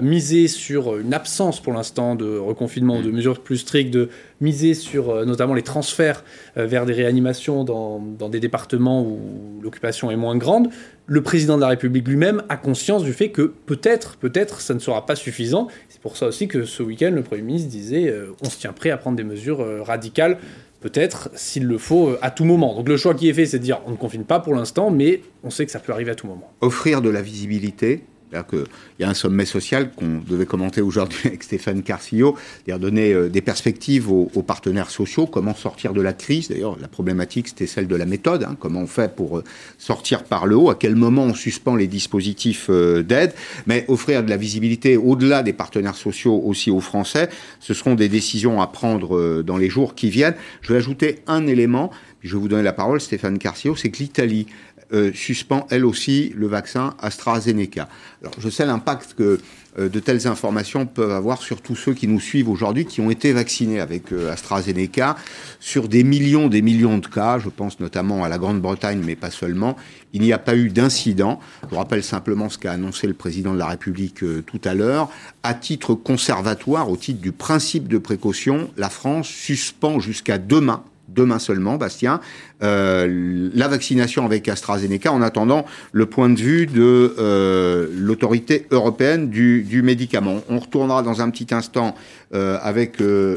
miser 0.00 0.48
sur 0.48 0.96
une 0.98 1.12
absence 1.12 1.60
pour 1.60 1.72
l'instant 1.72 2.14
de 2.14 2.38
reconfinement 2.38 2.98
ou 2.98 3.02
de 3.02 3.10
mesures 3.10 3.40
plus 3.40 3.58
strictes, 3.58 3.92
de 3.92 4.10
miser 4.40 4.74
sur 4.74 5.10
euh, 5.10 5.24
notamment 5.24 5.54
les 5.54 5.62
transferts 5.62 6.24
vers 6.56 6.86
des 6.86 6.92
réanimations 6.92 7.64
dans, 7.64 7.98
dans 7.98 8.28
des 8.28 8.40
départements 8.40 9.02
où 9.02 9.18
l'occupation 9.62 10.10
est 10.10 10.16
moins 10.16 10.36
grande, 10.36 10.68
le 11.06 11.20
président 11.20 11.56
de 11.56 11.62
la 11.62 11.68
République 11.68 12.06
lui-même 12.06 12.42
a 12.48 12.56
conscience 12.56 13.02
du 13.02 13.12
fait 13.12 13.30
que 13.30 13.42
peut-être, 13.42 14.16
peut-être, 14.16 14.60
ça 14.60 14.74
ne 14.74 14.78
sera 14.78 15.04
pas 15.04 15.16
suffisant 15.16 15.68
pour 16.02 16.16
ça 16.16 16.26
aussi 16.26 16.48
que 16.48 16.64
ce 16.64 16.82
week-end, 16.82 17.12
le 17.14 17.22
Premier 17.22 17.42
ministre 17.42 17.70
disait 17.70 18.08
euh, 18.08 18.32
on 18.42 18.50
se 18.50 18.58
tient 18.58 18.72
prêt 18.72 18.90
à 18.90 18.96
prendre 18.96 19.16
des 19.16 19.24
mesures 19.24 19.60
euh, 19.60 19.82
radicales, 19.82 20.38
peut-être, 20.80 21.30
s'il 21.34 21.64
le 21.64 21.78
faut, 21.78 22.08
euh, 22.08 22.18
à 22.22 22.32
tout 22.32 22.44
moment. 22.44 22.74
Donc 22.74 22.88
le 22.88 22.96
choix 22.96 23.14
qui 23.14 23.28
est 23.28 23.32
fait, 23.32 23.46
c'est 23.46 23.60
de 23.60 23.64
dire 23.64 23.80
on 23.86 23.92
ne 23.92 23.96
confine 23.96 24.24
pas 24.24 24.40
pour 24.40 24.54
l'instant, 24.54 24.90
mais 24.90 25.22
on 25.44 25.50
sait 25.50 25.64
que 25.64 25.70
ça 25.70 25.78
peut 25.78 25.92
arriver 25.92 26.10
à 26.10 26.14
tout 26.16 26.26
moment. 26.26 26.52
Offrir 26.60 27.00
de 27.00 27.08
la 27.08 27.22
visibilité, 27.22 28.04
il 28.32 29.02
y 29.02 29.04
a 29.04 29.08
un 29.08 29.14
sommet 29.14 29.44
social 29.44 29.90
qu'on 29.92 30.20
devait 30.26 30.46
commenter 30.46 30.80
aujourd'hui 30.80 31.20
avec 31.24 31.42
Stéphane 31.42 31.82
Carcillo, 31.82 32.36
c'est-à-dire 32.64 32.80
donner 32.80 33.12
euh, 33.12 33.28
des 33.28 33.40
perspectives 33.40 34.10
aux, 34.10 34.26
partenaires 34.42 34.90
sociaux, 34.90 35.26
comment 35.26 35.54
sortir 35.54 35.92
de 35.92 36.00
la 36.00 36.12
crise. 36.12 36.48
D'ailleurs, 36.48 36.76
la 36.80 36.88
problématique, 36.88 37.48
c'était 37.48 37.66
celle 37.66 37.86
de 37.86 37.96
la 37.96 38.06
méthode. 38.06 38.44
Hein, 38.44 38.56
comment 38.58 38.80
on 38.80 38.86
fait 38.86 39.14
pour 39.14 39.38
euh, 39.38 39.44
sortir 39.78 40.24
par 40.24 40.46
le 40.46 40.56
haut 40.56 40.70
À 40.70 40.74
quel 40.74 40.96
moment 40.96 41.24
on 41.24 41.34
suspend 41.34 41.76
les 41.76 41.86
dispositifs 41.86 42.66
euh, 42.70 43.02
d'aide 43.02 43.34
Mais 43.66 43.84
offrir 43.88 44.24
de 44.24 44.30
la 44.30 44.36
visibilité 44.36 44.96
au-delà 44.96 45.42
des 45.42 45.52
partenaires 45.52 45.96
sociaux 45.96 46.40
aussi 46.44 46.70
aux 46.70 46.80
Français, 46.80 47.28
ce 47.60 47.74
seront 47.74 47.94
des 47.94 48.08
décisions 48.08 48.60
à 48.60 48.66
prendre 48.66 49.42
dans 49.42 49.56
les 49.56 49.68
jours 49.68 49.94
qui 49.94 50.10
viennent. 50.10 50.34
Je 50.60 50.72
vais 50.72 50.78
ajouter 50.78 51.20
un 51.26 51.46
élément. 51.46 51.90
Je 52.22 52.36
vais 52.36 52.40
vous 52.40 52.48
donner 52.48 52.62
la 52.62 52.72
parole, 52.72 53.00
Stéphane 53.00 53.38
Carcillo, 53.38 53.74
c'est 53.74 53.90
que 53.90 53.98
l'Italie 53.98 54.46
euh, 54.92 55.10
suspend 55.14 55.66
elle 55.70 55.86
aussi 55.86 56.32
le 56.36 56.46
vaccin 56.46 56.94
AstraZeneca. 57.00 57.88
Alors 58.20 58.34
je 58.38 58.50
sais 58.50 58.66
l'impact 58.66 59.14
que 59.16 59.40
euh, 59.78 59.88
de 59.88 60.00
telles 60.00 60.26
informations 60.26 60.84
peuvent 60.84 61.12
avoir 61.12 61.40
sur 61.40 61.62
tous 61.62 61.76
ceux 61.76 61.94
qui 61.94 62.06
nous 62.06 62.20
suivent 62.20 62.50
aujourd'hui, 62.50 62.84
qui 62.84 63.00
ont 63.00 63.10
été 63.10 63.32
vaccinés 63.32 63.80
avec 63.80 64.12
euh, 64.12 64.30
AstraZeneca, 64.30 65.16
sur 65.60 65.88
des 65.88 66.04
millions, 66.04 66.48
des 66.48 66.60
millions 66.60 66.98
de 66.98 67.06
cas, 67.06 67.38
je 67.38 67.48
pense 67.48 67.80
notamment 67.80 68.22
à 68.22 68.28
la 68.28 68.36
Grande-Bretagne, 68.36 69.00
mais 69.02 69.16
pas 69.16 69.30
seulement, 69.30 69.76
il 70.12 70.20
n'y 70.20 70.34
a 70.34 70.38
pas 70.38 70.56
eu 70.56 70.68
d'incident. 70.68 71.40
Je 71.70 71.74
rappelle 71.74 72.04
simplement 72.04 72.50
ce 72.50 72.58
qu'a 72.58 72.72
annoncé 72.72 73.06
le 73.06 73.14
président 73.14 73.54
de 73.54 73.58
la 73.58 73.68
République 73.68 74.18
tout 74.44 74.60
à 74.64 74.74
l'heure. 74.74 75.08
À 75.42 75.54
titre 75.54 75.94
conservatoire, 75.94 76.90
au 76.90 76.98
titre 76.98 77.22
du 77.22 77.32
principe 77.32 77.88
de 77.88 77.96
précaution, 77.96 78.70
la 78.76 78.90
France 78.90 79.28
suspend 79.28 80.00
jusqu'à 80.00 80.36
demain 80.36 80.84
demain 81.14 81.38
seulement, 81.38 81.76
Bastien, 81.76 82.20
euh, 82.62 83.50
la 83.54 83.68
vaccination 83.68 84.24
avec 84.24 84.48
AstraZeneca 84.48 85.12
en 85.12 85.22
attendant 85.22 85.64
le 85.92 86.06
point 86.06 86.30
de 86.30 86.38
vue 86.38 86.66
de 86.66 87.14
euh, 87.18 87.88
l'autorité 87.94 88.66
européenne 88.70 89.30
du, 89.30 89.82
médicament. 89.82 90.42
On 90.48 90.58
retournera 90.58 91.02
dans 91.02 91.22
un 91.22 91.30
petit 91.30 91.54
instant 91.54 91.94
euh, 92.34 92.58
avec, 92.62 93.00
le 93.00 93.36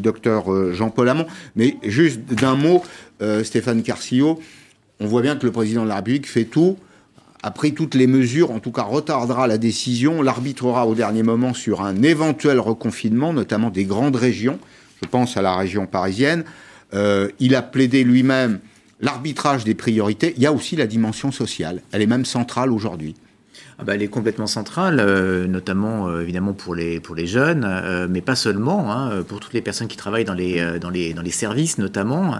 docteur 0.00 0.72
Jean-Paul 0.72 1.08
Hamon, 1.08 1.26
mais 1.56 1.76
juste 1.82 2.20
d'un 2.34 2.54
mot, 2.54 2.82
Stéphane 3.44 3.82
Carcillo, 3.82 4.40
on 5.00 5.06
voit 5.06 5.22
bien 5.22 5.36
que 5.36 5.46
le 5.46 5.52
président 5.52 5.84
de 5.84 5.88
la 5.88 5.96
République 5.96 6.28
fait 6.28 6.44
tout 6.44 6.76
a 7.42 7.50
pris 7.50 7.74
toutes 7.74 7.94
les 7.94 8.06
mesures, 8.06 8.52
en 8.52 8.60
tout 8.60 8.70
cas 8.70 8.82
retardera 8.82 9.48
la 9.48 9.58
décision, 9.58 10.22
l'arbitrera 10.22 10.86
au 10.86 10.94
dernier 10.94 11.24
moment 11.24 11.54
sur 11.54 11.82
un 11.82 12.02
éventuel 12.02 12.60
reconfinement, 12.60 13.32
notamment 13.32 13.70
des 13.70 13.84
grandes 13.84 14.16
régions 14.16 14.60
je 15.02 15.08
pense 15.08 15.36
à 15.36 15.42
la 15.42 15.56
région 15.56 15.86
parisienne. 15.86 16.44
Euh, 16.94 17.28
il 17.40 17.54
a 17.54 17.62
plaidé 17.62 18.04
lui-même 18.04 18.60
l'arbitrage 19.00 19.64
des 19.64 19.74
priorités. 19.74 20.34
Il 20.36 20.42
y 20.42 20.46
a 20.46 20.52
aussi 20.52 20.76
la 20.76 20.86
dimension 20.86 21.32
sociale. 21.32 21.82
Elle 21.92 22.02
est 22.02 22.06
même 22.06 22.24
centrale 22.24 22.70
aujourd'hui. 22.70 23.14
Ah 23.78 23.84
bah, 23.84 23.94
elle 23.94 24.02
est 24.02 24.08
complètement 24.08 24.46
centrale, 24.46 25.00
euh, 25.00 25.46
notamment 25.46 26.08
euh, 26.08 26.22
évidemment 26.22 26.52
pour 26.52 26.74
les, 26.74 27.00
pour 27.00 27.14
les 27.14 27.26
jeunes, 27.26 28.06
mais 28.08 28.20
pas 28.20 28.36
seulement, 28.36 28.92
hein, 28.92 29.22
pour 29.26 29.40
toutes 29.40 29.54
les 29.54 29.62
personnes 29.62 29.88
qui 29.88 29.96
travaillent 29.96 30.24
dans 30.24 30.34
les, 30.34 30.78
dans 30.78 30.90
les, 30.90 31.14
dans 31.14 31.22
les 31.22 31.30
services 31.30 31.78
notamment. 31.78 32.36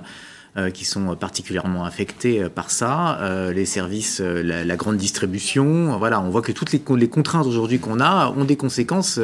Euh, 0.58 0.68
qui 0.68 0.84
sont 0.84 1.16
particulièrement 1.16 1.86
affectés 1.86 2.42
euh, 2.42 2.50
par 2.50 2.70
ça, 2.70 3.18
euh, 3.22 3.54
les 3.54 3.64
services, 3.64 4.20
la, 4.20 4.76
grande 4.76 4.98
distribution. 4.98 5.96
Voilà, 5.96 6.20
on 6.20 6.28
voit 6.28 6.42
que 6.42 6.52
toutes 6.52 6.72
les, 6.72 6.82
les 6.94 7.08
contraintes 7.08 7.46
aujourd'hui 7.46 7.78
qu'on 7.78 8.00
a 8.00 8.28
ont 8.36 8.44
des 8.44 8.56
conséquences 8.56 9.18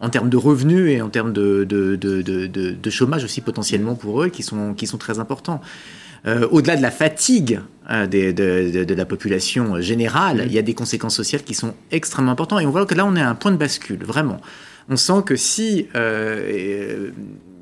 en 0.00 0.08
termes 0.08 0.28
de 0.28 0.36
revenus 0.36 0.90
et 0.90 1.02
en 1.02 1.08
termes 1.08 1.32
de, 1.32 1.62
de, 1.62 1.94
de, 1.94 2.20
de, 2.50 2.90
chômage 2.90 3.22
aussi 3.22 3.40
potentiellement 3.40 3.94
pour 3.94 4.24
eux 4.24 4.28
qui 4.28 4.42
sont, 4.42 4.74
qui 4.74 4.88
sont 4.88 4.98
très 4.98 5.20
importants. 5.20 5.60
au-delà 6.26 6.74
de 6.76 6.82
la 6.82 6.90
fatigue 6.90 7.60
de, 7.88 8.32
de, 8.32 8.82
de, 8.82 8.94
la 8.94 9.04
population 9.04 9.80
générale, 9.80 10.42
il 10.46 10.52
y 10.52 10.58
a 10.58 10.62
des 10.62 10.74
conséquences 10.74 11.14
sociales 11.14 11.44
qui 11.44 11.54
sont 11.54 11.74
extrêmement 11.92 12.32
importantes. 12.32 12.60
Et 12.60 12.66
on 12.66 12.72
voit 12.72 12.86
que 12.86 12.96
là, 12.96 13.06
on 13.06 13.14
est 13.14 13.22
à 13.22 13.30
un 13.30 13.36
point 13.36 13.52
de 13.52 13.56
bascule, 13.56 14.02
vraiment. 14.02 14.40
On 14.88 14.96
sent 14.96 15.22
que 15.24 15.36
si 15.36 15.86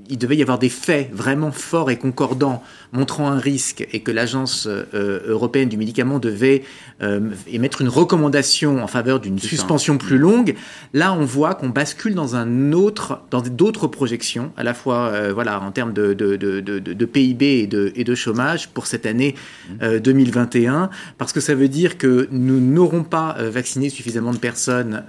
il 0.09 0.19
devait 0.19 0.37
y 0.37 0.43
avoir 0.43 0.59
des 0.59 0.69
faits 0.69 1.11
vraiment 1.13 1.53
forts 1.53 1.91
et 1.91 1.97
concordants 1.97 2.63
montrant 2.93 3.31
un 3.31 3.39
risque 3.39 3.87
et 3.93 4.01
que 4.01 4.11
l'agence 4.11 4.67
euh, 4.67 5.21
européenne 5.27 5.69
du 5.69 5.77
médicament 5.77 6.19
devait 6.19 6.63
euh, 7.03 7.31
émettre 7.47 7.83
une 7.83 7.89
recommandation 7.89 8.83
en 8.83 8.87
faveur 8.87 9.21
d'une 9.21 9.39
suspension 9.39 9.99
plus 9.99 10.19
longue, 10.19 10.55
là 10.95 11.13
on 11.13 11.25
voit 11.25 11.55
qu'on 11.55 11.69
bascule 11.69 12.15
dans 12.15 12.37
un 12.37 12.73
autre, 12.73 13.21
dans 13.31 13.43
d'autres 13.43 13.87
projections, 13.87 14.53
à 14.57 14.65
la 14.65 14.75
fois 14.75 15.09
euh, 15.09 15.33
voilà 15.35 15.61
en 15.61 15.71
termes 15.71 15.93
de, 15.93 16.15
de, 16.15 16.37
de, 16.37 16.61
de, 16.61 17.05
PIB 17.05 17.61
et 17.61 17.67
de, 17.67 17.93
et 17.95 18.05
de 18.05 18.15
chômage 18.15 18.69
pour 18.69 18.87
cette 18.87 19.07
année 19.07 19.35
2021, 19.81 20.85
mmh. 20.85 20.91
parce 21.19 21.33
que 21.33 21.41
ça 21.41 21.55
veut 21.55 21.69
dire 21.69 21.99
que 21.99 22.29
nous 22.31 22.61
n'aurons 22.61 23.05
pas 23.05 23.37
vacciné 23.39 23.91
suffisamment 23.91 24.33
de 24.33 24.39
personnes 24.39 25.03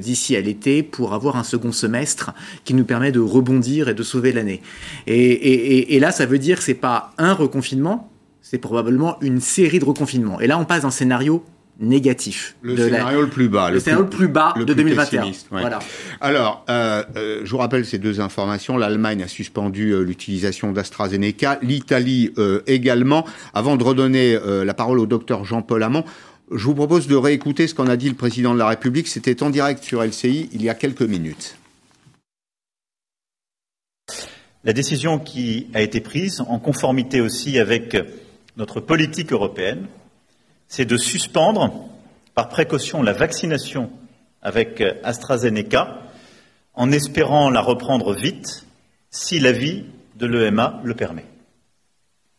d'ici 0.00 0.36
à 0.36 0.40
l'été 0.40 0.82
pour 0.82 1.14
avoir 1.14 1.36
un 1.36 1.44
second 1.44 1.72
semestre 1.72 2.32
qui 2.64 2.74
nous 2.74 2.84
permet 2.84 3.12
de 3.12 3.20
rebondir 3.20 3.88
et 3.88 3.94
de 3.94 4.02
sauver 4.02 4.27
l'année. 4.32 4.60
Et, 5.06 5.14
et, 5.14 5.96
et 5.96 6.00
là, 6.00 6.10
ça 6.10 6.26
veut 6.26 6.38
dire 6.38 6.58
que 6.58 6.64
c'est 6.64 6.74
pas 6.74 7.12
un 7.18 7.32
reconfinement, 7.32 8.10
c'est 8.40 8.58
probablement 8.58 9.18
une 9.20 9.40
série 9.40 9.78
de 9.78 9.84
reconfinements. 9.84 10.40
Et 10.40 10.46
là, 10.46 10.58
on 10.58 10.64
passe 10.64 10.82
d'un 10.82 10.90
scénario 10.90 11.44
négatif. 11.78 12.56
Le 12.62 12.76
scénario 12.76 13.20
le 13.20 13.28
plus 13.28 13.48
bas. 13.48 13.70
Le, 13.70 13.78
scénario 13.78 14.04
le 14.04 14.10
plus 14.10 14.28
bas 14.28 14.54
de 14.56 14.64
2021. 14.64 15.26
Voilà. 15.50 15.78
Alors, 16.20 16.64
euh, 16.68 17.04
euh, 17.16 17.40
je 17.44 17.50
vous 17.50 17.58
rappelle 17.58 17.84
ces 17.86 17.98
deux 17.98 18.20
informations. 18.20 18.76
L'Allemagne 18.76 19.22
a 19.22 19.28
suspendu 19.28 19.90
euh, 19.90 20.02
l'utilisation 20.02 20.72
d'AstraZeneca, 20.72 21.58
l'Italie 21.62 22.32
également. 22.66 23.24
Avant 23.54 23.76
de 23.76 23.84
redonner 23.84 24.38
la 24.64 24.74
parole 24.74 24.98
au 24.98 25.06
docteur 25.06 25.44
Jean-Paul 25.44 25.82
Hamon, 25.82 26.04
je 26.50 26.64
vous 26.64 26.74
propose 26.74 27.06
de 27.06 27.16
réécouter 27.16 27.66
ce 27.66 27.74
qu'en 27.74 27.86
a 27.86 27.96
dit 27.96 28.08
le 28.08 28.14
président 28.14 28.54
de 28.54 28.58
la 28.58 28.68
République. 28.68 29.08
C'était 29.08 29.42
en 29.42 29.50
direct 29.50 29.84
sur 29.84 30.02
LCI 30.02 30.48
il 30.52 30.62
y 30.62 30.68
a 30.68 30.74
quelques 30.74 31.02
minutes. 31.02 31.56
La 34.64 34.72
décision 34.72 35.20
qui 35.20 35.68
a 35.72 35.82
été 35.82 36.00
prise, 36.00 36.40
en 36.40 36.58
conformité 36.58 37.20
aussi 37.20 37.60
avec 37.60 37.96
notre 38.56 38.80
politique 38.80 39.32
européenne, 39.32 39.86
c'est 40.66 40.84
de 40.84 40.96
suspendre 40.96 41.88
par 42.34 42.48
précaution 42.48 43.02
la 43.02 43.12
vaccination 43.12 43.90
avec 44.42 44.82
AstraZeneca 45.04 46.02
en 46.74 46.90
espérant 46.90 47.50
la 47.50 47.60
reprendre 47.60 48.14
vite 48.14 48.66
si 49.10 49.38
l'avis 49.38 49.84
de 50.16 50.26
l'EMA 50.26 50.80
le 50.82 50.94
permet. 50.94 51.26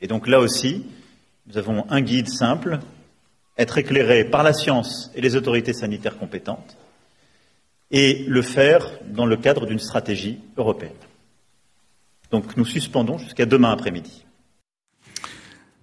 Et 0.02 0.08
donc 0.08 0.28
là 0.28 0.40
aussi, 0.40 0.86
nous 1.48 1.58
avons 1.58 1.86
un 1.90 2.02
guide 2.02 2.30
simple, 2.30 2.80
être 3.58 3.78
éclairé 3.78 4.26
par 4.26 4.44
la 4.44 4.54
science 4.54 5.10
et 5.16 5.22
les 5.22 5.36
autorités 5.36 5.74
sanitaires 5.74 6.18
compétentes, 6.18 6.78
et 7.92 8.26
le 8.28 8.42
faire 8.42 8.86
dans 9.08 9.26
le 9.26 9.38
cadre 9.38 9.66
d'une 9.66 9.80
stratégie 9.80 10.40
européenne. 10.58 10.92
Donc 12.32 12.58
nous 12.58 12.66
suspendons 12.66 13.18
jusqu'à 13.18 13.46
demain 13.46 13.72
après-midi. 13.72 14.26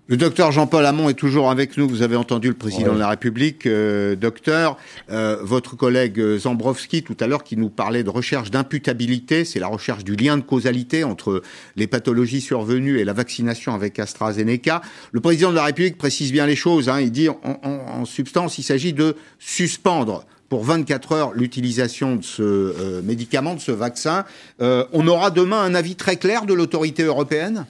Le 0.09 0.16
docteur 0.16 0.53
Jean-Paul 0.53 0.86
Hamon 0.86 1.09
est 1.09 1.14
toujours 1.14 1.51
avec 1.51 1.76
nous. 1.76 1.88
Vous 1.88 2.03
avez 2.03 2.14
entendu 2.14 2.47
le 2.47 2.55
président 2.55 2.94
de 2.94 2.99
la 3.01 3.09
République, 3.09 3.66
euh, 3.66 4.14
docteur. 4.14 4.76
Euh, 5.11 5.38
votre 5.42 5.74
collègue 5.74 6.20
euh, 6.20 6.38
Zambrovski 6.38 7.03
tout 7.03 7.16
à 7.18 7.26
l'heure 7.26 7.42
qui 7.42 7.57
nous 7.57 7.70
parlait 7.70 8.05
de 8.05 8.11
recherche 8.11 8.53
d'imputabilité. 8.53 9.44
C'est 9.44 9.59
la 9.59 9.66
recherche 9.66 10.05
du 10.05 10.14
lien 10.14 10.36
de 10.36 10.42
causalité 10.42 11.03
entre 11.03 11.42
les 11.74 11.88
pathologies 11.88 12.40
survenues 12.40 13.01
et 13.01 13.05
la 13.05 13.14
vaccination 13.14 13.74
avec 13.74 13.99
AstraZeneca. 13.99 14.80
Le 15.11 15.18
président 15.20 15.51
de 15.51 15.57
la 15.57 15.64
République 15.64 15.99
précise 15.99 16.30
bien 16.30 16.47
les 16.47 16.55
choses. 16.55 16.88
Hein. 16.88 17.01
Il 17.01 17.11
dit 17.11 17.28
en, 17.28 17.40
en, 17.42 18.05
substance, 18.05 18.59
il 18.59 18.62
s'agit 18.62 18.92
de 18.92 19.16
suspendre 19.40 20.24
pour 20.49 20.64
24 20.64 21.12
heures 21.12 21.32
l'utilisation 21.34 22.16
de 22.16 22.22
ce 22.22 22.42
euh, 22.42 23.03
médicament, 23.03 23.55
de 23.55 23.61
ce 23.61 23.72
vaccin. 23.72 24.24
Euh, 24.61 24.84
on 24.92 25.07
aura 25.07 25.30
demain 25.30 25.61
un 25.61 25.74
avis 25.74 25.97
très 25.97 26.16
clair 26.16 26.47
de 26.47 26.55
l'autorité 26.55 27.03
européenne? 27.03 27.66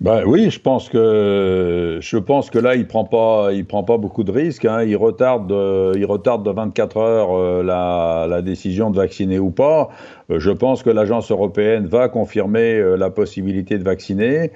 Ben 0.00 0.22
oui, 0.24 0.48
je 0.48 0.60
pense 0.60 0.88
que 0.88 1.98
je 2.00 2.18
pense 2.18 2.50
que 2.50 2.58
là 2.60 2.76
il 2.76 2.86
prend 2.86 3.04
pas 3.04 3.48
il 3.52 3.64
prend 3.64 3.82
pas 3.82 3.96
beaucoup 3.96 4.22
de 4.22 4.30
risques. 4.30 4.64
Hein. 4.64 4.84
Il 4.84 4.94
retarde 4.94 5.50
il 5.50 6.04
retarde 6.04 6.44
de 6.44 6.52
24 6.52 6.96
heures 6.98 7.36
euh, 7.36 7.64
la, 7.64 8.40
décision 8.42 8.90
de 8.90 8.96
vacciner 8.96 9.40
ou 9.40 9.50
pas. 9.50 9.88
Euh, 10.30 10.38
je 10.38 10.50
pense 10.50 10.82
que 10.82 10.90
l'agence 10.90 11.30
européenne 11.30 11.86
va 11.86 12.08
confirmer 12.08 12.78
euh, 12.78 12.96
la 12.96 13.10
possibilité 13.10 13.78
de 13.78 13.84
vacciner. 13.84 14.50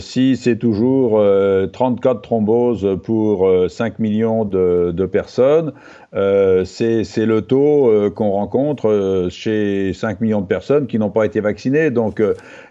si 0.00 0.36
c'est 0.36 0.56
toujours 0.56 1.22
34 1.72 2.20
thromboses 2.20 2.98
pour 3.02 3.48
5 3.68 3.98
millions 3.98 4.44
de, 4.44 5.06
personnes, 5.06 5.72
c'est 6.12 7.26
le 7.26 7.40
taux 7.40 8.10
qu'on 8.14 8.30
rencontre 8.30 9.28
chez 9.30 9.92
5 9.94 10.20
millions 10.20 10.42
de 10.42 10.46
personnes 10.46 10.86
qui 10.86 10.98
n'ont 10.98 11.10
pas 11.10 11.24
été 11.24 11.40
vaccinées. 11.40 11.90
Donc 11.90 12.20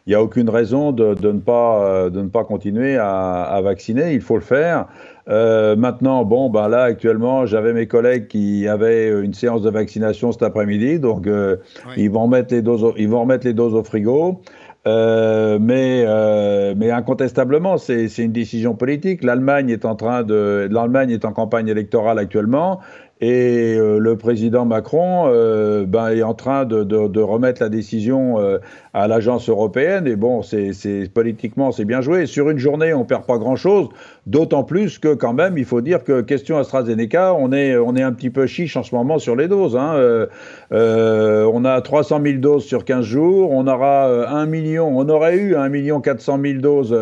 il 0.05 0.09
n'y 0.11 0.15
a 0.15 0.21
aucune 0.21 0.49
raison 0.49 0.91
de, 0.91 1.15
ne 1.21 1.39
pas, 1.39 1.83
euh, 1.83 2.09
de 2.09 2.21
ne 2.21 2.29
pas 2.29 2.43
continuer 2.43 2.97
à 2.97 3.59
vacciner. 3.63 4.13
Il 4.13 4.21
faut 4.21 4.35
le 4.35 4.41
faire. 4.41 4.87
Euh, 5.27 5.75
maintenant, 5.75 6.23
bon, 6.23 6.49
ben 6.49 6.67
là, 6.67 6.83
actuellement, 6.83 7.45
j'avais 7.45 7.73
mes 7.73 7.87
collègues 7.87 8.27
qui 8.27 8.67
avaient 8.67 9.09
une 9.09 9.33
séance 9.33 9.61
de 9.61 9.69
vaccination 9.69 10.31
cet 10.31 10.43
après-midi, 10.43 10.99
donc 10.99 11.25
euh, 11.25 11.57
ils 11.97 12.11
vont 12.11 12.23
remettre 12.23 12.53
les 12.53 12.61
doses, 12.61 12.83
au, 12.83 12.93
ils 12.97 13.09
vont 13.09 13.21
remettre 13.21 13.45
les 13.45 13.53
doses 13.53 13.73
au 13.73 13.83
frigo. 13.83 14.41
Euh, 14.87 15.57
mais, 15.59 16.03
euh, 16.05 16.75
mais 16.77 16.91
incontestablement, 16.91 17.77
c'est 17.77 18.05
une 18.19 18.31
décision 18.31 18.75
politique. 18.75 19.23
L'Allemagne 19.23 19.71
est 19.71 19.83
en 19.83 19.95
train 19.95 20.21
de, 20.21 20.67
l'Allemagne 20.69 21.09
est 21.09 21.25
en 21.25 21.31
campagne 21.31 21.67
électorale 21.67 22.19
actuellement. 22.19 22.81
Et 23.21 23.75
euh, 23.77 23.97
le 23.97 24.17
président 24.17 24.65
Macron 24.65 25.27
euh, 25.27 25.85
ben, 25.85 26.09
est 26.09 26.21
en 26.21 26.33
train 26.33 26.65
de, 26.65 26.83
de, 26.83 27.07
de 27.07 27.21
remettre 27.21 27.63
la 27.63 27.69
décision 27.69 28.39
euh, 28.39 28.57
à 28.95 29.09
l'agence 29.09 29.49
européenne. 29.49 30.07
Et 30.07 30.15
bon, 30.15 30.41
c'est 30.41 30.71
politiquement, 31.13 31.73
c'est 31.73 31.83
bien 31.83 31.99
joué. 31.99 32.25
Sur 32.25 32.49
une 32.49 32.57
journée, 32.57 32.93
on 32.93 33.03
perd 33.03 33.25
pas 33.25 33.37
grand-chose. 33.37 33.89
D'autant 34.25 34.63
plus 34.63 34.99
que 34.99 35.13
quand 35.13 35.33
même, 35.33 35.57
il 35.57 35.65
faut 35.65 35.81
dire 35.81 36.03
que 36.03 36.21
question 36.21 36.57
AstraZeneca, 36.57 37.33
on 37.33 37.51
est, 37.51 37.75
on 37.75 37.95
est 37.97 38.01
un 38.01 38.13
petit 38.13 38.29
peu 38.29 38.47
chiche 38.47 38.77
en 38.77 38.83
ce 38.83 38.95
moment 38.95 39.19
sur 39.19 39.35
les 39.35 39.49
doses. 39.49 39.75
Hein. 39.75 40.27
on 40.71 41.65
a 41.65 41.81
300 41.81 42.21
000 42.23 42.37
doses 42.37 42.63
sur 42.63 42.85
15 42.85 43.05
jours. 43.05 43.51
On 43.51 43.67
aura 43.67 44.29
1 44.29 44.45
million, 44.45 44.87
on 44.97 45.09
aurait 45.09 45.35
eu 45.35 45.55
1 45.55 45.67
million 45.67 45.99
400 45.99 46.39
000 46.41 46.59
doses 46.59 46.95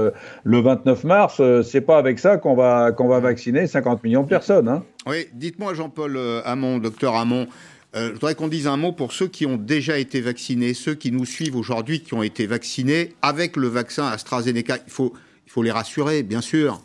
le 0.44 0.60
29 0.60 1.04
mars. 1.04 1.42
c'est 1.64 1.82
pas 1.82 2.00
avec 2.00 2.18
ça 2.18 2.38
qu'on 2.38 2.56
va, 2.56 2.92
qu'on 2.92 3.08
va 3.08 3.20
vacciner 3.20 3.68
50 3.68 4.04
millions 4.04 4.24
de 4.24 4.30
personnes. 4.30 4.68
Hein. 4.68 4.84
Oui, 5.06 5.28
dites-moi 5.34 5.74
Jean-Paul 5.74 6.16
euh, 6.16 6.42
Hamon, 6.46 6.78
docteur 6.78 7.16
Hamon, 7.16 7.48
euh, 7.96 8.10
je 8.10 8.14
voudrais 8.14 8.34
qu'on 8.34 8.48
dise 8.48 8.66
un 8.66 8.78
mot 8.78 8.92
pour 8.92 9.14
ceux 9.14 9.28
qui 9.28 9.46
ont 9.46 9.58
déjà 9.58 10.00
été 10.00 10.20
vaccinés, 10.20 10.74
ceux 10.74 10.96
qui 10.96 11.12
nous 11.12 11.26
suivent 11.26 11.56
aujourd'hui, 11.56 12.02
qui 12.02 12.16
ont 12.16 12.24
été 12.24 12.48
vaccinés 12.48 13.14
avec 13.22 13.56
le 13.56 13.68
vaccin 13.68 14.08
AstraZeneca. 14.08 14.78
Il 14.88 14.92
faut, 14.92 15.14
il 15.46 15.52
faut 15.52 15.62
les 15.62 15.72
rassurer, 15.72 16.24
bien 16.24 16.42
sûr. 16.42 16.82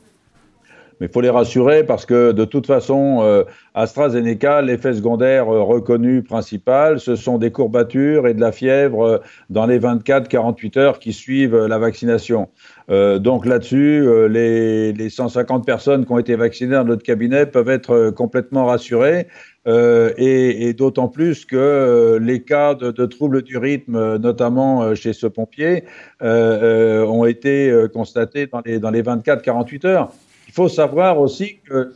Mais 1.00 1.06
il 1.06 1.12
faut 1.12 1.20
les 1.20 1.30
rassurer 1.30 1.84
parce 1.84 2.04
que 2.04 2.32
de 2.32 2.44
toute 2.44 2.66
façon, 2.66 3.20
euh, 3.22 3.44
AstraZeneca, 3.74 4.60
l'effet 4.62 4.92
secondaire 4.92 5.48
euh, 5.48 5.62
reconnu 5.62 6.22
principal, 6.22 6.98
ce 6.98 7.14
sont 7.14 7.38
des 7.38 7.52
courbatures 7.52 8.26
et 8.26 8.34
de 8.34 8.40
la 8.40 8.50
fièvre 8.52 9.22
dans 9.48 9.64
les 9.64 9.78
24-48 9.78 10.78
heures 10.78 10.98
qui 10.98 11.12
suivent 11.12 11.56
la 11.56 11.78
vaccination. 11.78 12.48
donc 12.88 13.46
là-dessus, 13.46 14.04
les, 14.28 14.92
les, 14.92 15.08
150 15.08 15.64
personnes 15.64 16.04
qui 16.04 16.12
ont 16.12 16.18
été 16.18 16.36
vaccinées 16.36 16.74
dans 16.74 16.84
notre 16.84 17.02
cabinet 17.02 17.46
peuvent 17.46 17.68
être 17.68 18.10
complètement 18.10 18.66
rassurées. 18.66 19.28
Et, 19.66 20.68
et 20.68 20.72
d'autant 20.72 21.08
plus 21.08 21.44
que 21.44 22.18
les 22.22 22.42
cas 22.42 22.74
de, 22.74 23.06
troubles 23.06 23.42
du 23.42 23.58
rythme, 23.58 24.16
notamment 24.16 24.94
chez 24.94 25.12
ce 25.12 25.26
pompier, 25.26 25.84
ont 26.20 27.24
été 27.24 27.86
constatés 27.92 28.46
dans 28.46 28.62
les, 28.64 28.78
dans 28.78 28.90
les 28.90 29.02
24-48 29.02 29.86
heures. 29.86 30.12
Il 30.48 30.54
faut 30.54 30.68
savoir 30.68 31.20
aussi 31.20 31.58
que, 31.68 31.92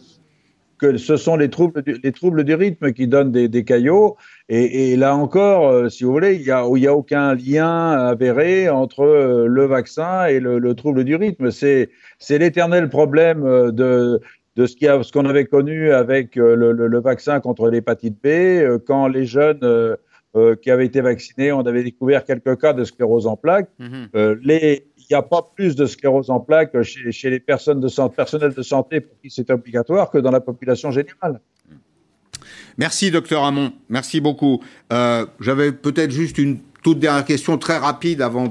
que 0.83 0.97
ce 0.99 1.17
sont 1.17 1.37
les 1.37 1.49
troubles, 1.49 1.83
du, 1.83 1.99
les 2.03 2.13
troubles 2.13 2.45
du 2.45 2.55
rythme 2.55 2.93
qui 2.93 3.07
donnent 3.07 3.31
des, 3.31 3.49
des 3.49 3.65
caillots. 3.65 4.17
Et, 4.49 4.97
là 4.97 5.17
encore, 5.17 5.69
euh, 5.69 5.89
si 5.89 6.05
vous 6.05 6.13
voulez, 6.13 6.35
il 6.35 6.43
n'y 6.43 6.51
a, 6.51 6.67
y 6.77 6.87
a 6.87 6.95
aucun 6.95 7.35
lien 7.35 7.93
avéré 7.93 8.69
entre 8.69 9.05
euh, 9.05 9.47
le 9.47 9.65
vaccin 9.65 10.27
et 10.27 10.41
le, 10.41 10.59
le 10.59 10.75
trouble 10.75 11.05
du 11.05 11.15
rythme. 11.15 11.51
C'est 11.51 11.89
l'éternel 12.29 12.89
problème 12.89 13.45
euh, 13.47 13.71
de, 13.71 14.21
de 14.57 14.67
ce 14.67 15.13
qu'on 15.13 15.25
avait 15.25 15.47
connu 15.47 15.93
avec 15.93 16.37
le, 16.37 16.55
le, 16.55 16.87
le 16.87 17.01
vaccin 17.01 17.41
contre 17.41 17.69
l'hépatite 17.71 18.17
B, 18.23 18.79
quand 18.87 19.09
les 19.09 19.25
jeunes 19.25 19.97
euh, 20.35 20.57
qui 20.57 20.71
avaient 20.71 20.87
été 20.87 21.03
vaccinés, 21.03 21.53
on 21.53 21.61
avait 21.61 21.83
découvert 21.83 22.25
quelques 22.25 22.59
cas 22.59 22.73
de 22.73 22.85
sclérose 22.85 23.27
en 23.27 23.37
plaques. 23.37 23.69
Mm 23.79 23.87
-hmm. 23.87 24.09
euh, 24.17 24.37
les, 24.43 24.87
il 24.97 25.07
n'y 25.11 25.17
a 25.17 25.21
pas 25.21 25.43
plus 25.57 25.77
de 25.77 25.85
sclérose 25.85 26.31
en 26.31 26.41
plaques 26.41 26.81
chez, 26.83 27.13
chez 27.13 27.29
les 27.29 27.41
personnes 27.41 27.81
de 27.81 27.89
santé, 27.89 28.17
personnel 28.17 28.53
de 28.55 28.63
santé 28.63 29.01
pour 29.01 29.15
qui 29.21 29.29
c'est 29.29 29.51
obligatoire 29.51 30.11
que 30.11 30.17
dans 30.17 30.31
la 30.31 30.41
population 30.41 30.91
générale. 30.91 31.39
Merci, 32.79 33.11
docteur 33.11 33.45
Hamon. 33.45 33.73
Merci 33.91 34.21
beaucoup. 34.23 34.63
Euh, 34.93 35.27
J'avais 35.47 35.71
peut-être 35.87 36.13
juste 36.23 36.39
une 36.39 36.55
toute 36.83 36.99
dernière 36.99 37.27
question 37.27 37.59
très 37.59 37.79
rapide 37.89 38.23
avant 38.23 38.47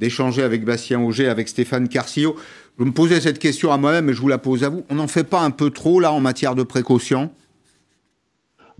d'échanger 0.00 0.42
avec 0.42 0.64
Bastien 0.64 1.00
Auger, 1.00 1.28
avec 1.28 1.48
Stéphane 1.48 1.88
Carcillo. 1.88 2.36
Je 2.82 2.86
me 2.88 2.92
posais 2.92 3.20
cette 3.20 3.38
question 3.38 3.70
à 3.70 3.76
moi-même 3.76 4.10
et 4.10 4.12
je 4.12 4.20
vous 4.20 4.26
la 4.26 4.38
pose 4.38 4.64
à 4.64 4.68
vous. 4.68 4.82
On 4.90 4.96
n'en 4.96 5.06
fait 5.06 5.22
pas 5.22 5.40
un 5.42 5.52
peu 5.52 5.70
trop 5.70 6.00
là 6.00 6.12
en 6.12 6.18
matière 6.18 6.56
de 6.56 6.64
précaution? 6.64 7.30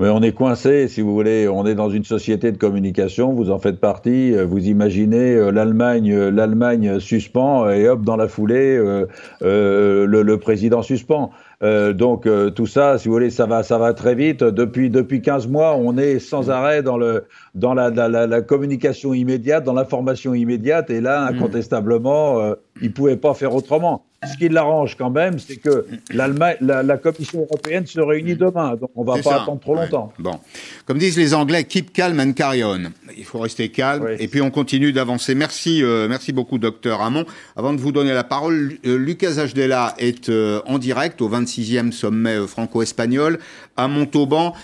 Mais 0.01 0.09
on 0.09 0.21
est 0.23 0.33
coincé, 0.33 0.89
si 0.89 1.03
vous 1.03 1.15
voulez. 1.15 1.47
On 1.47 1.65
est 1.67 1.77
dans 1.77 1.89
une 1.89 2.03
société 2.03 2.51
de 2.51 2.59
communication. 2.59 3.33
Vous 3.33 3.53
en 3.53 3.61
faites 3.61 3.79
partie. 3.79 4.35
Vous 4.35 4.67
imaginez 4.67 5.53
l'Allemagne, 5.53 6.13
l'Allemagne 6.13 6.99
suspend 6.99 7.71
et 7.71 7.89
hop 7.89 8.03
dans 8.03 8.17
la 8.17 8.27
foulée, 8.27 8.77
euh, 8.77 9.07
euh, 9.43 10.05
le, 10.05 10.39
président 10.39 10.83
suspend. 10.83 11.31
Euh, 11.63 11.93
donc 11.93 12.27
euh, 12.27 12.51
tout 12.51 12.67
ça, 12.67 12.99
si 12.99 13.07
vous 13.07 13.15
voulez, 13.15 13.31
ça 13.31 13.47
va, 13.47 13.63
ça 13.63 13.79
va 13.79 13.95
très 13.95 14.15
vite. 14.15 14.43
Depuis 14.43 14.91
depuis 14.91 15.23
15 15.23 15.47
mois, 15.47 15.77
on 15.77 15.97
est 15.97 16.19
sans 16.19 16.51
arrêt 16.51 16.83
dans 16.83 16.97
le 16.97 17.25
dans 17.55 17.73
la, 17.73 17.91
la, 17.91 18.27
la 18.27 18.43
communication 18.43 19.15
immédiate, 19.15 19.63
dans 19.63 19.75
l'information 19.75 20.35
immédiate. 20.35 20.91
Et 20.91 21.01
là, 21.01 21.25
incontestablement, 21.25 22.41
euh, 22.41 22.55
ils 22.81 22.93
pouvaient 22.93 23.17
pas 23.17 23.35
faire 23.35 23.55
autrement. 23.55 24.05
Ce 24.25 24.37
qui 24.37 24.49
l'arrange 24.49 24.97
quand 24.97 25.11
même, 25.11 25.39
c'est 25.41 25.57
que 25.57 25.87
l'Allemagne, 26.13 26.57
la, 26.61 26.83
la, 26.83 26.97
Commission 26.97 27.41
européenne 27.41 27.87
se 27.87 28.01
réunit 28.01 28.37
demain, 28.37 28.77
donc 28.77 28.91
on 28.95 29.03
va 29.03 29.15
pas 29.15 29.23
ça. 29.23 29.43
attendre 29.43 29.61
trop 29.61 29.75
longtemps. 29.75 30.13
Bon, 30.19 30.39
comme 30.87 30.99
disent 30.99 31.17
les 31.17 31.35
Anglais, 31.35 31.65
keep 31.65 31.93
calm 31.93 32.21
and 32.21 32.33
carry 32.33 32.63
on. 32.63 32.93
Il 33.17 33.25
faut 33.25 33.41
rester 33.41 33.69
calme 33.71 34.05
oui. 34.05 34.17
et 34.21 34.29
puis 34.29 34.41
on 34.41 34.51
continue 34.51 34.93
d'avancer. 34.93 35.35
Merci, 35.35 35.83
euh, 35.83 36.07
merci 36.09 36.33
beaucoup, 36.33 36.59
docteur 36.59 37.03
Hamon. 37.03 37.25
Avant 37.57 37.73
de 37.73 37.81
vous 37.81 37.91
donner 37.91 38.13
la 38.13 38.23
parole, 38.23 38.79
euh, 38.87 38.97
Lucas 38.97 39.39
Ajdela 39.39 39.95
est 39.99 40.29
euh, 40.29 40.61
en 40.67 40.79
direct 40.79 41.21
au 41.21 41.29
26e 41.29 41.91
sommet 41.91 42.47
franco-espagnol 42.47 43.41
à 43.77 43.89
Montauban. 43.89 44.55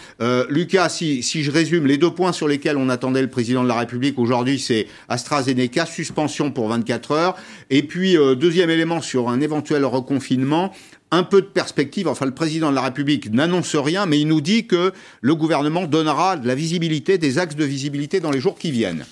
Lucas, 0.49 0.89
si, 0.89 1.23
je 1.23 1.51
résume 1.51 1.87
les 1.87 1.99
deux 1.99 2.11
points 2.11 2.33
sur 2.33 2.49
lesquels 2.49 2.77
on 2.77 2.89
attendait 2.89 3.23
le 3.23 3.29
président 3.29 3.63
de 3.63 3.69
la 3.69 3.79
République 3.79 4.19
aujourd'hui, 4.19 4.59
c'est 4.59 4.87
AstraZeneca, 5.09 5.87
suspension 5.87 6.51
pour 6.51 6.69
24 6.69 7.13
heures, 7.13 7.37
et 7.71 7.83
puis 7.83 8.17
deuxième 8.37 8.71
élément 8.71 9.01
sur 9.01 9.29
un 9.29 9.41
éventuel 9.41 9.85
reconfinement, 9.85 10.73
un 11.11 11.23
peu 11.23 11.41
de 11.41 11.47
perspective. 11.47 12.09
Enfin, 12.09 12.27
le 12.27 12.35
président 12.35 12.71
de 12.71 12.75
la 12.75 12.83
République 12.83 13.33
n'annonce 13.33 13.75
rien, 13.77 14.07
mais 14.07 14.21
il 14.21 14.29
nous 14.29 14.41
dit 14.41 14.67
que 14.67 14.93
le 15.21 15.35
gouvernement 15.35 15.87
donnera 15.87 16.37
de 16.37 16.47
la 16.47 16.55
visibilité, 16.55 17.19
des 17.19 17.39
axes 17.39 17.57
de 17.57 17.65
visibilité 17.65 18.21
dans 18.21 18.31
les 18.31 18.41
jours 18.41 18.59
qui 18.59 18.71
viennent. 18.71 19.05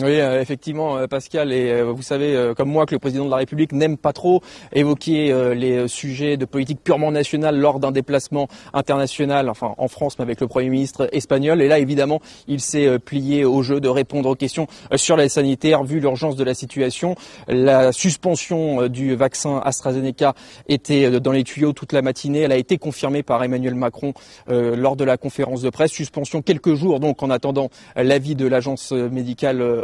Oui, 0.00 0.20
euh, 0.20 0.40
effectivement, 0.40 0.96
euh, 0.96 1.06
Pascal, 1.06 1.52
et 1.52 1.70
euh, 1.70 1.92
vous 1.92 2.00
savez, 2.00 2.54
comme 2.56 2.70
moi, 2.70 2.86
que 2.86 2.94
le 2.94 2.98
président 2.98 3.26
de 3.26 3.30
la 3.30 3.36
République 3.36 3.72
n'aime 3.72 3.98
pas 3.98 4.14
trop 4.14 4.40
évoquer 4.72 5.34
les 5.54 5.86
sujets 5.86 6.38
de 6.38 6.46
politique 6.46 6.82
purement 6.82 7.12
nationale 7.12 7.58
lors 7.58 7.78
d'un 7.78 7.92
déplacement 7.92 8.48
international, 8.72 9.50
enfin 9.50 9.74
en 9.76 9.88
France, 9.88 10.18
mais 10.18 10.22
avec 10.22 10.40
le 10.40 10.46
Premier 10.46 10.70
ministre 10.70 11.08
espagnol. 11.12 11.60
Et 11.60 11.68
là, 11.68 11.78
évidemment, 11.78 12.20
il 12.48 12.60
s'est 12.60 12.98
plié 12.98 13.44
au 13.44 13.62
jeu 13.62 13.80
de 13.80 13.88
répondre 13.88 14.30
aux 14.30 14.34
questions 14.34 14.66
sur 14.96 15.16
la 15.16 15.28
sanitaire, 15.28 15.84
vu 15.84 16.00
l'urgence 16.00 16.36
de 16.36 16.44
la 16.44 16.54
situation. 16.54 17.14
La 17.48 17.92
suspension 17.92 18.88
du 18.88 19.14
vaccin 19.14 19.60
AstraZeneca 19.62 20.34
était 20.68 21.20
dans 21.20 21.32
les 21.32 21.44
tuyaux 21.44 21.72
toute 21.72 21.92
la 21.92 22.02
matinée. 22.02 22.40
Elle 22.40 22.52
a 22.52 22.56
été 22.56 22.78
confirmée 22.78 23.22
par 23.22 23.42
Emmanuel 23.44 23.74
Macron 23.74 24.14
lors 24.48 24.96
de 24.96 25.04
la 25.04 25.16
conférence 25.16 25.60
de 25.60 25.70
presse. 25.70 25.92
Suspension 25.92 26.40
quelques 26.40 26.74
jours, 26.74 27.00
donc, 27.00 27.22
en 27.22 27.30
attendant 27.30 27.68
l'avis 27.96 28.36
de 28.36 28.46
l'agence 28.46 28.92
médicale 28.92 29.81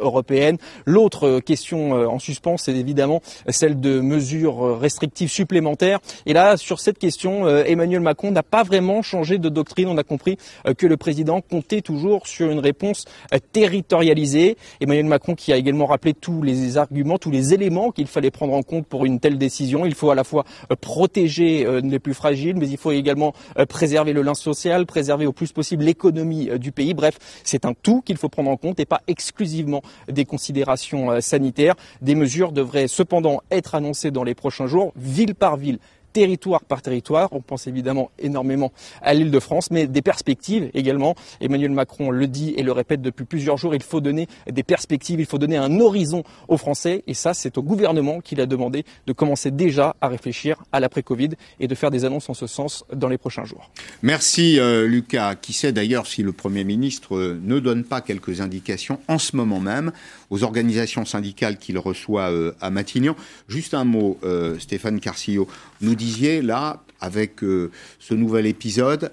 L'autre 0.87 1.27
euh, 1.27 1.41
question 1.41 1.97
euh, 1.97 2.07
en 2.07 2.19
suspens, 2.19 2.57
c'est 2.57 2.75
évidemment 2.75 3.21
celle 3.49 3.81
de 3.81 4.01
mesures 4.01 4.65
euh, 4.65 4.75
restrictives 4.75 5.31
supplémentaires. 5.31 6.01
Et 6.27 6.33
là, 6.33 6.57
sur 6.57 6.81
cette 6.81 6.99
question, 6.99 7.49
Emmanuel 7.49 8.01
Macron 8.01 8.31
n'a 8.31 8.43
pas 8.43 8.63
vraiment 8.63 9.03
changé 9.03 9.39
de 9.39 9.49
doctrine. 9.49 9.89
On 9.89 9.97
a 9.99 10.03
compris 10.03 10.37
que 10.77 10.87
le 10.87 10.97
président 10.97 11.41
comptait 11.41 11.81
toujours 11.81 12.27
sur 12.27 12.51
une 12.51 12.59
réponse 12.59 13.05
territorialisée. 13.53 14.57
Emmanuel 14.81 15.07
Macron 15.07 15.35
qui 15.35 15.53
a 15.53 15.57
également 15.57 15.87
rappelé 15.87 16.15
tous 16.15 16.43
les 16.43 16.77
arguments, 16.77 17.19
tous 17.19 17.31
les 17.31 17.55
éléments 17.55 17.91
qu'il 17.91 18.07
fallait 18.07 18.31
prendre 18.31 18.55
en 18.55 18.63
compte 18.63 18.87
pour 18.87 19.05
une 19.05 19.21
telle 19.21 19.39
décision. 19.39 19.87
Il 19.87 19.95
faut 19.95 20.11
à 20.11 20.15
la 20.15 20.25
fois 20.25 20.45
protéger 20.81 21.67
les 21.83 21.99
plus 21.99 22.15
fragiles, 22.15 22.57
mais 22.57 22.69
il 22.69 22.77
faut 22.77 22.93
également 22.93 23.33
préserver 23.69 24.13
le 24.13 24.23
lien 24.23 24.35
social, 24.35 24.87
préserver 24.87 25.27
au 25.27 25.33
plus 25.33 25.53
possible 25.53 25.85
l'économie 25.85 26.51
du 26.59 26.73
pays. 26.73 26.95
Bref, 26.95 27.19
c'est 27.45 27.65
un 27.65 27.75
tout 27.75 28.03
qu'il 28.03 28.17
faut 28.17 28.29
prendre 28.29 28.51
en 28.51 28.57
compte 28.57 28.81
et 28.81 28.87
pas 28.87 29.03
exclusivement 29.07 29.83
des 30.09 30.25
considérations 30.25 31.11
euh, 31.11 31.21
sanitaires. 31.21 31.75
Des 32.03 32.15
mesures 32.15 32.53
devraient 32.53 32.89
cependant 32.89 33.41
être 33.51 33.75
annoncées 33.75 34.11
dans 34.11 34.25
les 34.25 34.35
prochains 34.35 34.67
jours, 34.67 34.93
ville 34.97 35.35
par 35.35 35.57
ville 35.57 35.79
territoire 36.19 36.65
par 36.65 36.83
territoire. 36.83 37.29
On 37.31 37.41
pense 37.41 37.69
évidemment 37.69 38.11
énormément 38.19 38.73
à 39.03 39.15
l'île 39.15 39.31
de 39.31 39.39
France, 39.39 39.71
mais 39.71 39.87
des 39.87 40.03
perspectives 40.03 40.69
également. 40.75 41.15
Emmanuel 41.41 41.71
Macron 41.71 42.11
le 42.11 42.27
dit 42.27 42.55
et 42.57 42.65
le 42.65 42.73
répète 42.73 43.03
depuis 43.03 43.25
plusieurs 43.25 43.57
jours, 43.57 43.73
il 43.73 43.85
faut 43.85 44.01
donner 44.01 44.27
des 44.51 44.65
perspectives, 44.65 45.21
il 45.21 45.27
faut 45.27 45.39
donner 45.39 45.57
un 45.57 45.79
horizon 45.79 46.25
aux 46.49 46.57
Français. 46.57 47.05
Et 47.07 47.15
ça, 47.15 47.35
c'est 47.35 47.57
au 47.57 47.63
gouvernement 47.63 48.21
qu'il 48.21 48.41
a 48.41 48.47
demandé 48.47 48.85
de 49.07 49.13
commencer 49.13 49.53
déjà 49.53 49.95
à 50.01 50.09
réfléchir 50.09 50.57
à 50.73 50.81
l'après-Covid 50.81 51.31
et 51.61 51.69
de 51.69 51.75
faire 51.77 51.93
des 51.93 52.05
annonces 52.05 52.29
en 52.29 52.35
ce 52.35 52.49
sens 52.49 52.85
dans 52.93 53.09
les 53.09 53.19
prochains 53.19 53.45
jours. 53.45 53.71
Merci 54.03 54.59
euh, 54.59 54.89
Lucas. 54.89 55.37
Qui 55.37 55.53
sait 55.53 55.71
d'ailleurs 55.71 56.09
si 56.09 56.25
le 56.25 56.33
Premier 56.33 56.65
ministre 56.65 57.15
euh, 57.15 57.41
ne 57.45 57.61
donne 57.61 57.85
pas 57.85 58.01
quelques 58.01 58.41
indications 58.41 58.99
en 59.07 59.19
ce 59.19 59.37
moment 59.37 59.61
même 59.61 59.93
aux 60.31 60.43
organisations 60.45 61.05
syndicales 61.05 61.59
qu'il 61.59 61.79
reçoit 61.79 62.31
euh, 62.31 62.53
à 62.61 62.71
Matignon. 62.71 63.17
Juste 63.49 63.75
un 63.75 63.85
mot, 63.85 64.19
Stéphane 64.59 65.01
Carcillo. 65.01 65.49
Nous 65.81 65.95
disiez 65.95 66.43
là, 66.43 66.83
avec 67.01 67.43
euh, 67.43 67.71
ce 67.99 68.15
nouvel 68.15 68.47
épisode, 68.47 69.11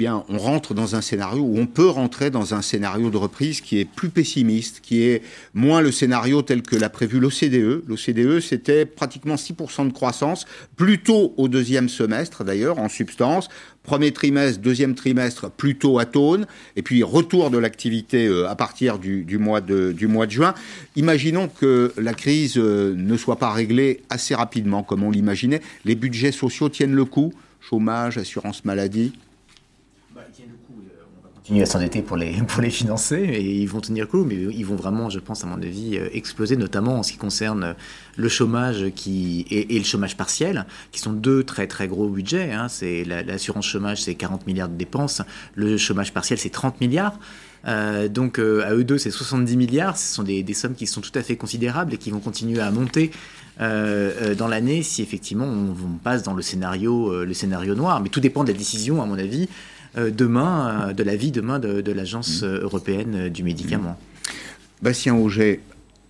eh 0.00 0.08
on 0.08 0.38
rentre 0.38 0.74
dans 0.74 0.96
un 0.96 1.00
scénario 1.00 1.42
où 1.42 1.58
on 1.58 1.66
peut 1.66 1.88
rentrer 1.88 2.30
dans 2.30 2.54
un 2.54 2.62
scénario 2.62 3.10
de 3.10 3.16
reprise 3.16 3.60
qui 3.60 3.78
est 3.78 3.84
plus 3.84 4.08
pessimiste, 4.08 4.80
qui 4.82 5.02
est 5.02 5.22
moins 5.54 5.80
le 5.80 5.92
scénario 5.92 6.42
tel 6.42 6.62
que 6.62 6.74
l'a 6.74 6.88
prévu 6.88 7.20
l'OCDE. 7.20 7.84
L'OCDE, 7.86 8.40
c'était 8.40 8.86
pratiquement 8.86 9.36
6% 9.36 9.88
de 9.88 9.92
croissance, 9.92 10.46
plutôt 10.76 11.34
au 11.36 11.48
deuxième 11.48 11.88
semestre 11.88 12.44
d'ailleurs, 12.44 12.78
en 12.78 12.88
substance. 12.88 13.48
Premier 13.84 14.12
trimestre, 14.12 14.60
deuxième 14.60 14.94
trimestre, 14.94 15.50
plutôt 15.50 15.98
atone, 15.98 16.46
et 16.74 16.82
puis 16.82 17.02
retour 17.02 17.50
de 17.50 17.58
l'activité 17.58 18.26
euh, 18.26 18.48
à 18.48 18.56
partir 18.56 18.98
du, 18.98 19.38
mois 19.38 19.60
de, 19.60 19.92
du 19.92 20.06
mois 20.06 20.26
de 20.26 20.32
juin. 20.32 20.54
Imaginons 20.96 21.48
que 21.48 21.92
la 21.98 22.14
crise 22.14 22.54
euh, 22.56 22.94
ne 22.96 23.16
soit 23.18 23.36
pas 23.36 23.52
réglée 23.52 24.00
assez 24.08 24.34
rapidement, 24.34 24.82
comme 24.82 25.02
on 25.02 25.10
l'imaginait. 25.10 25.60
Les 25.84 25.94
budgets 25.94 26.32
sociaux 26.32 26.70
tiennent 26.70 26.94
le 26.94 27.04
coup 27.04 27.32
chômage, 27.68 28.18
assurance 28.18 28.64
maladie 28.64 29.12
continuer 31.44 31.62
à 31.62 31.66
s'endetter 31.66 32.00
pour 32.00 32.16
les, 32.16 32.32
pour 32.48 32.62
les 32.62 32.70
financer 32.70 33.16
et 33.16 33.42
ils 33.42 33.68
vont 33.68 33.82
tenir 33.82 34.08
coup, 34.08 34.24
mais 34.24 34.34
ils 34.34 34.64
vont 34.64 34.76
vraiment, 34.76 35.10
je 35.10 35.18
pense, 35.18 35.44
à 35.44 35.46
mon 35.46 35.60
avis, 35.60 35.98
euh, 35.98 36.08
exploser, 36.14 36.56
notamment 36.56 37.00
en 37.00 37.02
ce 37.02 37.12
qui 37.12 37.18
concerne 37.18 37.74
le 38.16 38.28
chômage 38.30 38.86
qui, 38.94 39.46
et, 39.50 39.78
le 39.78 39.84
chômage 39.84 40.16
partiel, 40.16 40.64
qui 40.90 41.00
sont 41.00 41.12
deux 41.12 41.44
très 41.44 41.66
très 41.66 41.86
gros 41.86 42.08
budgets. 42.08 42.52
Hein. 42.52 42.68
C'est 42.70 43.04
l'assurance 43.04 43.66
chômage, 43.66 44.02
c'est 44.02 44.14
40 44.14 44.46
milliards 44.46 44.70
de 44.70 44.76
dépenses, 44.76 45.20
le 45.54 45.76
chômage 45.76 46.14
partiel, 46.14 46.38
c'est 46.38 46.48
30 46.48 46.80
milliards. 46.80 47.18
Euh, 47.66 48.08
donc 48.08 48.38
euh, 48.38 48.64
à 48.66 48.74
eux 48.74 48.84
deux, 48.84 48.96
c'est 48.96 49.10
70 49.10 49.58
milliards. 49.58 49.98
Ce 49.98 50.14
sont 50.14 50.22
des, 50.22 50.44
sommes 50.54 50.74
qui 50.74 50.86
sont 50.86 51.02
tout 51.02 51.12
à 51.14 51.22
fait 51.22 51.36
considérables 51.36 51.92
et 51.92 51.98
qui 51.98 52.10
vont 52.10 52.20
continuer 52.20 52.60
à 52.60 52.70
monter 52.70 53.10
euh, 53.60 54.34
dans 54.34 54.48
l'année 54.48 54.82
si 54.82 55.02
effectivement 55.02 55.46
on, 55.46 55.70
on, 55.72 55.98
passe 56.02 56.22
dans 56.22 56.34
le 56.34 56.42
scénario, 56.42 57.24
le 57.24 57.34
scénario 57.34 57.74
noir. 57.74 58.00
Mais 58.00 58.08
tout 58.08 58.20
dépend 58.20 58.44
de 58.44 58.52
la 58.52 58.56
décision, 58.56 59.02
à 59.02 59.06
mon 59.06 59.18
avis, 59.18 59.42
euh, 59.42 59.73
demain, 59.96 60.88
euh, 60.88 60.92
de 60.92 61.02
la 61.02 61.16
vie 61.16 61.30
demain 61.30 61.58
de, 61.58 61.92
l'Agence 61.92 62.42
mm. 62.42 62.46
européenne 62.46 63.28
du 63.28 63.42
médicament. 63.42 63.90
Mm. 63.90 64.32
Bastien 64.82 65.14
Auger, 65.14 65.60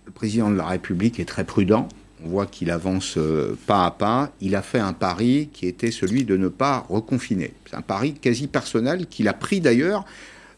le 0.05 0.11
président 0.11 0.49
de 0.49 0.55
la 0.55 0.65
République 0.65 1.19
est 1.19 1.25
très 1.25 1.43
prudent. 1.43 1.87
On 2.23 2.29
voit 2.29 2.45
qu'il 2.45 2.71
avance 2.71 3.15
euh, 3.17 3.57
pas 3.67 3.85
à 3.85 3.91
pas. 3.91 4.31
Il 4.41 4.55
a 4.55 4.61
fait 4.61 4.79
un 4.79 4.93
pari 4.93 5.49
qui 5.53 5.67
était 5.67 5.91
celui 5.91 6.25
de 6.25 6.37
ne 6.37 6.47
pas 6.47 6.85
reconfiner. 6.89 7.53
C'est 7.69 7.75
un 7.75 7.81
pari 7.81 8.13
quasi 8.13 8.47
personnel 8.47 9.07
qu'il 9.07 9.27
a 9.27 9.33
pris 9.33 9.61
d'ailleurs 9.61 10.05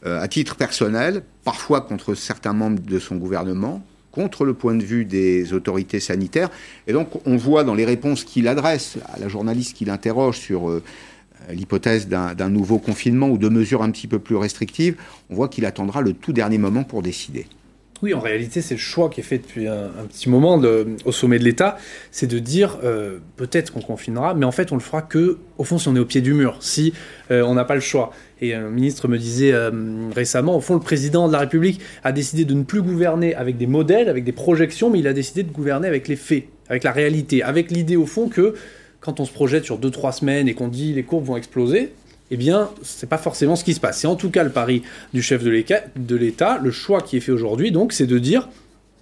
à 0.05 0.27
titre 0.27 0.55
personnel, 0.55 1.23
parfois 1.43 1.81
contre 1.81 2.13
certains 2.13 2.53
membres 2.53 2.79
de 2.79 2.99
son 2.99 3.15
gouvernement, 3.15 3.83
contre 4.11 4.45
le 4.45 4.53
point 4.53 4.75
de 4.75 4.83
vue 4.83 5.05
des 5.05 5.53
autorités 5.53 5.99
sanitaires. 5.99 6.49
Et 6.85 6.93
donc 6.93 7.09
on 7.25 7.35
voit 7.35 7.63
dans 7.63 7.73
les 7.73 7.83
réponses 7.83 8.23
qu'il 8.23 8.47
adresse 8.47 8.97
à 9.11 9.19
la 9.19 9.27
journaliste 9.27 9.75
qu'il 9.75 9.89
interroge 9.89 10.37
sur 10.37 10.81
l'hypothèse 11.51 12.07
d'un 12.07 12.49
nouveau 12.49 12.79
confinement 12.79 13.29
ou 13.29 13.37
de 13.37 13.49
mesures 13.49 13.83
un 13.83 13.91
petit 13.91 14.07
peu 14.07 14.19
plus 14.19 14.35
restrictives, 14.35 14.95
on 15.29 15.35
voit 15.35 15.47
qu'il 15.47 15.65
attendra 15.65 16.01
le 16.01 16.13
tout 16.13 16.33
dernier 16.33 16.57
moment 16.57 16.83
pour 16.83 17.01
décider. 17.01 17.45
Oui, 18.03 18.13
en 18.13 18.19
réalité, 18.19 18.61
c'est 18.61 18.75
le 18.75 18.79
choix 18.79 19.09
qui 19.09 19.21
est 19.21 19.23
fait 19.23 19.39
depuis 19.39 19.67
un, 19.67 19.89
petit 20.07 20.29
moment 20.29 20.61
au 21.05 21.11
sommet 21.11 21.39
de 21.39 21.43
l'État, 21.43 21.77
c'est 22.11 22.27
de 22.27 22.37
dire 22.37 22.77
euh, 22.83 23.17
peut-être 23.37 23.73
qu'on 23.73 23.81
confinera, 23.81 24.35
mais 24.35 24.45
en 24.45 24.51
fait, 24.51 24.71
on 24.71 24.75
le 24.75 24.81
fera 24.81 25.01
que, 25.01 25.39
au 25.57 25.63
fond, 25.63 25.79
si 25.79 25.87
on 25.87 25.95
est 25.95 25.99
au 25.99 26.05
pied 26.05 26.21
du 26.21 26.35
mur, 26.35 26.57
si 26.59 26.93
euh, 27.31 27.41
on 27.41 27.55
n'a 27.55 27.65
pas 27.65 27.73
le 27.73 27.81
choix. 27.81 28.11
Et 28.39 28.53
un 28.53 28.69
ministre 28.69 29.07
me 29.07 29.17
disait 29.17 29.51
euh, 29.51 29.71
récemment, 30.13 30.55
au 30.55 30.61
fond, 30.61 30.75
le 30.75 30.79
président 30.79 31.27
de 31.27 31.33
la 31.33 31.39
République 31.39 31.81
a 32.03 32.11
décidé 32.11 32.45
de 32.45 32.53
ne 32.53 32.63
plus 32.63 32.83
gouverner 32.83 33.33
avec 33.33 33.57
des 33.57 33.67
modèles, 33.67 34.09
avec 34.09 34.23
des 34.23 34.31
projections, 34.31 34.91
mais 34.91 34.99
il 34.99 35.07
a 35.07 35.13
décidé 35.13 35.41
de 35.41 35.51
gouverner 35.51 35.87
avec 35.87 36.07
les 36.07 36.17
faits, 36.17 36.43
avec 36.69 36.83
la 36.83 36.91
réalité, 36.91 37.41
avec 37.41 37.71
l'idée, 37.71 37.95
au 37.95 38.05
fond, 38.05 38.29
que 38.29 38.53
quand 38.99 39.19
on 39.19 39.25
se 39.25 39.31
projette 39.31 39.65
sur 39.65 39.79
2-3 39.79 40.19
semaines 40.19 40.47
et 40.47 40.53
qu'on 40.53 40.67
dit 40.67 40.93
les 40.93 41.03
courbes 41.03 41.25
vont 41.25 41.37
exploser, 41.37 41.93
eh 42.31 42.37
bien, 42.37 42.69
c'est 42.81 43.07
pas 43.07 43.17
forcément 43.17 43.55
ce 43.55 43.63
qui 43.63 43.73
se 43.73 43.79
passe. 43.79 43.99
C'est 43.99 44.07
en 44.07 44.15
tout 44.15 44.29
cas 44.29 44.43
le 44.43 44.49
pari 44.49 44.83
du 45.13 45.21
chef 45.21 45.43
de 45.43 46.15
l'État. 46.15 46.59
Le 46.61 46.71
choix 46.71 47.01
qui 47.01 47.17
est 47.17 47.21
fait 47.21 47.31
aujourd'hui, 47.31 47.71
donc, 47.71 47.93
c'est 47.93 48.07
de 48.07 48.19
dire 48.19 48.49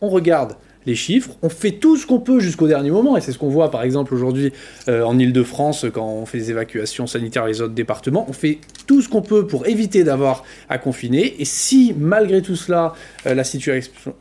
on 0.02 0.10
regarde 0.10 0.56
les 0.86 0.96
chiffres, 0.96 1.32
on 1.42 1.50
fait 1.50 1.72
tout 1.72 1.98
ce 1.98 2.06
qu'on 2.06 2.20
peut 2.20 2.40
jusqu'au 2.40 2.68
dernier 2.68 2.92
moment, 2.92 3.18
et 3.18 3.22
c'est 3.22 3.32
ce 3.32 3.40
qu'on 3.40 3.50
voit 3.50 3.72
par 3.72 3.82
exemple 3.84 4.14
aujourd'hui 4.14 4.54
euh, 4.88 5.04
en 5.04 5.18
Ile-de-France 5.18 5.86
quand 5.92 6.06
on 6.06 6.26
fait 6.28 6.38
des 6.38 6.52
évacuations 6.52 7.08
sanitaires 7.08 7.48
les 7.48 7.62
autres 7.62 7.74
départements, 7.74 8.26
on 8.30 8.34
fait 8.34 8.60
tout 8.86 9.02
ce 9.02 9.10
qu'on 9.10 9.24
peut 9.24 9.48
pour 9.48 9.66
éviter 9.66 10.04
d'avoir 10.04 10.44
à 10.70 10.78
confiner, 10.78 11.42
et 11.42 11.46
si 11.46 11.96
malgré 11.98 12.42
tout 12.42 12.56
cela 12.56 12.94
euh, 13.26 13.34
la, 13.34 13.44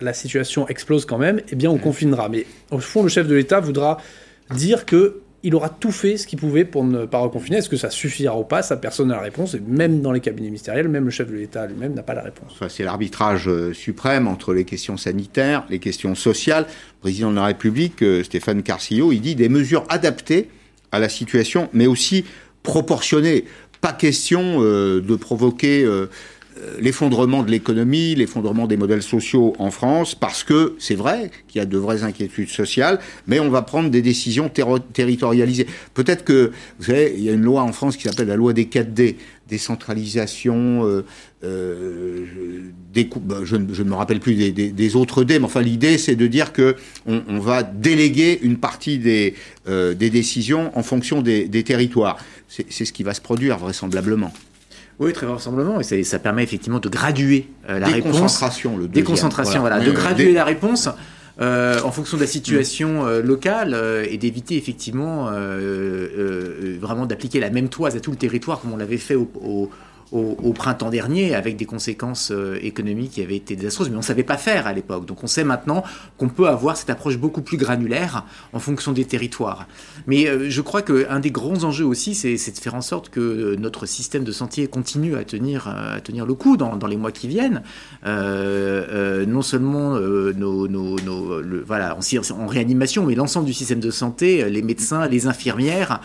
la, 0.01 0.13
situation 0.15 0.67
explose 0.69 1.05
quand 1.05 1.19
même, 1.19 1.43
eh 1.51 1.55
bien 1.55 1.71
on 1.71 1.79
confinera. 1.79 2.31
Mais 2.31 2.47
au 2.71 2.79
fond, 2.79 3.03
le 3.03 3.11
chef 3.11 3.29
de 3.29 3.35
l'État 3.35 3.61
voudra 3.61 3.99
dire 4.51 4.87
que 4.87 5.21
il 5.45 5.55
aura 5.55 5.69
tout 5.69 5.93
fait 5.93 6.17
ce 6.17 6.27
qu'il 6.27 6.39
pouvait 6.39 6.65
pour 6.65 6.85
ne 6.85 7.05
pas 7.05 7.19
reconfiner. 7.19 7.59
Est-ce 7.59 7.69
que 7.69 7.77
ça 7.77 7.91
suffira 7.91 8.37
ou 8.37 8.45
pas? 8.45 8.63
Ça, 8.63 8.79
personne 8.79 9.09
n'a 9.09 9.17
la 9.17 9.21
réponse. 9.21 9.55
Et 9.55 9.61
même 9.61 10.01
dans 10.01 10.11
les 10.11 10.21
cabinets 10.21 10.49
ministériels, 10.49 10.89
même 10.89 11.05
le 11.05 11.11
chef 11.11 11.31
de 11.31 11.37
l'État 11.37 11.67
lui-même 11.67 11.93
n'a 11.93 12.03
pas 12.03 12.15
la 12.15 12.23
réponse. 12.23 12.59
c'est 12.69 12.83
l'arbitrage 12.83 13.47
euh, 13.47 13.75
suprême 13.75 14.27
entre 14.27 14.55
les 14.55 14.65
questions 14.65 14.97
sanitaires, 14.97 15.67
les 15.69 15.79
questions 15.79 16.15
sociales. 16.15 16.65
Le 16.67 17.01
président 17.03 17.31
de 17.31 17.37
la 17.37 17.45
République, 17.45 18.03
euh, 18.03 18.25
Stéphane 18.25 18.63
Carcillo, 18.63 19.13
il 19.13 19.21
dit 19.21 19.35
des 19.35 19.51
mesures 19.51 19.85
adaptées 19.91 20.49
à 20.93 20.99
la 20.99 21.11
situation, 21.11 21.69
mais 21.75 21.87
aussi 21.87 22.25
proportionnées. 22.63 23.45
Pas 23.83 23.93
question 23.93 24.63
euh, 24.63 25.03
de 25.03 25.15
provoquer 25.15 25.87
l'effondrement 26.81 27.43
de 27.43 27.51
l'économie, 27.51 28.15
l'effondrement 28.15 28.67
des 28.67 28.77
modèles 28.77 29.03
sociaux 29.03 29.55
en 29.59 29.71
France, 29.71 30.15
parce 30.15 30.45
que 30.45 30.75
c'est 30.79 30.95
vrai 30.95 31.31
qu'il 31.49 31.59
y 31.59 31.63
a 31.63 31.67
de 31.67 31.79
vraies 31.79 32.03
inquiétudes 32.03 32.49
sociales, 32.49 32.99
mais 33.27 33.41
on 33.41 33.51
va 33.51 33.63
prendre 33.63 33.91
des 33.91 34.03
décisions 34.03 34.51
territorialisées. 34.93 35.67
Peut-être 35.95 36.25
que, 36.25 36.53
vous 36.79 36.85
savez, 36.87 37.15
il 37.17 37.25
y 37.25 37.31
a 37.31 37.33
une 37.33 37.43
loi 37.43 37.63
en 37.63 37.73
France 37.73 37.97
qui 37.97 38.05
s'appelle 38.05 38.29
la 38.29 38.37
loi 38.37 38.53
des 38.53 38.65
4D, 38.65 39.17
décentralisation, 39.49 40.87
euh, 40.87 41.05
euh, 41.45 42.25
bah, 43.21 43.41
je, 43.45 43.57
ne 43.57 43.85
me 43.85 43.95
rappelle 43.95 44.21
plus 44.21 44.35
des, 44.35 44.97
autres 44.97 45.25
D, 45.25 45.39
mais 45.39 45.45
enfin 45.45 45.61
l'idée 45.61 45.99
c'est 45.99 46.17
de 46.17 46.27
dire 46.27 46.53
que 46.55 46.77
on, 47.05 47.39
va 47.39 47.63
déléguer 47.63 48.39
une 48.43 48.57
partie 48.57 48.99
des, 48.99 49.35
des 49.67 50.11
décisions 50.11 50.77
en 50.79 50.83
fonction 50.83 51.21
des 51.21 51.65
territoires. 51.65 52.17
C'est 52.49 52.85
ce 52.87 52.93
qui 52.93 53.03
va 53.03 53.13
se 53.13 53.21
produire 53.21 53.59
vraisemblablement. 53.59 54.33
Oui, 55.01 55.13
très 55.13 55.27
vraisemblablement. 55.27 55.81
Et 55.81 56.05
ça 56.05 56.19
permet 56.19 56.43
effectivement 56.43 56.79
de 56.79 56.89
graduer 56.89 57.49
la 57.69 57.87
réponse. 57.87 58.13
Déconcentration, 58.15 58.77
le. 58.77 58.89
Déconcentration, 58.89 59.61
voilà. 59.61 59.81
de 59.81 59.91
graduer 59.91 60.33
la 60.33 60.45
réponse. 60.45 60.89
Euh, 61.41 61.81
en 61.83 61.91
fonction 61.91 62.17
de 62.17 62.23
la 62.23 62.29
situation 62.29 63.07
euh, 63.07 63.21
locale 63.21 63.75
euh, 63.75 64.07
et 64.09 64.19
d'éviter 64.19 64.57
effectivement 64.57 65.31
vraiment 66.81 67.07
d'appliquer 67.07 67.41
la 67.41 67.51
même 67.51 67.69
toise 67.69 67.97
à 67.97 68.01
tout 68.01 68.13
le 68.13 68.17
territoire 68.17 68.61
comme 68.61 68.73
on 68.73 68.77
l'avait 68.77 68.99
fait 68.99 69.17
au, 69.17 69.29
au, 69.43 69.69
printemps 70.55 70.91
dernier 70.91 71.35
avec 71.35 71.57
des 71.57 71.67
conséquences 71.67 72.31
euh, 72.31 72.59
économiques 72.63 73.13
qui 73.13 73.23
avaient 73.23 73.37
été 73.37 73.57
désastreuses, 73.57 73.91
mais 73.91 73.97
on 73.97 73.99
ne 73.99 74.05
savait 74.05 74.23
pas 74.23 74.37
faire 74.37 74.67
à 74.67 74.73
l'époque. 74.73 75.07
Donc 75.07 75.23
on 75.23 75.27
sait 75.27 75.45
maintenant 75.45 75.83
qu'on 76.17 76.29
peut 76.29 76.49
avoir 76.49 76.77
cette 76.77 76.91
approche 76.91 77.19
beaucoup 77.19 77.43
plus 77.43 77.57
granulaire 77.57 78.25
en 78.53 78.59
fonction 78.61 78.93
des 78.93 79.05
territoires. 79.05 79.67
Mais 80.07 80.27
euh, 80.27 80.49
je 80.49 80.61
crois 80.63 80.83
qu'un 80.83 81.21
des 81.21 81.31
grands 81.31 81.65
enjeux 81.65 81.85
aussi, 81.85 82.15
c'est 82.15 82.35
de 82.35 82.59
faire 82.59 82.75
en 82.75 82.81
sorte 82.81 83.11
que 83.11 83.57
notre 83.57 83.87
système 83.87 84.25
de 84.25 84.33
santé 84.33 84.67
continue 84.67 85.17
à 85.17 85.25
tenir, 85.25 85.69
à 85.69 86.01
tenir 86.01 86.27
le 86.27 86.35
coup 86.35 86.57
dans, 86.57 86.79
les 86.87 86.97
mois 86.97 87.13
qui 87.13 87.29
viennent. 87.29 87.63
Euh, 88.07 89.27
non 89.27 89.43
seulement 89.43 89.99
nos, 89.99 90.69
nos, 90.69 90.97
voilà, 91.67 91.97
en, 91.97 92.41
en, 92.41 92.47
réanimation, 92.47 93.07
mais 93.07 93.15
l'ensemble 93.15 93.47
du 93.47 93.55
système 93.55 93.81
de 93.81 93.91
santé, 93.91 94.49
les 94.51 94.63
médecins, 94.63 95.07
les 95.09 95.27
infirmières, 95.27 96.01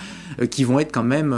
qui 0.49 0.63
vont 0.63 0.79
être 0.79 0.91
quand 0.93 1.03
même 1.03 1.35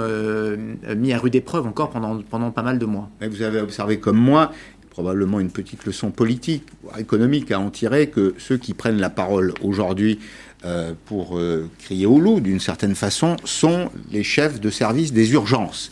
mis 0.96 1.14
à 1.14 1.18
rude 1.18 1.36
épreuve 1.36 1.66
encore 1.66 1.90
pendant, 1.90 2.22
pendant 2.22 2.52
mal 2.62 2.80
de 2.80 2.86
mois. 2.86 3.10
vous 3.22 3.42
avez 3.42 3.60
observé 3.60 4.00
comme 4.00 4.18
moi, 4.18 4.52
probablement 4.90 5.40
une 5.40 5.50
petite 5.50 5.86
leçon 5.86 6.12
politique, 6.12 6.64
économique 6.98 7.52
à 7.52 7.60
en 7.60 7.70
tirer, 7.70 8.08
que 8.08 8.36
ceux 8.38 8.58
qui 8.58 8.74
prennent 8.74 9.00
la 9.00 9.10
parole 9.10 9.54
aujourd'hui 9.64 10.20
euh, 10.64 10.94
pour 11.06 11.40
euh, 11.40 11.70
crier 11.80 12.06
au 12.06 12.20
loup, 12.20 12.40
d'une 12.40 12.60
certaine 12.60 12.94
façon, 12.94 13.36
sont 13.46 13.90
les 14.12 14.24
chefs 14.24 14.60
de 14.60 14.70
service 14.70 15.12
des 15.12 15.32
urgences. 15.34 15.92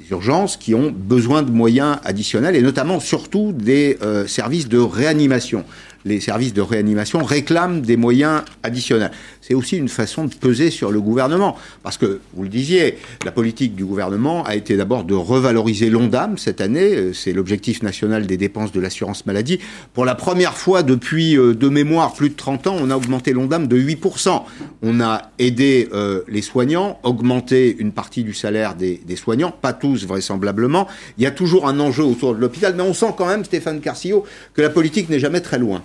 Les 0.00 0.10
urgences 0.10 0.56
qui 0.56 0.74
ont 0.74 0.90
besoin 0.90 1.42
de 1.42 1.50
moyens 1.50 1.98
additionnels 2.04 2.56
et 2.56 2.62
notamment 2.62 3.00
surtout 3.00 3.52
des 3.52 3.98
euh, 4.02 4.26
services 4.26 4.68
de 4.68 4.78
réanimation 4.78 5.64
les 6.06 6.20
services 6.20 6.54
de 6.54 6.62
réanimation 6.62 7.22
réclament 7.22 7.80
des 7.80 7.96
moyens 7.96 8.42
additionnels. 8.62 9.10
C'est 9.40 9.54
aussi 9.54 9.76
une 9.76 9.88
façon 9.88 10.24
de 10.24 10.34
peser 10.34 10.70
sur 10.70 10.92
le 10.92 11.00
gouvernement. 11.00 11.56
Parce 11.82 11.98
que, 11.98 12.20
vous 12.34 12.44
le 12.44 12.48
disiez, 12.48 12.98
la 13.24 13.32
politique 13.32 13.74
du 13.74 13.84
gouvernement 13.84 14.44
a 14.44 14.54
été 14.54 14.76
d'abord 14.76 15.04
de 15.04 15.14
revaloriser 15.14 15.90
l'ONDAM 15.90 16.38
cette 16.38 16.60
année. 16.60 17.12
C'est 17.12 17.32
l'objectif 17.32 17.82
national 17.82 18.26
des 18.26 18.36
dépenses 18.36 18.72
de 18.72 18.80
l'assurance 18.80 19.26
maladie. 19.26 19.58
Pour 19.94 20.04
la 20.04 20.14
première 20.14 20.56
fois 20.56 20.84
depuis, 20.84 21.36
euh, 21.36 21.54
de 21.54 21.68
mémoire, 21.68 22.14
plus 22.14 22.30
de 22.30 22.36
30 22.36 22.68
ans, 22.68 22.76
on 22.80 22.90
a 22.90 22.96
augmenté 22.96 23.32
l'ONDAM 23.32 23.66
de 23.66 23.76
8%. 23.76 24.44
On 24.82 25.00
a 25.00 25.30
aidé 25.40 25.88
euh, 25.92 26.22
les 26.28 26.42
soignants, 26.42 27.00
augmenté 27.02 27.76
une 27.78 27.90
partie 27.90 28.22
du 28.22 28.32
salaire 28.32 28.76
des, 28.76 29.00
des 29.04 29.16
soignants, 29.16 29.50
pas 29.50 29.72
tous 29.72 30.06
vraisemblablement. 30.06 30.86
Il 31.18 31.24
y 31.24 31.26
a 31.26 31.32
toujours 31.32 31.66
un 31.66 31.80
enjeu 31.80 32.04
autour 32.04 32.34
de 32.34 32.40
l'hôpital, 32.40 32.74
mais 32.76 32.84
on 32.84 32.94
sent 32.94 33.12
quand 33.16 33.26
même, 33.26 33.44
Stéphane 33.44 33.80
Carcillo, 33.80 34.24
que 34.54 34.62
la 34.62 34.70
politique 34.70 35.08
n'est 35.08 35.18
jamais 35.18 35.40
très 35.40 35.58
loin. 35.58 35.82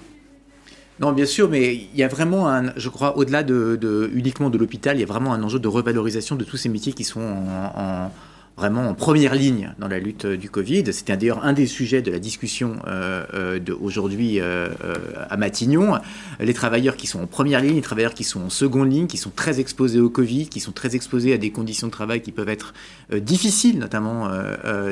Non, 1.02 1.14
bien 1.14 1.26
sûr, 1.26 1.50
mais 1.50 1.74
il 1.74 2.00
y 2.00 2.04
a 2.04 2.08
vraiment 2.08 2.48
un, 2.48 2.74
je 2.78 2.88
crois, 2.88 3.18
au-delà 3.18 3.42
de, 3.42 4.12
uniquement 4.14 4.52
de 4.52 4.58
l'hôpital, 4.60 4.98
il 4.98 5.00
y 5.00 5.04
a 5.04 5.08
vraiment 5.08 5.34
un 5.34 5.42
enjeu 5.42 5.58
de 5.58 5.68
revalorisation 5.68 6.36
de 6.36 6.44
tous 6.44 6.58
ces 6.58 6.70
métiers 6.70 6.94
qui 6.94 7.04
sont 7.04 7.22
en, 7.22 8.12
vraiment 8.56 8.88
en 8.88 8.94
première 8.94 9.34
ligne 9.34 9.74
dans 9.80 9.88
la 9.88 9.98
lutte 9.98 10.28
du 10.28 10.52
Covid. 10.52 10.94
C'était 10.94 11.18
d'ailleurs 11.18 11.44
un 11.44 11.54
des 11.54 11.66
sujets 11.66 12.04
de 12.04 12.12
la 12.12 12.20
discussion 12.20 12.76
euh, 12.86 13.26
euh 13.34 13.60
aujourd'hui 13.82 14.40
euh, 14.40 14.70
euh, 14.84 14.96
à 15.28 15.38
Matignon. 15.38 15.98
Les 16.40 16.54
travailleurs 16.54 16.96
qui 16.96 17.08
sont 17.08 17.20
en 17.20 17.26
première 17.26 17.62
ligne, 17.62 17.78
les 17.78 17.82
travailleurs 17.82 18.14
qui 18.14 18.24
sont 18.24 18.42
en 18.42 18.52
seconde 18.52 18.92
ligne, 18.92 19.08
qui 19.08 19.18
sont 19.18 19.32
très 19.36 19.60
exposés 19.60 20.00
au 20.00 20.10
Covid, 20.12 20.50
qui 20.50 20.60
sont 20.60 20.72
très 20.72 20.96
exposés 20.96 21.34
à 21.34 21.40
des 21.40 21.50
conditions 21.50 21.88
de 21.88 21.92
travail 21.92 22.22
qui 22.22 22.32
peuvent 22.32 22.50
être 22.50 22.76
difficiles, 23.12 23.80
notamment 23.80 24.30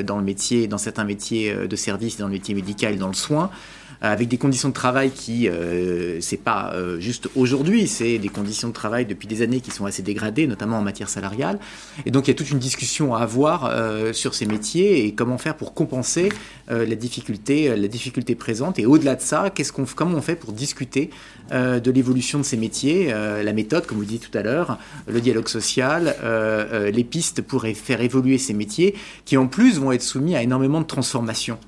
dans 0.04 0.18
le 0.18 0.24
métier, 0.24 0.66
dans 0.66 0.78
certains 0.78 1.04
métiers 1.04 1.54
de 1.68 1.76
service, 1.76 2.16
dans 2.16 2.26
le 2.26 2.32
métier 2.32 2.56
médical, 2.56 2.98
dans 2.98 3.06
le 3.06 3.14
soin 3.14 3.48
avec 4.00 4.28
des 4.28 4.38
conditions 4.38 4.70
de 4.70 4.74
travail 4.74 5.10
qui, 5.10 5.48
euh, 5.48 6.20
c'est 6.20 6.38
pas 6.38 6.72
euh, 6.74 6.98
juste 7.00 7.28
aujourd'hui, 7.36 7.86
c'est 7.86 8.18
des 8.18 8.28
conditions 8.28 8.68
de 8.68 8.72
travail 8.72 9.04
depuis 9.04 9.28
des 9.28 9.42
années 9.42 9.60
qui 9.60 9.70
sont 9.70 9.84
assez 9.84 10.02
dégradées, 10.02 10.46
notamment 10.46 10.78
en 10.78 10.82
matière 10.82 11.08
salariale. 11.08 11.58
Et 12.06 12.10
donc 12.10 12.26
il 12.26 12.30
y 12.30 12.30
a 12.30 12.34
toute 12.34 12.50
une 12.50 12.58
discussion 12.58 13.14
à 13.14 13.20
avoir 13.20 13.66
euh, 13.66 14.14
sur 14.14 14.34
ces 14.34 14.46
métiers 14.46 15.04
et 15.04 15.12
comment 15.12 15.36
faire 15.36 15.56
pour 15.56 15.74
compenser 15.74 16.30
la 16.68 16.94
difficulté, 16.94 17.74
la 17.76 17.88
difficulté 17.88 18.36
présente. 18.36 18.78
Et 18.78 18.86
au-delà 18.86 19.16
de 19.16 19.20
ça, 19.20 19.50
qu'est-ce 19.50 19.72
qu'on, 19.72 19.84
comment 19.84 20.18
on 20.18 20.22
fait 20.22 20.36
pour 20.36 20.52
discuter 20.52 21.10
de 21.50 21.90
l'évolution 21.90 22.38
de 22.38 22.44
ces 22.44 22.56
métiers, 22.56 23.12
la 23.12 23.52
méthode, 23.52 23.86
comme 23.86 23.98
vous 23.98 24.04
dites 24.04 24.30
tout 24.30 24.38
à 24.38 24.42
l'heure, 24.42 24.78
le 25.08 25.20
dialogue 25.20 25.48
social, 25.48 26.14
les 26.92 27.04
pistes 27.04 27.42
pour 27.42 27.66
faire 27.74 28.00
évoluer 28.02 28.38
ces 28.38 28.54
métiers, 28.54 28.94
qui 29.24 29.36
en 29.36 29.48
plus 29.48 29.80
vont 29.80 29.90
être 29.90 30.02
soumis 30.02 30.36
à 30.36 30.44
énormément 30.44 30.80
de 30.80 30.86
transformations 30.86 31.58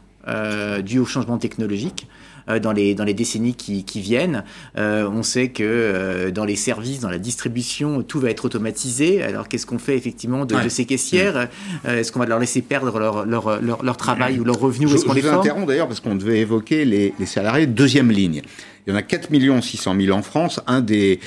dues 0.85 1.01
au 1.01 1.05
changement 1.05 1.39
technologique. 1.39 2.07
Euh, 2.49 2.59
dans, 2.59 2.73
les, 2.73 2.95
dans 2.95 3.05
les 3.05 3.15
décennies 3.15 3.55
qui, 3.55 3.85
qui 3.85 4.01
viennent. 4.01 4.43
Euh, 4.77 5.09
on 5.09 5.23
sait 5.23 5.49
que 5.49 5.63
euh, 5.63 6.31
dans 6.31 6.45
les 6.45 6.57
services, 6.57 7.01
dans 7.01 7.11
la 7.11 7.19
distribution, 7.19 8.03
tout 8.03 8.19
va 8.21 8.31
être 8.31 8.45
automatisé. 8.45 9.23
Alors 9.23 9.49
qu'est-ce 9.49 9.67
qu'on 9.67 9.79
fait 9.79 9.97
effectivement 9.97 10.45
de, 10.45 10.69
ces 10.69 10.85
caissières? 10.85 11.49
Est-ce 11.87 12.11
qu'on 12.11 12.21
va 12.21 12.27
leur 12.27 12.39
laisser 12.39 12.63
perdre 12.63 12.99
leur, 12.99 13.27
leur, 13.27 13.61
leur, 13.61 13.97
travail 13.97 14.41
ou 14.41 14.45
leur 14.45 14.59
revenu 14.59 14.87
Est-ce 14.87 15.05
qu'on 15.05 15.13
les 15.13 15.27
interromps 15.27 15.67
d'ailleurs 15.67 15.89
parce 15.89 16.01
qu'on 16.01 16.17
devait 16.17 16.41
évoquer 16.41 16.85
les, 16.85 17.15
les 17.19 17.27
salariés 17.27 17.67
de 17.67 17.73
deuxième 17.73 18.11
ligne. 18.11 18.43
Il 18.87 18.91
y 18.91 18.93
en 18.93 18.97
a 18.97 19.03
4 19.03 19.29
600 19.63 19.97
000 20.01 20.17
en 20.17 20.23
France. 20.23 20.61
Un 20.67 20.81
des 20.81 21.21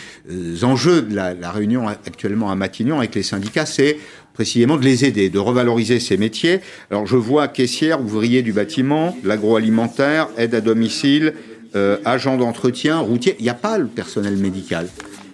enjeux 0.63 1.01
de 1.01 1.15
la, 1.15 1.33
la, 1.33 1.51
réunion 1.51 1.87
actuellement 1.87 2.51
à 2.51 2.55
Matignon 2.55 2.97
avec 2.97 3.15
les 3.15 3.23
syndicats, 3.23 3.65
c'est 3.65 3.97
précisément 4.35 4.77
de 4.77 4.83
les 4.83 5.05
aider, 5.05 5.29
de 5.29 5.39
revaloriser 5.39 5.99
ces 5.99 6.17
métiers. 6.17 6.59
Alors 6.91 7.07
je 7.07 7.17
vois 7.17 7.47
caissière, 7.47 7.99
ouvrier 7.99 8.43
du 8.43 8.53
bâtiment, 8.53 9.17
l'agroalimentaire, 9.23 10.27
aide 10.37 10.53
à 10.53 10.61
domicile, 10.61 11.33
euh, 11.75 11.97
agent 12.05 12.37
d'entretien, 12.37 12.99
routier. 12.99 13.35
Il 13.39 13.43
n'y 13.43 13.49
a 13.49 13.55
pas 13.55 13.77
le 13.77 13.87
personnel 13.87 14.37
médical. 14.37 14.87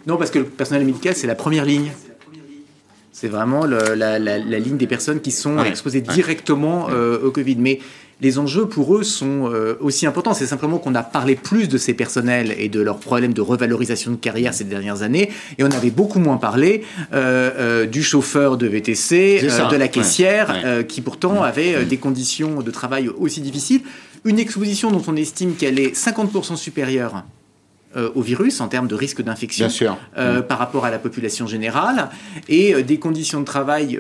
Non, 0.08 0.18
parce 0.18 0.32
que 0.32 0.40
le 0.40 0.46
personnel 0.46 0.86
médical, 0.86 1.16
c'est 1.16 1.28
la 1.28 1.36
première 1.36 1.66
ligne. 1.66 1.92
C'est 3.12 3.28
vraiment 3.28 3.66
la, 3.66 4.18
ligne 4.18 4.78
des 4.78 4.88
personnes 4.88 5.20
qui 5.20 5.32
sont 5.32 5.64
exposées 5.64 6.02
directement 6.02 6.88
euh, 6.90 7.20
au 7.22 7.32
Covid. 7.32 7.58
Mais 7.58 7.80
les 8.22 8.38
enjeux 8.38 8.68
pour 8.68 8.96
eux 8.96 9.04
sont 9.04 9.50
euh, 9.52 9.76
aussi 9.80 10.06
importants. 10.06 10.34
C'est 10.34 10.46
simplement 10.46 10.78
qu'on 10.78 10.96
a 10.96 11.04
parlé 11.04 11.36
plus 11.36 11.68
de 11.68 11.78
ces 11.78 11.94
personnels 11.94 12.56
et 12.58 12.70
de 12.70 12.80
leurs 12.80 13.00
problèmes 13.00 13.34
de 13.34 13.42
revalorisation 13.42 14.12
de 14.12 14.16
carrière 14.16 14.54
ces 14.54 14.64
dernières 14.64 15.02
années, 15.02 15.32
et 15.58 15.64
on 15.64 15.72
avait 15.72 15.90
beaucoup 15.90 16.20
moins 16.20 16.38
parlé 16.38 16.84
euh, 17.14 17.52
euh, 17.58 17.86
du 17.86 18.04
chauffeur 18.04 18.58
de 18.58 18.68
VTC, 18.68 19.42
de 19.42 19.76
la 19.76 19.88
caissière, 19.88 20.86
qui 20.88 21.02
pourtant 21.02 21.42
avait 21.44 21.86
des 21.86 21.98
conditions 21.98 22.62
de 22.62 22.72
travail 22.72 23.10
aussi 23.10 23.42
difficiles. 23.42 23.82
Une 24.24 24.38
exposition 24.38 24.92
dont 24.92 25.02
on 25.08 25.16
estime 25.16 25.56
qu'elle 25.56 25.80
est 25.80 25.96
50% 25.96 26.56
supérieure 26.56 27.24
au 28.16 28.22
virus 28.22 28.62
en 28.62 28.68
termes 28.68 28.88
de 28.88 28.96
risque 28.96 29.22
d'infection 29.22 29.68
euh, 30.18 30.40
mm. 30.40 30.44
par 30.44 30.58
rapport 30.58 30.86
à 30.86 30.92
la 30.92 31.00
population 31.00 31.48
générale 31.48 32.10
et 32.48 32.74
euh, 32.74 32.84
des 32.84 32.98
conditions 32.98 33.40
de 33.40 33.46
travail 33.46 34.00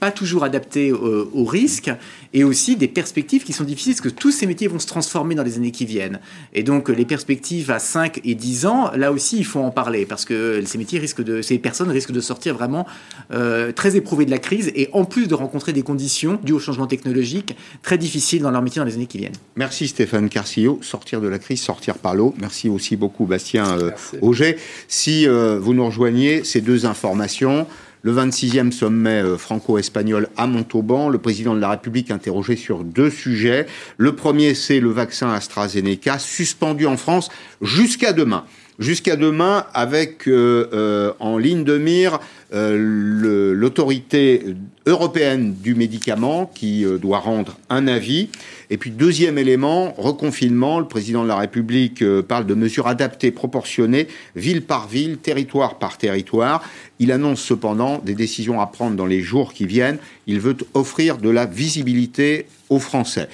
pas 0.00 0.10
toujours 0.10 0.44
adaptées 0.44 0.92
au 0.92 1.44
risque 1.44 1.90
et 2.32 2.44
aussi 2.44 2.76
des 2.76 2.88
perspectives 2.88 3.44
qui 3.44 3.52
sont 3.52 3.64
difficiles 3.64 3.94
parce 3.94 4.00
que 4.00 4.08
tous 4.08 4.30
ces 4.30 4.46
métiers 4.46 4.68
vont 4.68 4.78
se 4.78 4.86
transformer 4.86 5.34
dans 5.34 5.42
les 5.42 5.56
années 5.56 5.70
qui 5.70 5.86
viennent. 5.86 6.20
Et 6.52 6.62
donc 6.62 6.88
les 6.88 7.04
perspectives 7.04 7.70
à 7.70 7.78
5 7.78 8.20
et 8.24 8.34
10 8.34 8.66
ans, 8.66 8.90
là 8.94 9.12
aussi 9.12 9.38
il 9.38 9.44
faut 9.44 9.60
en 9.60 9.70
parler 9.70 10.06
parce 10.06 10.24
que 10.24 10.62
ces 10.64 10.78
métiers 10.78 10.98
risquent 10.98 11.22
de, 11.22 11.42
ces 11.42 11.58
personnes 11.58 11.90
risquent 11.90 12.12
de 12.12 12.20
sortir 12.20 12.54
vraiment 12.54 12.86
très 13.30 13.96
éprouvées 13.96 14.26
de 14.26 14.30
la 14.30 14.38
crise 14.38 14.72
et 14.74 14.88
en 14.92 15.04
plus 15.04 15.28
de 15.28 15.34
rencontrer 15.34 15.72
des 15.72 15.82
conditions 15.82 16.38
dues 16.42 16.52
au 16.52 16.58
changement 16.58 16.86
technologique 16.86 17.56
très 17.82 17.98
difficiles 17.98 18.42
dans 18.42 18.50
leur 18.50 18.62
métier 18.62 18.80
dans 18.80 18.86
les 18.86 18.94
années 18.94 19.06
qui 19.06 19.18
viennent. 19.18 19.36
Merci 19.56 19.88
Stéphane 19.88 20.28
Carcillo. 20.28 20.78
Sortir 20.82 21.20
de 21.20 21.28
la 21.28 21.38
crise, 21.38 21.62
sortir 21.62 21.98
par 21.98 22.14
l'eau. 22.14 22.34
Merci 22.38 22.55
Merci 22.56 22.70
aussi 22.70 22.96
beaucoup, 22.96 23.26
Bastien 23.26 23.78
euh, 23.78 23.90
Auger. 24.22 24.56
Si 24.88 25.28
euh, 25.28 25.58
vous 25.60 25.74
nous 25.74 25.84
rejoignez, 25.84 26.42
ces 26.42 26.62
deux 26.62 26.86
informations. 26.86 27.66
Le 28.00 28.14
26e 28.14 28.72
sommet 28.72 29.22
euh, 29.22 29.36
franco-espagnol 29.36 30.28
à 30.38 30.46
Montauban, 30.46 31.10
le 31.10 31.18
président 31.18 31.54
de 31.54 31.60
la 31.60 31.68
République 31.68 32.10
interrogé 32.10 32.56
sur 32.56 32.82
deux 32.82 33.10
sujets. 33.10 33.66
Le 33.98 34.16
premier, 34.16 34.54
c'est 34.54 34.80
le 34.80 34.88
vaccin 34.88 35.30
AstraZeneca, 35.34 36.18
suspendu 36.18 36.86
en 36.86 36.96
France 36.96 37.28
jusqu'à 37.60 38.14
demain 38.14 38.44
jusqu'à 38.78 39.16
demain 39.16 39.64
avec 39.74 40.28
en 40.28 41.38
ligne 41.38 41.64
de 41.64 41.78
mire 41.78 42.20
l'autorité 42.52 44.42
européenne 44.86 45.54
du 45.54 45.74
médicament 45.74 46.50
qui 46.54 46.84
doit 47.00 47.18
rendre 47.18 47.58
un 47.70 47.88
avis. 47.88 48.28
Et 48.70 48.78
puis 48.78 48.90
deuxième 48.90 49.38
élément, 49.38 49.92
reconfinement. 49.96 50.80
Le 50.80 50.88
président 50.88 51.22
de 51.22 51.28
la 51.28 51.36
République 51.36 52.02
euh, 52.02 52.22
parle 52.22 52.46
de 52.46 52.54
mesures 52.54 52.88
adaptées, 52.88 53.30
proportionnées, 53.30 54.08
ville 54.34 54.62
par 54.62 54.88
ville, 54.88 55.18
territoire 55.18 55.78
par 55.78 55.98
territoire. 55.98 56.62
Il 56.98 57.12
annonce 57.12 57.40
cependant 57.40 57.98
des 57.98 58.14
décisions 58.14 58.60
à 58.60 58.66
prendre 58.66 58.96
dans 58.96 59.06
les 59.06 59.20
jours 59.20 59.52
qui 59.52 59.66
viennent. 59.66 59.98
Il 60.26 60.40
veut 60.40 60.56
offrir 60.74 61.18
de 61.18 61.30
la 61.30 61.46
visibilité 61.46 62.46
aux 62.68 62.80
Français. 62.80 63.28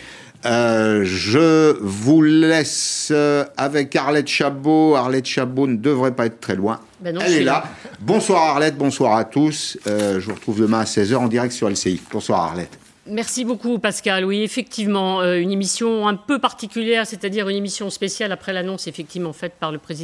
Euh, 0.45 1.03
je 1.05 1.77
vous 1.81 2.23
laisse 2.23 3.11
euh, 3.13 3.45
avec 3.57 3.95
Arlette 3.95 4.29
Chabot. 4.29 4.97
Arlette 4.97 5.27
Chabot 5.27 5.67
ne 5.67 5.77
devrait 5.77 6.15
pas 6.15 6.27
être 6.27 6.41
très 6.41 6.57
loin. 6.57 6.81
Ben 7.01 7.17
Elle 7.25 7.33
est 7.33 7.45
là. 7.45 7.65
Bonsoir 8.01 8.43
Arlette, 8.43 8.77
bonsoir 8.77 9.17
à 9.17 9.25
tous. 9.25 9.79
je 9.87 10.19
vous 10.19 10.35
retrouve 10.35 10.61
demain 10.61 10.81
à 10.81 10.85
16h 10.85 11.15
en 11.17 11.29
direct 11.29 11.53
sur 11.53 11.69
LCI. 11.69 12.01
Bonsoir 12.11 12.41
Arlette. 12.41 12.79
Merci 13.07 13.45
beaucoup 13.45 13.79
Pascal. 13.79 14.25
Oui, 14.25 14.43
effectivement, 14.43 15.23
une 15.25 15.51
émission 15.51 16.07
un 16.07 16.15
peu 16.15 16.39
particulière, 16.39 17.07
c'est-à-dire 17.07 17.49
une 17.49 17.57
émission 17.57 17.91
spéciale 17.91 18.31
après 18.31 18.53
l'annonce 18.53 18.87
effectivement 18.87 19.33
faite 19.33 19.55
par 19.59 19.73
le 19.73 19.79
président. 19.79 19.93